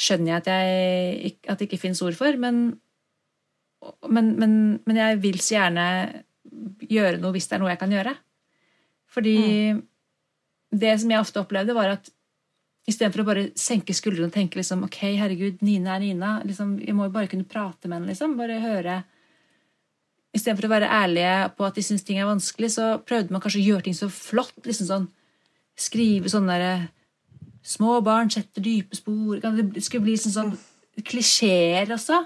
skjønner 0.00 0.30
jeg 0.30 0.40
at, 0.40 0.46
jeg, 0.48 1.34
at 1.48 1.58
det 1.58 1.68
ikke 1.68 1.82
finnes 1.82 2.02
ord 2.02 2.16
for. 2.16 2.38
Men, 2.40 2.62
men, 4.08 4.30
men, 4.40 4.54
men, 4.86 4.96
jeg 4.96 5.20
vil 5.22 5.40
så 5.42 5.58
gjerne 5.58 5.86
gjøre 6.88 7.20
noe 7.20 7.34
hvis 7.34 7.50
det 7.50 7.58
er 7.58 7.64
noe 7.64 7.74
jeg 7.74 7.82
kan 7.82 7.92
gjøre. 7.92 8.14
Fordi 9.14 9.36
mm. 9.76 9.82
det 10.80 10.94
som 11.02 11.12
jeg 11.12 11.26
ofte 11.26 11.42
opplevde, 11.44 11.76
var 11.76 11.98
at 11.98 12.10
Istedenfor 12.84 13.22
å 13.22 13.26
bare 13.28 13.44
senke 13.56 13.94
skuldrene 13.96 14.28
og 14.28 14.34
tenke 14.34 14.58
liksom, 14.58 14.82
ok, 14.84 14.98
herregud, 15.16 15.62
Nina 15.64 15.94
er 15.94 16.02
Nina. 16.02 16.32
Liksom, 16.44 16.76
jeg 16.84 16.96
må 16.96 17.06
jo 17.08 17.14
bare 17.14 17.30
kunne 17.32 17.48
prate 17.48 17.88
med 17.88 17.96
henne. 17.98 18.10
Liksom, 18.12 18.34
bare 18.36 18.60
høre. 18.60 18.98
Istedenfor 20.34 20.68
å 20.68 20.74
være 20.74 20.90
ærlige 20.92 21.36
på 21.56 21.64
at 21.64 21.78
de 21.78 21.84
syns 21.86 22.04
ting 22.04 22.18
er 22.20 22.28
vanskelig, 22.28 22.74
så 22.74 22.90
prøvde 23.06 23.32
man 23.32 23.40
kanskje 23.44 23.62
å 23.62 23.68
gjøre 23.70 23.86
ting 23.86 23.96
så 23.96 24.10
flott. 24.12 24.58
liksom 24.64 24.90
sånn, 24.90 25.08
Skrive 25.74 26.30
sånne 26.30 26.58
der, 26.60 26.84
Små 27.64 27.96
barn 28.04 28.28
setter 28.30 28.60
dype 28.60 28.94
spor. 28.94 29.40
Det 29.40 29.80
skulle 29.82 30.04
bli 30.04 30.18
sånn, 30.20 30.34
sånn 30.34 31.04
klisjeer 31.08 31.88
også. 31.96 32.18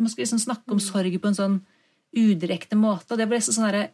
Man 0.00 0.08
skulle 0.08 0.24
liksom 0.24 0.40
snakke 0.40 0.72
om 0.72 0.80
sorg 0.80 1.18
på 1.20 1.28
en 1.28 1.36
sånn 1.36 1.58
udirekte 2.16 2.78
måte. 2.80 3.12
og 3.12 3.20
det 3.20 3.28
ble 3.28 3.42
sånn 3.44 3.68
derre 3.68 3.90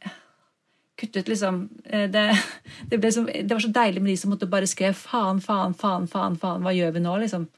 kuttet 0.96 1.28
liksom 1.28 1.68
eh, 1.84 2.06
det, 2.10 2.24
det, 2.90 3.12
så, 3.12 3.24
det, 3.24 3.52
var 3.52 3.60
så 3.60 3.72
deilig 3.72 4.02
med 4.02 4.12
de 4.12 4.16
som 4.20 4.32
måtte 4.32 4.48
bare 4.50 4.68
skrev 4.70 4.96
'faen, 4.96 5.40
faen, 5.40 5.74
faen, 5.74 6.08
faen, 6.08 6.38
faen, 6.40 6.64
hva 6.64 6.72
gjør 6.74 6.96
vi 6.96 7.04
nå?' 7.04 7.18
liksom. 7.24 7.48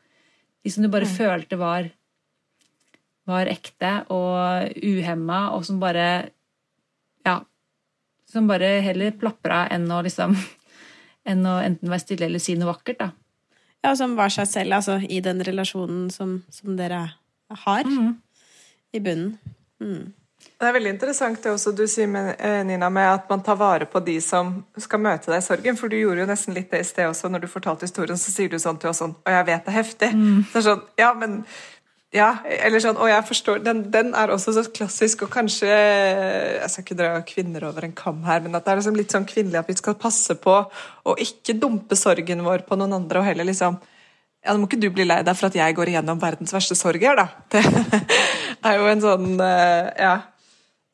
De 0.64 0.70
som 0.74 0.82
du 0.82 0.90
bare 0.90 1.06
mm. 1.06 1.14
følte 1.14 1.56
var 1.60 1.90
var 3.28 3.48
ekte 3.50 3.92
og 4.14 4.72
uhemma, 4.82 5.50
og 5.56 5.66
som 5.66 5.80
bare 5.80 6.30
Ja. 7.26 7.44
Som 8.28 8.48
bare 8.48 8.80
heller 8.84 9.12
plapra 9.16 9.66
enn 9.72 9.90
å 9.90 10.02
liksom 10.02 10.36
Enn 11.28 11.44
å 11.44 11.58
enten 11.60 11.90
være 11.90 12.00
stille 12.00 12.24
eller 12.24 12.40
si 12.40 12.54
noe 12.56 12.70
vakkert, 12.70 13.02
da. 13.02 13.10
Ja, 13.84 13.90
og 13.90 13.98
som 14.00 14.14
var 14.16 14.32
seg 14.32 14.46
selv, 14.48 14.78
altså, 14.78 14.96
i 14.96 15.20
den 15.20 15.42
relasjonen 15.44 16.06
som, 16.10 16.38
som 16.48 16.78
dere 16.78 17.02
har. 17.64 17.84
Mm. 17.84 18.14
I 18.96 19.00
bunnen. 19.04 19.34
Mm. 19.76 20.14
Det 20.58 20.66
er 20.66 20.74
veldig 20.74 20.90
interessant 20.90 21.38
det 21.38 21.52
også 21.52 21.70
du 21.70 21.84
sier 21.86 22.08
med, 22.10 22.32
eh, 22.42 22.64
Nina, 22.66 22.88
med 22.90 23.06
at 23.06 23.28
man 23.30 23.42
tar 23.46 23.54
vare 23.60 23.86
på 23.86 24.00
de 24.02 24.16
som 24.20 24.64
skal 24.74 24.98
møte 24.98 25.30
deg 25.30 25.38
i 25.38 25.46
sorgen. 25.46 25.76
For 25.78 25.88
du 25.88 25.94
gjorde 25.94 26.24
jo 26.24 26.26
nesten 26.26 26.56
litt 26.56 26.72
det 26.72 26.80
i 26.82 26.86
sted 26.88 27.06
også. 27.06 27.30
Når 27.30 27.44
du 27.44 27.50
fortalte 27.52 27.86
historien, 27.86 28.18
så 28.18 28.34
sier 28.34 28.50
du 28.50 28.58
sånn 28.58 28.78
til 28.82 28.90
oss 28.90 28.98
sånn 28.98 29.14
Og 29.14 29.30
jeg 29.36 29.46
vet 29.46 29.64
det 29.64 29.70
er 29.70 29.76
heftig. 29.76 30.08
Mm. 30.18 30.40
Så 30.50 30.58
er 30.58 30.64
sånn, 30.66 30.82
ja, 30.98 31.12
men 31.14 31.44
ja, 32.10 32.28
eller 32.42 32.80
sånn, 32.80 32.96
og 32.96 33.10
jeg 33.10 33.24
forstår, 33.28 33.58
den, 33.60 33.82
den, 33.92 34.14
er 34.16 34.32
også 34.32 34.54
så 34.56 34.62
klassisk, 34.72 35.26
og 35.26 35.30
kanskje 35.30 35.68
Jeg 35.68 36.70
skal 36.72 36.84
ikke 36.86 36.96
dra 36.96 37.10
kvinner 37.28 37.66
over 37.68 37.84
en 37.84 37.92
kam 37.92 38.22
her, 38.24 38.40
men 38.40 38.56
at 38.56 38.64
det 38.64 38.72
er 38.72 38.80
liksom 38.80 38.96
litt 38.96 39.12
sånn 39.12 39.28
kvinnelig 39.28 39.60
at 39.60 39.68
vi 39.68 39.76
skal 39.76 39.98
passe 40.00 40.34
på 40.40 40.54
å 40.56 41.16
ikke 41.20 41.58
dumpe 41.60 41.98
sorgen 42.00 42.42
vår 42.46 42.64
på 42.64 42.80
noen 42.80 42.96
andre, 42.96 43.20
og 43.20 43.28
heller 43.28 43.46
liksom 43.46 43.76
ja, 43.76 44.54
Nå 44.54 44.62
må 44.62 44.70
ikke 44.70 44.80
du 44.80 44.88
bli 44.94 45.04
lei 45.04 45.20
deg 45.26 45.36
for 45.36 45.50
at 45.50 45.58
jeg 45.58 45.76
går 45.76 45.92
igjennom 45.92 46.18
verdens 46.22 46.54
verste 46.54 46.74
sorg 46.78 47.04
her, 47.04 47.18
da. 47.18 47.28
Det 47.52 48.72
er 48.72 48.80
jo 48.80 48.90
en 48.90 49.04
sånn 49.04 49.30
eh, 49.44 49.92
Ja. 50.00 50.16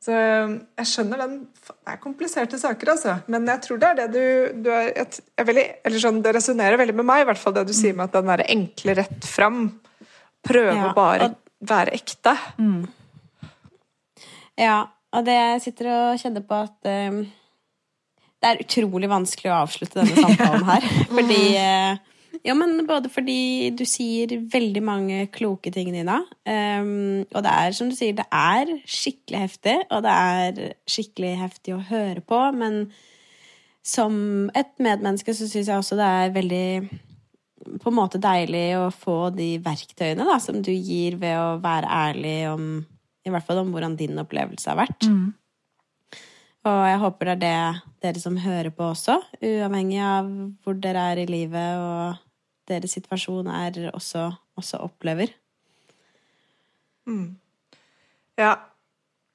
Så 0.03 0.13
um, 0.13 0.57
jeg 0.77 0.89
skjønner 0.91 1.21
den 1.23 1.37
Det 1.55 1.93
er 1.93 2.01
kompliserte 2.01 2.59
saker, 2.61 2.91
altså. 2.93 3.15
Men 3.31 3.47
jeg 3.49 3.63
tror 3.63 3.79
det 3.81 3.87
er 3.89 4.01
det 4.01 4.07
du, 4.13 4.25
du 4.67 4.69
er, 4.73 4.91
er 5.01 5.47
veldig, 5.47 5.63
eller 5.87 6.03
sånn, 6.03 6.19
Det 6.25 6.35
resonnerer 6.35 6.81
veldig 6.81 6.97
med 6.99 7.09
meg, 7.09 7.23
i 7.23 7.29
hvert 7.31 7.41
fall 7.41 7.55
det 7.55 7.65
du 7.69 7.73
sier 7.75 7.95
med 7.97 8.09
at 8.09 8.19
den 8.19 8.29
derre 8.29 8.49
enkle 8.53 8.97
rett 8.99 9.29
fram. 9.29 9.63
Prøve 10.45 10.75
ja, 10.75 10.91
å 10.91 10.93
bare 10.97 11.31
være 11.65 11.95
ekte. 11.97 12.35
Mm. 12.61 12.83
Ja, 14.61 14.77
og 15.15 15.25
det 15.25 15.35
jeg 15.35 15.63
sitter 15.63 15.89
og 15.93 16.21
kjenner 16.21 16.45
på 16.45 16.59
at 16.67 16.91
um, 17.09 17.23
det 18.45 18.51
er 18.51 18.61
utrolig 18.61 19.09
vanskelig 19.09 19.49
å 19.51 19.61
avslutte 19.63 20.03
denne 20.03 20.21
samtalen 20.27 20.67
her. 20.69 20.85
Fordi 21.09 21.41
eh, 21.57 22.03
Ja, 22.43 22.55
men 22.57 22.81
både 22.87 23.09
fordi 23.13 23.71
du 23.77 23.85
sier 23.87 24.35
veldig 24.51 24.83
mange 24.83 25.25
kloke 25.33 25.71
ting, 25.73 25.91
Nina. 25.93 26.19
Um, 26.43 27.23
og 27.31 27.45
det 27.45 27.53
er, 27.53 27.75
som 27.77 27.89
du 27.91 27.95
sier, 27.97 28.15
det 28.17 28.27
er 28.33 28.71
skikkelig 28.83 29.41
heftig, 29.45 29.75
og 29.89 30.03
det 30.05 30.15
er 30.15 30.61
skikkelig 30.89 31.33
heftig 31.39 31.75
å 31.77 31.83
høre 31.89 32.23
på, 32.25 32.41
men 32.57 32.85
som 33.85 34.15
et 34.57 34.71
medmenneske 34.81 35.35
så 35.37 35.47
syns 35.47 35.69
jeg 35.69 35.77
også 35.77 35.97
det 35.99 36.09
er 36.09 36.33
veldig 36.33 36.67
på 37.81 37.89
en 37.89 37.97
måte 37.97 38.21
deilig 38.21 38.65
å 38.77 38.89
få 38.93 39.29
de 39.33 39.55
verktøyene 39.63 40.25
da, 40.27 40.37
som 40.41 40.61
du 40.61 40.71
gir 40.73 41.17
ved 41.21 41.37
å 41.37 41.55
være 41.63 41.89
ærlig 41.89 42.37
om 42.51 42.67
i 43.25 43.33
hvert 43.33 43.45
fall 43.45 43.63
om 43.63 43.71
hvordan 43.73 43.97
din 43.97 44.21
opplevelse 44.21 44.69
har 44.69 44.77
vært. 44.83 45.07
Mm. 45.09 45.33
Og 46.65 46.79
jeg 46.89 47.01
håper 47.01 47.29
det 47.29 47.33
er 47.33 47.41
det 47.41 48.05
dere 48.05 48.21
som 48.21 48.37
hører 48.41 48.71
på 48.73 48.89
også, 48.91 49.19
uavhengig 49.41 50.01
av 50.05 50.29
hvor 50.65 50.77
dere 50.81 51.09
er 51.11 51.21
i 51.23 51.27
livet 51.29 51.81
og 51.81 52.24
deres 52.69 52.95
situasjon 52.97 53.49
er 53.51 53.89
også, 53.93 54.29
også 54.59 54.81
opplever. 54.85 55.33
Ja. 58.39 58.55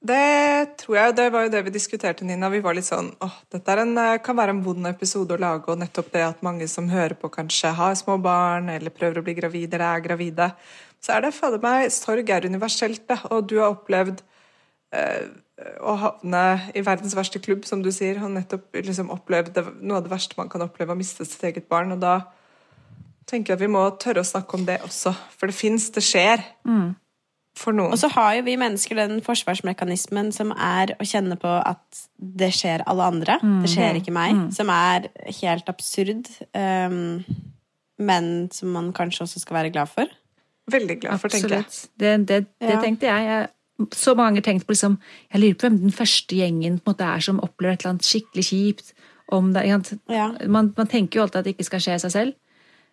Det 0.00 0.76
tror 0.80 0.96
jeg, 0.96 1.12
det 1.18 1.26
var 1.28 1.42
jo 1.44 1.50
det 1.52 1.60
vi 1.66 1.72
diskuterte, 1.74 2.24
Nina. 2.24 2.48
Vi 2.48 2.62
var 2.64 2.72
litt 2.72 2.86
sånn 2.86 3.10
åh, 3.20 3.34
dette 3.52 3.74
en, 3.82 3.90
eh, 4.00 4.14
kan 4.24 4.38
være 4.38 4.54
en 4.54 4.62
vond 4.64 4.88
episode 4.88 5.36
å 5.36 5.40
lage, 5.40 5.68
og 5.68 5.76
nettopp 5.82 6.08
det 6.14 6.22
at 6.24 6.40
mange 6.46 6.64
som 6.72 6.88
hører 6.88 7.12
på, 7.20 7.28
kanskje 7.28 7.74
har 7.76 7.98
små 8.00 8.16
barn 8.16 8.70
eller 8.72 8.88
prøver 8.96 9.20
å 9.20 9.26
bli 9.26 9.34
gravide 9.36 9.76
eller 9.76 9.98
er 9.98 10.06
gravide. 10.06 10.48
Så 11.04 11.12
er 11.12 11.26
det 11.26 11.34
fader 11.36 11.60
meg 11.60 11.92
Sorg 11.92 12.32
er 12.32 12.48
universelt, 12.48 13.04
da. 13.12 13.18
Og 13.28 13.46
du 13.52 13.58
har 13.60 13.74
opplevd 13.74 14.22
eh, 14.96 15.28
å 15.84 15.96
havne 16.00 16.44
i 16.72 16.80
verdens 16.80 17.12
verste 17.16 17.40
klubb, 17.44 17.68
som 17.68 17.84
du 17.84 17.92
sier, 17.92 18.24
og 18.24 18.32
nettopp 18.32 18.80
liksom 18.80 19.12
opplevd 19.12 19.52
det, 19.52 19.66
noe 19.82 20.00
av 20.00 20.08
det 20.08 20.14
verste 20.16 20.40
man 20.40 20.48
kan 20.48 20.64
oppleve, 20.64 20.96
å 20.96 21.00
miste 21.00 21.28
sitt 21.28 21.44
eget 21.44 21.68
barn. 21.68 21.92
Og 21.92 22.00
da 22.00 22.22
tenker 23.30 23.52
jeg 23.54 23.60
at 23.60 23.64
vi 23.64 23.70
må 23.72 23.84
tørre 24.02 24.24
å 24.24 24.26
snakke 24.26 24.58
om 24.58 24.66
det 24.68 24.80
også. 24.86 25.12
For 25.38 25.50
det 25.50 25.56
fins, 25.56 25.88
det 25.94 26.02
skjer. 26.06 26.42
For 27.60 27.74
noen. 27.76 27.92
Og 27.92 27.98
så 27.98 28.08
har 28.14 28.36
jo 28.38 28.44
vi 28.46 28.54
mennesker 28.60 28.96
den 28.98 29.18
forsvarsmekanismen 29.26 30.30
som 30.32 30.52
er 30.54 30.94
å 31.02 31.06
kjenne 31.06 31.36
på 31.40 31.50
at 31.50 32.02
det 32.16 32.52
skjer 32.56 32.84
alle 32.88 33.08
andre. 33.10 33.38
Det 33.64 33.70
skjer 33.72 33.98
ikke 34.00 34.14
meg. 34.14 34.38
Som 34.54 34.70
er 34.74 35.08
helt 35.42 35.68
absurd. 35.72 36.30
um, 36.54 37.24
men 38.00 38.48
som 38.52 38.70
man 38.72 38.92
kanskje 38.96 39.26
også 39.26 39.42
skal 39.42 39.58
være 39.58 39.72
glad 39.74 39.90
for. 39.92 40.08
Veldig 40.70 41.00
glad 41.02 41.20
for, 41.20 41.28
tenker 41.28 41.58
jeg. 41.58 41.64
Det, 42.00 42.12
det, 42.28 42.38
det 42.60 42.70
Ja. 42.70 42.80
tenkte 42.80 43.10
jeg. 43.10 43.26
jeg. 43.28 43.48
Så 43.96 44.14
mange 44.14 44.36
ganger 44.40 44.42
tenkt 44.46 44.66
på 44.66 44.72
liksom, 44.74 44.98
Jeg 45.32 45.40
lurer 45.40 45.54
på 45.54 45.66
hvem 45.68 45.78
den 45.80 45.92
første 45.92 46.36
gjengen 46.36 46.78
på 46.80 46.90
en 46.90 46.94
måte 46.94 47.04
er 47.16 47.20
som 47.20 47.40
opplever 47.40 47.74
et 47.74 47.80
eller 47.82 47.94
annet 47.94 48.08
skikkelig 48.08 48.44
kjipt. 48.44 48.92
Om 49.30 49.52
det. 49.54 49.62
Ja. 50.08 50.32
man, 50.48 50.72
man 50.76 50.86
tenker 50.86 51.18
jo 51.18 51.22
alltid 51.22 51.38
at 51.38 51.44
det 51.44 51.54
ikke 51.56 51.64
skal 51.68 51.80
skje 51.80 51.98
seg 52.02 52.10
selv. 52.10 52.32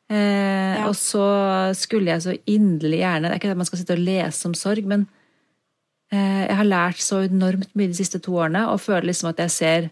Eh, 0.07 0.85
Og 0.87 0.95
så 0.95 1.27
skulle 1.75 2.13
jeg 2.13 2.23
så 2.23 2.33
inderlig 2.47 3.01
gjerne 3.01 3.27
Det 3.27 3.33
er 3.33 3.39
ikke 3.41 3.49
det 3.51 3.57
man 3.59 3.67
skal 3.67 3.79
sitte 3.81 3.97
og 3.97 4.05
lese 4.07 4.47
om 4.47 4.53
sorg, 4.55 4.85
men 4.87 5.03
eh, 6.13 6.45
jeg 6.47 6.55
har 6.55 6.69
lært 6.69 7.01
så 7.03 7.25
enormt 7.25 7.73
mye 7.75 7.91
de 7.91 7.97
siste 7.97 8.21
to 8.23 8.37
årene 8.39 8.69
og 8.71 8.79
føler 8.79 9.09
liksom 9.09 9.33
at 9.33 9.41
jeg 9.43 9.51
ser 9.51 9.89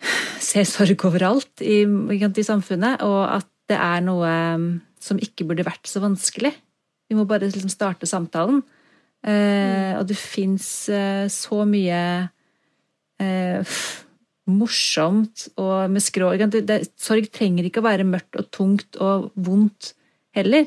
ser 0.50 0.68
sorg 0.68 1.06
overalt 1.08 1.64
i, 1.64 1.82
i 1.84 2.44
samfunnet, 2.44 3.00
og 3.00 3.22
at 3.38 3.48
det 3.70 3.78
er 3.78 4.00
noe 4.02 4.28
um, 4.56 4.68
som 5.00 5.20
ikke 5.22 5.46
burde 5.48 5.64
vært 5.64 5.88
så 5.88 6.02
vanskelig. 6.02 6.52
Vi 7.08 7.16
må 7.16 7.24
bare 7.24 7.48
liksom 7.48 7.70
starte 7.72 8.08
samtalen. 8.08 8.62
Eh, 9.20 9.92
og 9.98 10.06
det 10.08 10.16
fins 10.16 10.88
eh, 10.88 11.26
så 11.28 11.64
mye 11.68 12.00
eh, 13.20 13.74
morsomt 14.52 15.46
og 15.60 15.90
med 15.92 16.02
skrå 16.04 16.32
det, 16.38 16.64
det, 16.68 16.78
Sorg 17.00 17.30
trenger 17.32 17.66
ikke 17.68 17.82
å 17.82 17.86
være 17.86 18.06
mørkt 18.08 18.38
og 18.40 18.50
tungt 18.54 18.98
og 19.00 19.30
vondt 19.34 19.94
heller, 20.36 20.66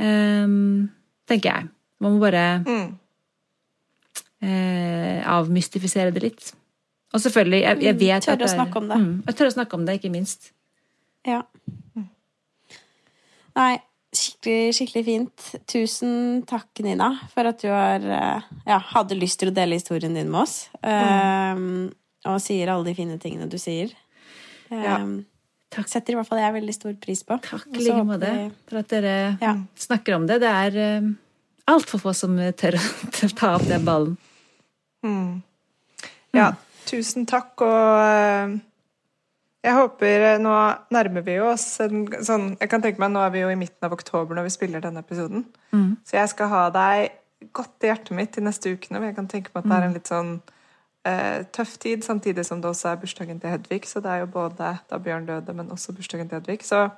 um, 0.00 0.88
tenker 1.28 1.50
jeg. 1.50 1.68
Man 2.00 2.14
må 2.16 2.22
bare 2.22 2.44
Mm. 2.64 2.94
uh, 4.44 5.18
avmystifisere 5.38 6.14
det 6.14 6.22
litt. 6.22 6.52
Og 7.14 7.20
selvfølgelig, 7.24 7.62
jeg, 7.64 7.82
jeg 7.82 7.98
vet 7.98 8.22
Tørre 8.22 8.36
at 8.36 8.40
det 8.42 8.48
å 8.48 8.54
snakke 8.54 8.80
om 8.80 8.88
det. 8.90 8.96
Mm, 9.00 9.12
jeg 9.26 9.36
tør 9.38 9.48
å 9.48 9.54
snakke 9.56 9.78
om 9.78 9.84
det, 9.88 9.98
ikke 9.98 10.12
minst. 10.12 10.50
Ja. 11.26 11.42
Nei, 13.58 13.70
skikkelig, 14.14 14.74
skikkelig 14.76 15.04
fint. 15.06 15.46
Tusen 15.72 16.12
takk, 16.48 16.68
Nina, 16.84 17.08
for 17.32 17.48
at 17.48 17.64
du 17.64 17.68
har, 17.72 18.04
eh, 18.04 18.50
ja, 18.68 18.78
hadde 18.92 19.18
lyst 19.18 19.40
til 19.40 19.50
å 19.50 19.56
dele 19.56 19.80
historien 19.80 20.14
din 20.14 20.30
med 20.30 20.44
oss. 20.44 20.68
Um, 20.82 21.90
og 22.26 22.40
sier 22.42 22.70
alle 22.72 22.84
de 22.88 22.94
fine 22.98 23.18
tingene 23.22 23.48
du 23.50 23.58
sier. 23.62 23.92
Um, 24.70 24.78
Ja. 24.82 24.98
Takk. 25.68 25.84
Setter 25.92 26.14
i 26.14 26.16
hvert 26.16 26.24
fall 26.30 26.38
jeg 26.40 26.52
veldig 26.54 26.72
stor 26.72 26.94
pris 26.96 27.20
på. 27.28 27.36
Takk 27.44 27.66
i 27.76 27.82
like 27.84 28.04
måte 28.08 28.28
for 28.70 28.78
at 28.80 28.88
dere 28.88 29.36
Ja. 29.42 29.50
snakker 29.76 30.14
om 30.16 30.24
det. 30.26 30.38
Det 30.40 30.48
er 30.48 30.78
uh, 31.02 31.10
altfor 31.68 32.00
få 32.00 32.14
som 32.16 32.38
tør 32.60 32.78
å 32.80 33.28
ta 33.36 33.50
opp 33.58 33.66
den 33.68 33.84
ballen. 33.84 34.14
Mm. 35.04 35.42
Ja, 36.32 36.54
tusen 36.88 37.26
takk, 37.28 37.60
og 37.60 38.00
eh, 38.00 38.56
jeg 39.64 39.74
håper 39.76 40.24
eh, 40.32 40.38
Nå 40.42 40.54
nærmer 40.90 41.22
vi 41.24 41.36
oss 41.40 41.64
en 41.84 42.02
sånn 42.24 42.48
Jeg 42.60 42.68
kan 42.72 42.82
tenke 42.84 43.00
meg, 43.00 43.12
nå 43.14 43.20
er 43.22 43.30
vi 43.32 43.40
jo 43.44 43.48
i 43.52 43.56
midten 43.60 43.86
av 43.86 43.92
oktober 43.96 44.34
når 44.36 44.48
vi 44.48 44.54
spiller 44.56 44.80
denne 44.84 45.00
episoden. 45.04 45.44
Så 46.04 46.16
jeg 46.18 46.32
skal 46.32 46.48
ha 46.52 46.64
deg 46.74 47.12
godt 47.54 47.84
i 47.84 47.92
hjertet 47.92 48.16
mitt 48.16 48.32
de 48.34 48.42
neste 48.48 48.72
ukene. 48.72 48.98
men 49.00 49.10
Jeg 49.12 49.16
kan 49.20 49.28
tenke 49.30 49.52
meg 49.54 49.64
at 49.64 49.68
det 49.70 49.76
er 49.78 49.86
en 49.86 49.96
litt 50.00 50.10
sånn 50.10 50.32
eh, 51.06 51.44
tøff 51.54 51.76
tid, 51.78 52.02
samtidig 52.06 52.46
som 52.46 52.62
det 52.62 52.70
også 52.70 52.92
er 52.92 53.02
bursdagen 53.02 53.40
til 53.40 53.52
Hedvig. 53.52 53.84
Så 53.86 54.02
det 54.04 54.10
er 54.10 54.24
jo 54.24 54.32
både 54.32 54.72
da 54.90 54.98
Bjørn 54.98 55.28
døde, 55.28 55.54
men 55.54 55.70
også 55.70 55.92
bursdagen 55.92 56.28
til 56.28 56.40
Hedvig. 56.40 56.64
Så 56.66 56.88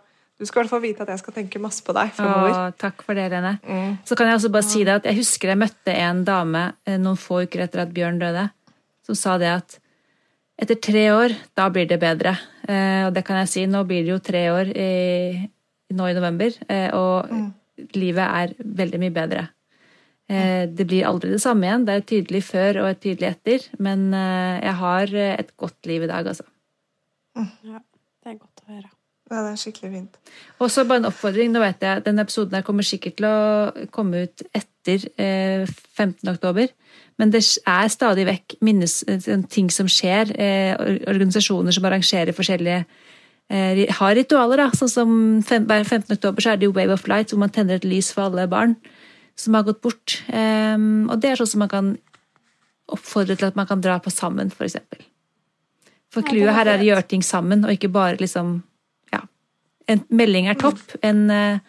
du 0.41 0.47
skal 0.49 0.61
i 0.61 0.63
hvert 0.63 0.73
fall 0.73 0.85
vite 0.87 1.05
at 1.05 1.13
jeg 1.13 1.21
skal 1.21 1.37
tenke 1.37 1.61
masse 1.61 1.85
på 1.85 1.93
deg 1.93 2.15
fremover. 2.17 2.55
Åh, 2.55 2.73
takk 2.81 3.03
for 3.05 3.19
det, 3.19 3.27
Lene. 3.33 3.59
Mm. 3.61 3.99
Så 4.09 4.17
kan 4.17 4.31
jeg 4.31 4.39
også 4.39 4.53
bare 4.55 4.69
si 4.71 4.85
det 4.89 4.97
at 5.03 5.09
jeg 5.11 5.21
husker 5.21 5.53
jeg 5.53 5.61
møtte 5.61 5.93
en 5.93 6.25
dame 6.25 6.65
eh, 6.89 6.97
noen 6.97 7.21
få 7.21 7.43
uker 7.45 7.67
etter 7.67 7.85
at 7.85 7.93
Bjørn 7.93 8.23
døde, 8.23 8.47
som 9.05 9.19
sa 9.19 9.37
det 9.41 9.53
at 9.53 9.77
etter 10.61 10.81
tre 10.81 11.07
år, 11.13 11.35
da 11.57 11.69
blir 11.73 11.89
det 11.89 12.01
bedre. 12.01 12.35
Eh, 12.69 13.05
og 13.07 13.15
det 13.17 13.25
kan 13.29 13.41
jeg 13.43 13.53
si, 13.53 13.67
nå 13.69 13.85
blir 13.89 14.05
det 14.05 14.15
jo 14.15 14.19
tre 14.25 14.43
år 14.53 14.73
i, 14.73 14.91
nå 15.97 16.09
i 16.09 16.17
november, 16.17 16.57
eh, 16.73 16.89
og 16.97 17.97
livet 17.97 18.25
er 18.25 18.57
veldig 18.81 19.01
mye 19.01 19.15
bedre. 19.17 19.47
Eh, 20.31 20.69
det 20.71 20.87
blir 20.87 21.09
aldri 21.09 21.33
det 21.33 21.43
samme 21.43 21.67
igjen. 21.67 21.85
Det 21.87 21.95
er 21.95 22.05
et 22.05 22.09
tydelig 22.13 22.45
før 22.47 22.85
og 22.85 22.93
et 22.93 23.03
tydelig 23.03 23.33
etter, 23.33 23.67
men 23.83 24.11
eh, 24.15 24.61
jeg 24.63 24.77
har 24.85 25.15
eh, 25.19 25.35
et 25.43 25.53
godt 25.59 25.91
liv 25.91 26.07
i 26.07 26.11
dag, 26.11 26.29
altså. 26.31 26.47
Ja, 27.67 27.81
det 27.81 28.31
er 28.31 28.37
godt 28.39 28.63
å 28.63 28.71
høre. 28.71 28.91
Ja, 29.31 29.43
det 29.47 29.51
er 29.51 29.59
skikkelig 29.63 29.91
fint. 29.95 30.17
Og 30.59 30.71
så 30.75 30.85
bare 30.87 31.03
en 31.03 31.09
oppfordring. 31.11 31.51
Nå 31.55 31.63
vet 31.63 31.83
jeg, 31.87 32.03
Denne 32.07 32.25
episoden 32.27 32.59
her 32.59 32.65
kommer 32.67 32.87
sikkert 32.87 33.19
til 33.19 33.27
å 33.29 33.87
komme 33.95 34.25
ut 34.27 34.43
etter 34.55 35.07
eh, 35.23 35.67
15. 35.99 36.31
oktober. 36.33 36.71
Men 37.21 37.35
det 37.35 37.43
er 37.69 37.93
stadig 37.93 38.25
vekk 38.27 38.57
minnes, 38.67 39.01
ting 39.53 39.69
som 39.71 39.91
skjer. 39.91 40.33
Organisasjoner 41.11 41.75
som 41.77 41.85
arrangerer 41.85 42.35
forskjellige 42.35 42.81
Har 43.99 44.15
ritualer, 44.17 44.63
da. 44.65 44.79
Sånn 44.79 44.91
som 44.91 45.13
hver 45.45 45.85
15. 45.85 46.17
oktober 46.17 46.43
så 46.43 46.55
er 46.55 46.59
det 46.59 46.71
jo 46.71 46.75
Wave 46.75 46.97
of 46.97 47.07
Light, 47.11 47.31
hvor 47.31 47.43
man 47.43 47.53
tenner 47.55 47.79
et 47.79 47.87
lys 47.87 48.11
for 48.15 48.31
alle 48.31 48.49
barn 48.51 48.79
som 49.41 49.57
har 49.57 49.67
gått 49.67 49.81
bort. 49.85 50.21
Eh, 50.29 50.77
og 50.77 51.17
det 51.21 51.33
er 51.33 51.41
sånn 51.41 51.53
som 51.55 51.65
man 51.65 51.73
kan 51.73 51.95
oppfordre 52.91 53.37
til 53.39 53.49
at 53.51 53.59
man 53.59 53.69
kan 53.71 53.83
dra 53.83 53.99
på 54.03 54.13
sammen, 54.13 54.51
eksempel. 54.51 55.05
For 56.11 56.27
clouet 56.27 56.57
her 56.57 56.67
er 56.67 56.83
å 56.83 56.89
gjøre 56.89 57.07
ting 57.07 57.23
sammen, 57.23 57.63
og 57.65 57.71
ikke 57.71 57.93
bare 57.95 58.19
liksom 58.19 58.57
ja, 59.15 59.23
en 59.87 60.03
melding 60.11 60.49
er 60.51 60.59
topp, 60.59 60.83
en, 61.07 61.29
eh, 61.31 61.61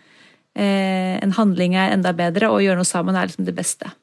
eh, 0.58 1.20
en 1.22 1.36
handling 1.38 1.78
er 1.78 1.94
enda 1.94 2.14
bedre, 2.18 2.50
og 2.50 2.58
å 2.58 2.64
gjøre 2.66 2.82
noe 2.82 2.90
sammen 2.90 3.16
er 3.16 3.30
liksom 3.30 3.46
det 3.46 3.56
beste. 3.58 3.94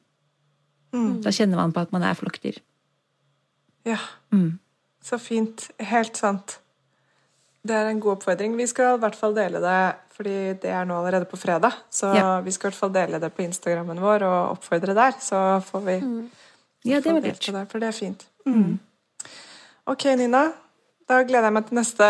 Da 0.93 1.33
kjenner 1.35 1.61
man 1.61 1.75
på 1.75 1.83
at 1.85 1.93
man 1.93 2.05
er 2.07 2.17
flokkdyr. 2.17 2.57
Ja. 3.89 3.99
Mm. 4.33 4.59
Så 5.05 5.19
fint. 5.21 5.69
Helt 5.79 6.17
sant. 6.17 6.59
Det 7.67 7.77
er 7.77 7.91
en 7.91 8.01
god 8.01 8.19
oppfordring. 8.19 8.57
Vi 8.57 8.67
skal 8.71 8.97
i 8.97 9.03
hvert 9.03 9.19
fall 9.19 9.37
dele 9.37 9.61
det, 9.63 9.81
fordi 10.19 10.35
det 10.63 10.71
er 10.75 10.85
nå 10.89 10.97
allerede 10.99 11.29
på 11.31 11.39
fredag. 11.39 11.73
Så 11.91 12.11
Ja. 12.15 12.41
vi 12.43 12.51
skal 12.51 12.69
i 12.69 12.71
hvert 12.73 12.79
fall 12.81 12.93
dele 12.93 13.21
det 13.23 13.31
på 13.37 13.43
Instagrammen 13.47 14.01
vår 14.03 14.23
og 14.27 14.57
oppfordre 14.59 14.95
der. 14.99 15.13
Så 15.23 15.63
får 15.63 15.81
vi 15.87 15.97
Ja, 16.85 17.01
det 17.01 17.13
var 17.13 17.21
lurt. 17.21 17.71
for 17.71 17.79
det 17.79 17.89
er 17.89 17.93
fint. 17.93 18.27
Mm. 18.47 18.79
Ok, 19.87 20.05
Nina. 20.17 20.49
Da 21.09 21.23
gleder 21.25 21.47
jeg 21.49 21.55
meg 21.57 21.65
til 21.69 21.79
neste 21.79 22.07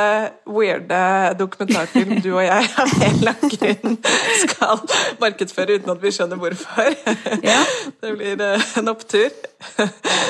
weirde 0.51 1.01
dokumentarfilm 1.39 2.17
du 2.25 2.33
og 2.33 2.41
jeg 2.43 2.65
av 2.83 2.95
en 2.97 3.05
eller 3.21 3.37
annen 3.37 3.53
grunn 3.53 3.95
skal 4.41 4.81
markedsføre 5.23 5.77
uten 5.79 5.93
at 5.93 6.01
vi 6.03 6.11
skjønner 6.17 6.41
hvorfor. 6.41 6.89
Ja. 7.47 7.61
Det 8.03 8.11
blir 8.17 8.43
eh, 8.43 8.65
en 8.81 8.91
opptur. 8.91 9.31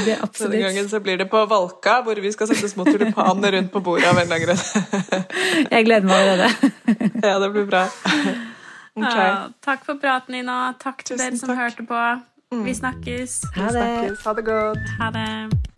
Det 0.05 0.13
er 0.19 0.21
Denne 0.43 0.61
gangen 0.67 0.91
så 0.93 1.01
blir 1.01 1.17
det 1.21 1.31
på 1.33 1.41
Valka, 1.49 2.03
hvor 2.05 2.21
vi 2.21 2.33
skal 2.35 2.51
sette 2.51 2.69
små 2.69 2.85
tulipaner 2.91 3.57
rundt 3.57 3.73
på 3.73 3.81
bordet 3.89 4.11
av 4.11 4.21
en 4.21 4.29
eller 4.29 4.37
annen 4.37 4.47
grunn. 4.51 5.25
Jeg 5.73 5.89
gleder 5.89 6.09
meg 6.11 6.19
allerede. 6.21 6.73
Ja, 7.25 7.39
det 7.41 7.51
blir 7.57 7.67
bra. 7.73 7.87
Okay. 8.99 9.25
Ja, 9.25 9.49
takk 9.65 9.89
for 9.89 9.97
praten, 10.03 10.37
Nina. 10.37 10.75
Takk 10.83 11.05
til 11.07 11.17
Tusen 11.17 11.25
dere 11.25 11.41
som 11.41 11.55
takk. 11.55 11.65
hørte 11.65 11.89
på. 11.89 12.05
Vi 12.69 12.75
snakkes. 12.75 13.41
Ha 13.57 13.73
det. 13.73 13.81
Snakkes. 13.81 14.25
Ha 14.29 14.37
det 14.39 14.47
godt. 14.53 14.95
Ha 15.01 15.11
det. 15.17 15.78